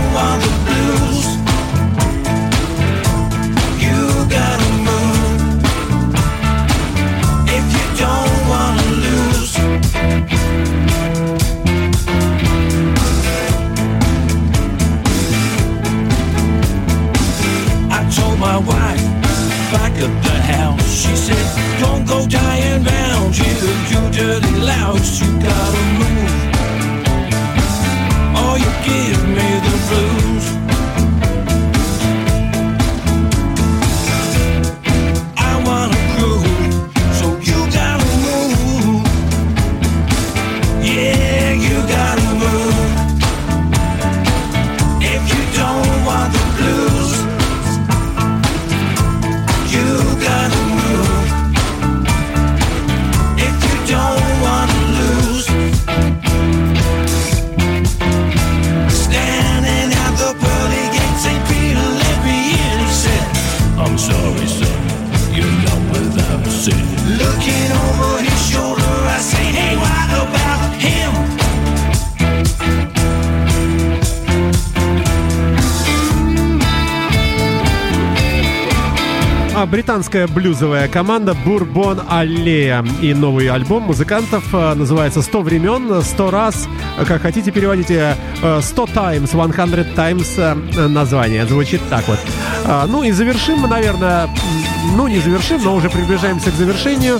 She 21.01 21.15
said, 21.15 21.79
don't 21.79 22.05
go 22.05 22.27
dying 22.27 22.83
round 22.83 23.35
you, 23.35 23.45
you 23.89 24.11
dirty 24.11 24.55
louse, 24.59 25.19
you 25.19 25.31
gotta 25.39 25.83
move. 25.97 26.40
британская 79.71 80.27
блюзовая 80.27 80.89
команда 80.89 81.33
Бурбон 81.33 82.01
Аллея. 82.09 82.85
И 83.01 83.13
новый 83.13 83.49
альбом 83.49 83.83
музыкантов 83.83 84.43
э, 84.53 84.73
называется 84.73 85.21
«100 85.21 85.41
времен, 85.41 86.01
100 86.03 86.31
раз». 86.31 86.67
Как 87.07 87.21
хотите, 87.21 87.51
переводите 87.51 88.17
э, 88.41 88.59
«100 88.59 88.93
times», 88.93 89.33
«100 89.33 89.95
times» 89.95 90.33
э, 90.37 90.87
название. 90.87 91.45
Звучит 91.47 91.81
так 91.89 92.05
вот. 92.07 92.19
Ну 92.89 93.03
и 93.03 93.11
завершим 93.11 93.59
мы, 93.59 93.67
наверное, 93.69 94.29
ну 94.95 95.07
не 95.07 95.19
завершим, 95.19 95.63
но 95.63 95.73
уже 95.73 95.89
приближаемся 95.89 96.51
к 96.51 96.53
завершению. 96.53 97.19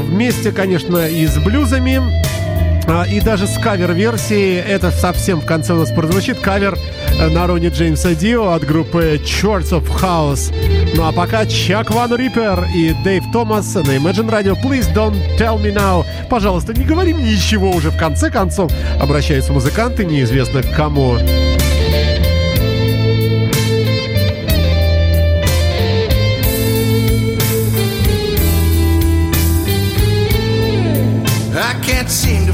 Вместе, 0.00 0.52
конечно, 0.52 1.08
и 1.08 1.26
с 1.26 1.38
блюзами. 1.38 2.27
А, 2.90 3.04
и 3.04 3.20
даже 3.20 3.46
с 3.46 3.58
кавер-версией, 3.58 4.60
это 4.60 4.90
совсем 4.90 5.42
в 5.42 5.44
конце 5.44 5.74
у 5.74 5.76
нас 5.76 5.90
прозвучит, 5.90 6.38
кавер 6.38 6.78
э, 7.18 7.28
на 7.28 7.46
Рони 7.46 7.68
Джеймса 7.68 8.14
Дио 8.14 8.52
от 8.52 8.64
группы 8.64 9.20
Church 9.22 9.72
of 9.72 9.86
House. 10.00 10.54
Ну 10.96 11.06
а 11.06 11.12
пока 11.12 11.44
Чак 11.44 11.90
Ван 11.90 12.16
Риппер 12.16 12.66
и 12.74 12.94
Дэйв 13.04 13.24
Томас 13.30 13.74
на 13.74 13.80
Imagine 13.80 14.30
Radio. 14.30 14.56
Please 14.62 14.90
don't 14.94 15.14
tell 15.36 15.62
me 15.62 15.70
now. 15.70 16.06
Пожалуйста, 16.30 16.72
не 16.72 16.86
говори 16.86 17.12
мне 17.12 17.34
ничего 17.34 17.70
уже. 17.72 17.90
В 17.90 17.98
конце 17.98 18.30
концов, 18.30 18.72
обращаются 18.98 19.52
музыканты, 19.52 20.06
неизвестно 20.06 20.62
к 20.62 20.74
кому. 20.74 21.18
I 31.54 31.74
can't 31.82 32.08
see 32.08 32.47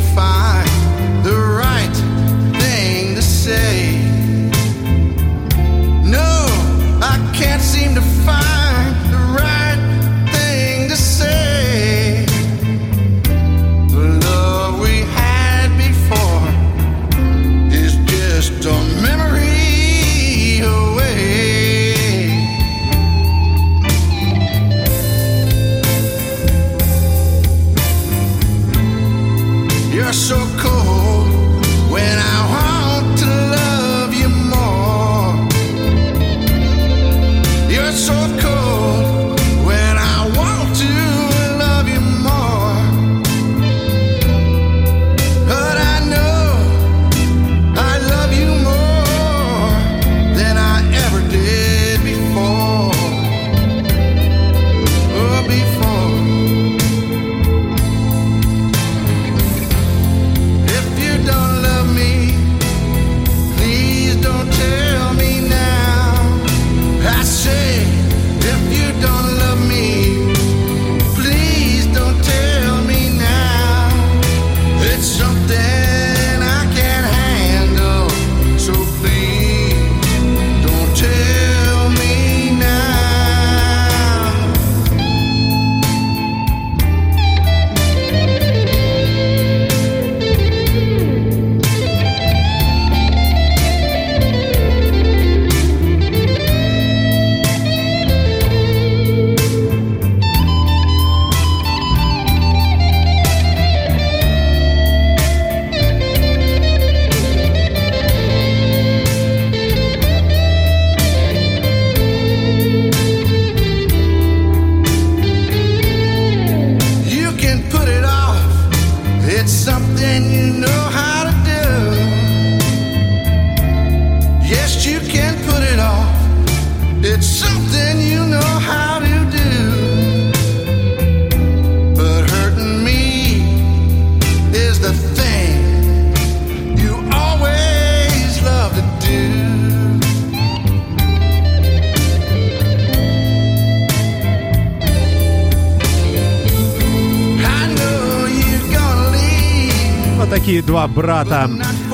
брата, 150.89 151.51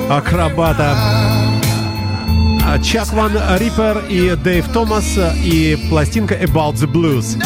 акробата. 0.08 0.96
А, 2.66 2.78
Чак 2.78 3.12
Ван 3.12 3.32
Риппер 3.58 4.04
и 4.08 4.36
Дэйв 4.36 4.68
Томас 4.72 5.18
и 5.44 5.78
пластинка 5.88 6.34
About 6.34 6.74
the 6.74 6.86
Blues. 6.86 7.36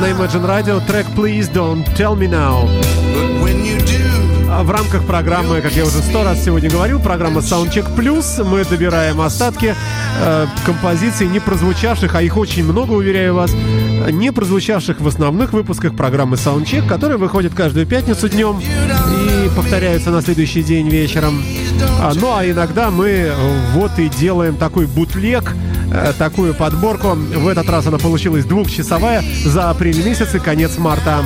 На 0.00 0.10
Imagine 0.10 0.46
Radio 0.46 0.86
трек 0.86 1.06
Please 1.16 1.52
Don't 1.52 1.84
Tell 1.96 2.16
Me 2.16 2.28
Now. 2.28 2.68
А 4.54 4.62
В 4.64 4.70
рамках 4.70 5.04
программы, 5.04 5.62
как 5.62 5.72
я 5.72 5.84
уже 5.84 5.98
сто 6.02 6.24
раз 6.24 6.44
сегодня 6.44 6.68
говорил, 6.68 7.00
программа 7.00 7.40
Soundcheck 7.40 7.96
Plus, 7.96 8.44
мы 8.44 8.64
добираем 8.64 9.20
остатки 9.22 9.74
э, 10.20 10.46
композиций, 10.66 11.26
не 11.26 11.40
прозвучавших, 11.40 12.14
а 12.14 12.20
их 12.20 12.36
очень 12.36 12.64
много, 12.64 12.92
уверяю 12.92 13.34
вас, 13.34 13.50
не 14.10 14.30
прозвучавших 14.30 15.00
в 15.00 15.08
основных 15.08 15.54
выпусках 15.54 15.96
программы 15.96 16.36
Soundcheck, 16.36 16.86
которые 16.86 17.16
выходят 17.16 17.54
каждую 17.54 17.86
пятницу 17.86 18.28
днем 18.28 18.60
повторяются 19.50 20.10
на 20.10 20.22
следующий 20.22 20.62
день 20.62 20.88
вечером. 20.88 21.42
А, 22.00 22.12
ну 22.14 22.34
а 22.36 22.44
иногда 22.44 22.90
мы 22.90 23.32
вот 23.72 23.98
и 23.98 24.08
делаем 24.08 24.56
такой 24.56 24.86
бутлег, 24.86 25.54
э, 25.92 26.12
такую 26.18 26.54
подборку. 26.54 27.14
В 27.14 27.48
этот 27.48 27.68
раз 27.68 27.86
она 27.86 27.98
получилась 27.98 28.44
двухчасовая 28.44 29.22
за 29.44 29.70
апрель 29.70 30.04
месяц 30.04 30.34
и 30.34 30.38
конец 30.38 30.78
марта. 30.78 31.24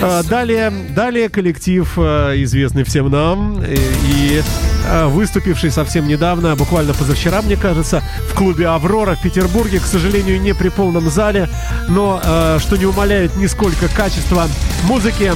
Э, 0.00 0.22
Далее, 0.28 0.72
далее 0.94 1.28
коллектив, 1.28 1.90
э, 1.96 2.34
известный 2.42 2.84
всем 2.84 3.10
нам 3.10 3.62
и 3.64 4.42
выступивший 5.06 5.70
совсем 5.70 6.08
недавно, 6.08 6.56
буквально 6.56 6.92
позавчера, 6.92 7.40
мне 7.40 7.56
кажется, 7.56 8.02
в 8.28 8.34
клубе 8.34 8.66
«Аврора» 8.66 9.14
в 9.14 9.22
Петербурге, 9.22 9.78
к 9.78 9.84
сожалению, 9.84 10.40
не 10.40 10.54
при 10.54 10.70
полном 10.70 11.08
зале, 11.08 11.48
но 11.88 12.20
что 12.58 12.76
не 12.76 12.86
умаляет 12.86 13.36
нисколько 13.36 13.86
качества 13.86 14.48
музыки. 14.88 15.32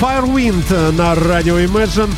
Firewind 0.00 0.92
на 0.92 1.14
радио 1.14 1.58
Imagine. 1.58 2.10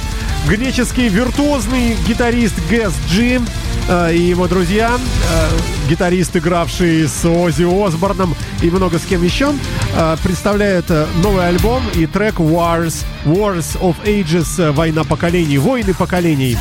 Греческий 0.46 1.08
виртуозный 1.08 1.96
гитарист 2.06 2.54
Гэс 2.70 2.92
Джи 3.08 3.40
э, 3.88 4.14
и 4.14 4.20
его 4.20 4.46
друзья, 4.46 4.92
э, 4.94 5.88
гитарист, 5.90 6.36
игравший 6.36 7.08
с 7.08 7.24
Оззи 7.24 7.64
Осборном 7.64 8.36
и 8.62 8.70
много 8.70 9.00
с 9.00 9.02
кем 9.02 9.24
еще, 9.24 9.52
э, 9.96 10.16
представляют 10.22 10.86
э, 10.90 11.06
новый 11.22 11.48
альбом 11.48 11.82
и 11.94 12.06
трек 12.06 12.36
Wars, 12.36 13.04
Wars 13.24 13.76
of 13.80 13.96
Ages, 14.04 14.70
война 14.70 15.02
поколений, 15.02 15.58
войны 15.58 15.92
поколений. 15.92 16.56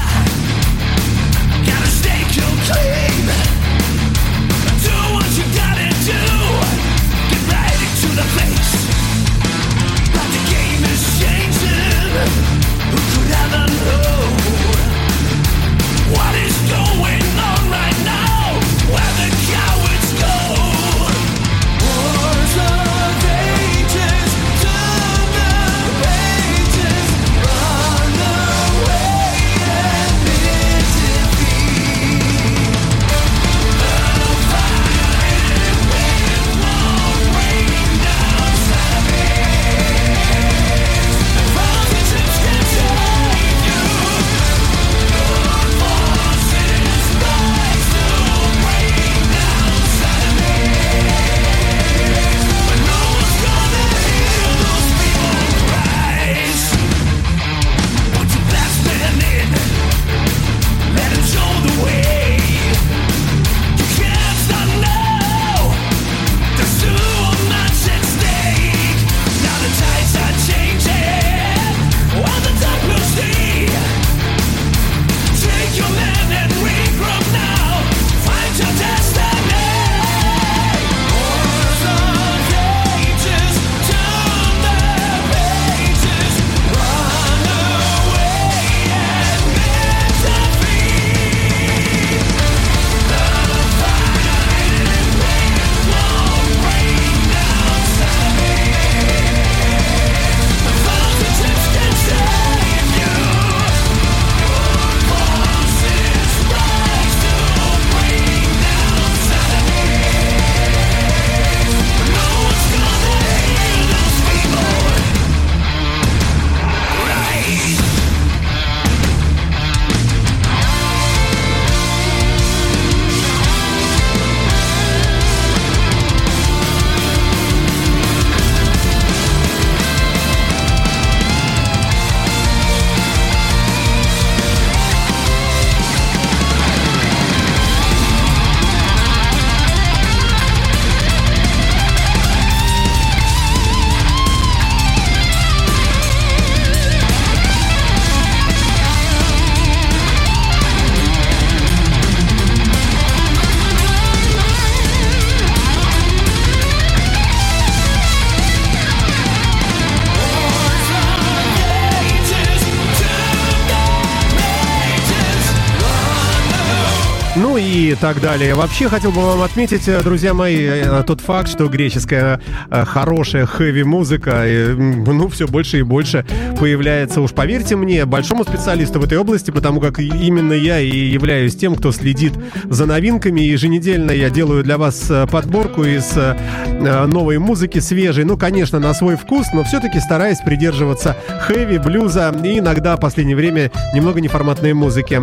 Так 168.01 168.19
далее. 168.19 168.55
Вообще 168.55 168.89
хотел 168.89 169.11
бы 169.11 169.21
вам 169.21 169.43
отметить, 169.43 169.87
э, 169.87 170.01
друзья 170.01 170.33
мои, 170.33 170.57
э, 170.57 171.03
тот 171.05 171.21
факт, 171.21 171.47
что 171.47 171.67
греческая 171.67 172.41
э, 172.71 172.83
хорошая 172.83 173.45
хэви-музыка, 173.45 174.43
ну, 174.75 175.29
все 175.29 175.47
больше 175.47 175.79
и 175.79 175.81
больше 175.83 176.25
появляется, 176.61 177.21
уж 177.21 177.31
поверьте 177.31 177.75
мне, 177.75 178.05
большому 178.05 178.43
специалисту 178.43 178.99
в 178.99 179.03
этой 179.03 179.17
области, 179.17 179.49
потому 179.49 179.81
как 179.81 179.97
именно 179.97 180.53
я 180.53 180.79
и 180.79 180.95
являюсь 180.95 181.55
тем, 181.55 181.73
кто 181.73 181.91
следит 181.91 182.33
за 182.65 182.85
новинками. 182.85 183.41
Еженедельно 183.41 184.11
я 184.11 184.29
делаю 184.29 184.63
для 184.63 184.77
вас 184.77 185.09
э, 185.09 185.25
подборку 185.25 185.83
из 185.83 186.15
э, 186.15 186.37
э, 186.67 187.05
новой 187.07 187.39
музыки, 187.39 187.79
свежей, 187.79 188.25
ну, 188.25 188.37
конечно, 188.37 188.77
на 188.77 188.93
свой 188.93 189.15
вкус, 189.15 189.47
но 189.55 189.63
все-таки 189.63 189.99
стараюсь 189.99 190.37
придерживаться 190.45 191.17
хэви, 191.47 191.79
блюза 191.79 192.31
и 192.43 192.59
иногда 192.59 192.95
в 192.95 192.99
последнее 192.99 193.35
время 193.35 193.71
немного 193.95 194.21
неформатной 194.21 194.73
музыки. 194.73 195.19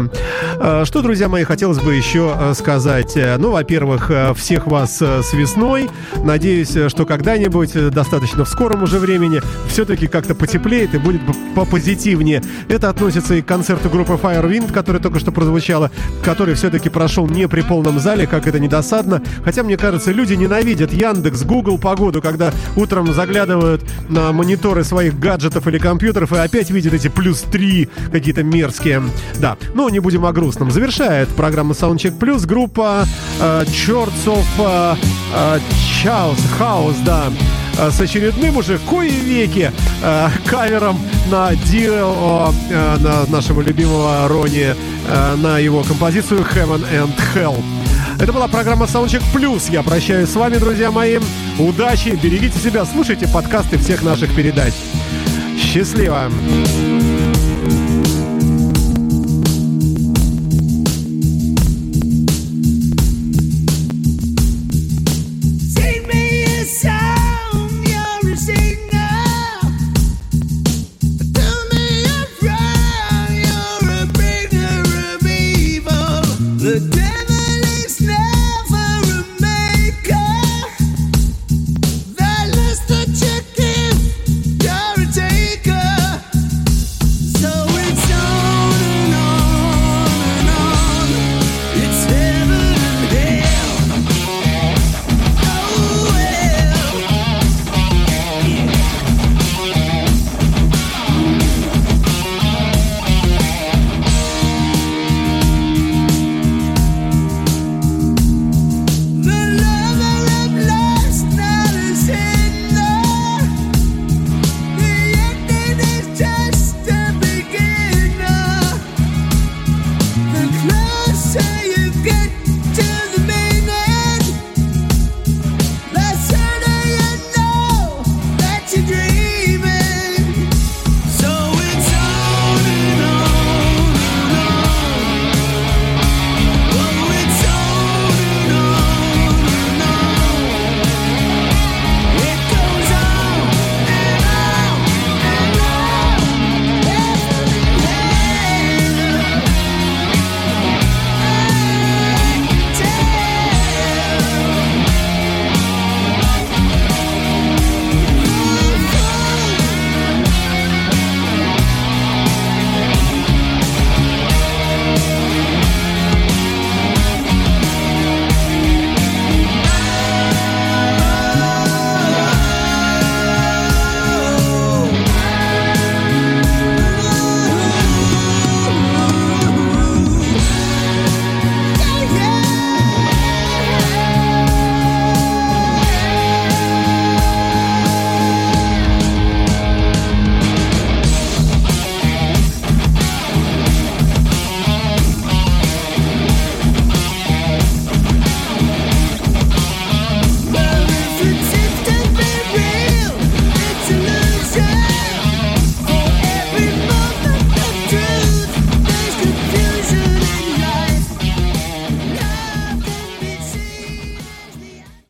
Что, 0.56 1.02
друзья 1.02 1.28
мои, 1.28 1.44
хотелось 1.44 1.78
бы 1.78 1.94
еще 1.94 2.52
сказать. 2.54 3.16
Ну, 3.38 3.52
во-первых, 3.52 4.10
всех 4.34 4.66
вас 4.66 5.00
с 5.00 5.32
весной. 5.32 5.88
Надеюсь, 6.16 6.76
что 6.88 7.06
когда-нибудь, 7.06 7.90
достаточно 7.90 8.44
в 8.44 8.48
скором 8.48 8.82
уже 8.82 8.98
времени, 8.98 9.40
все-таки 9.68 10.08
как-то 10.08 10.34
потеплеет 10.34 10.94
и 10.94 10.98
будет 10.98 11.27
попозитивнее. 11.54 12.42
Это 12.68 12.88
относится 12.88 13.34
и 13.34 13.42
к 13.42 13.46
концерту 13.46 13.90
группы 13.90 14.14
Firewind, 14.14 14.72
который 14.72 15.00
только 15.00 15.18
что 15.18 15.32
прозвучала, 15.32 15.90
который 16.22 16.54
все-таки 16.54 16.88
прошел 16.88 17.26
не 17.28 17.48
при 17.48 17.62
полном 17.62 17.98
зале, 17.98 18.26
как 18.26 18.46
это 18.46 18.58
недосадно. 18.60 19.22
Хотя, 19.44 19.62
мне 19.62 19.76
кажется, 19.76 20.12
люди 20.12 20.34
ненавидят 20.34 20.92
Яндекс, 20.92 21.42
Google 21.42 21.78
погоду, 21.78 22.20
когда 22.22 22.52
утром 22.76 23.12
заглядывают 23.12 23.82
на 24.08 24.32
мониторы 24.32 24.84
своих 24.84 25.18
гаджетов 25.18 25.66
или 25.66 25.78
компьютеров 25.78 26.32
и 26.32 26.36
опять 26.36 26.70
видят 26.70 26.94
эти 26.94 27.08
плюс 27.08 27.40
3 27.42 27.88
какие-то 28.12 28.42
мерзкие. 28.42 29.02
Да, 29.38 29.56
но 29.74 29.88
не 29.88 30.00
будем 30.00 30.24
о 30.24 30.32
грустном. 30.32 30.70
Завершает 30.70 31.28
программа 31.30 31.74
Soundcheck 31.74 32.18
Plus 32.18 32.46
группа 32.46 33.06
э, 33.40 33.64
Chords 33.64 34.26
of 34.26 34.44
э, 34.58 34.96
э, 35.34 35.58
Chaos, 36.02 36.38
House, 36.58 36.96
да, 37.04 37.24
с 37.78 38.00
очередным 38.00 38.56
уже 38.56 38.78
кое 38.78 39.08
веки 39.08 39.72
э, 40.02 40.28
кавером 40.46 40.98
на 41.30 41.54
Дио 41.54 42.52
э, 42.70 42.96
на 42.98 43.26
нашего 43.26 43.60
любимого 43.60 44.26
Рони 44.28 44.74
э, 44.74 45.34
на 45.36 45.58
его 45.58 45.82
композицию 45.82 46.40
Heaven 46.40 46.84
and 46.92 47.14
Hell. 47.34 47.62
Это 48.20 48.32
была 48.32 48.48
программа 48.48 48.86
Soundcheck 48.86 49.22
Plus. 49.32 49.70
Я 49.70 49.82
прощаюсь 49.82 50.28
с 50.28 50.34
вами, 50.34 50.56
друзья 50.56 50.90
мои. 50.90 51.18
Удачи, 51.58 52.18
берегите 52.20 52.58
себя, 52.58 52.84
слушайте 52.84 53.28
подкасты 53.28 53.78
всех 53.78 54.02
наших 54.02 54.34
передач. 54.34 54.74
Счастливо! 55.56 56.30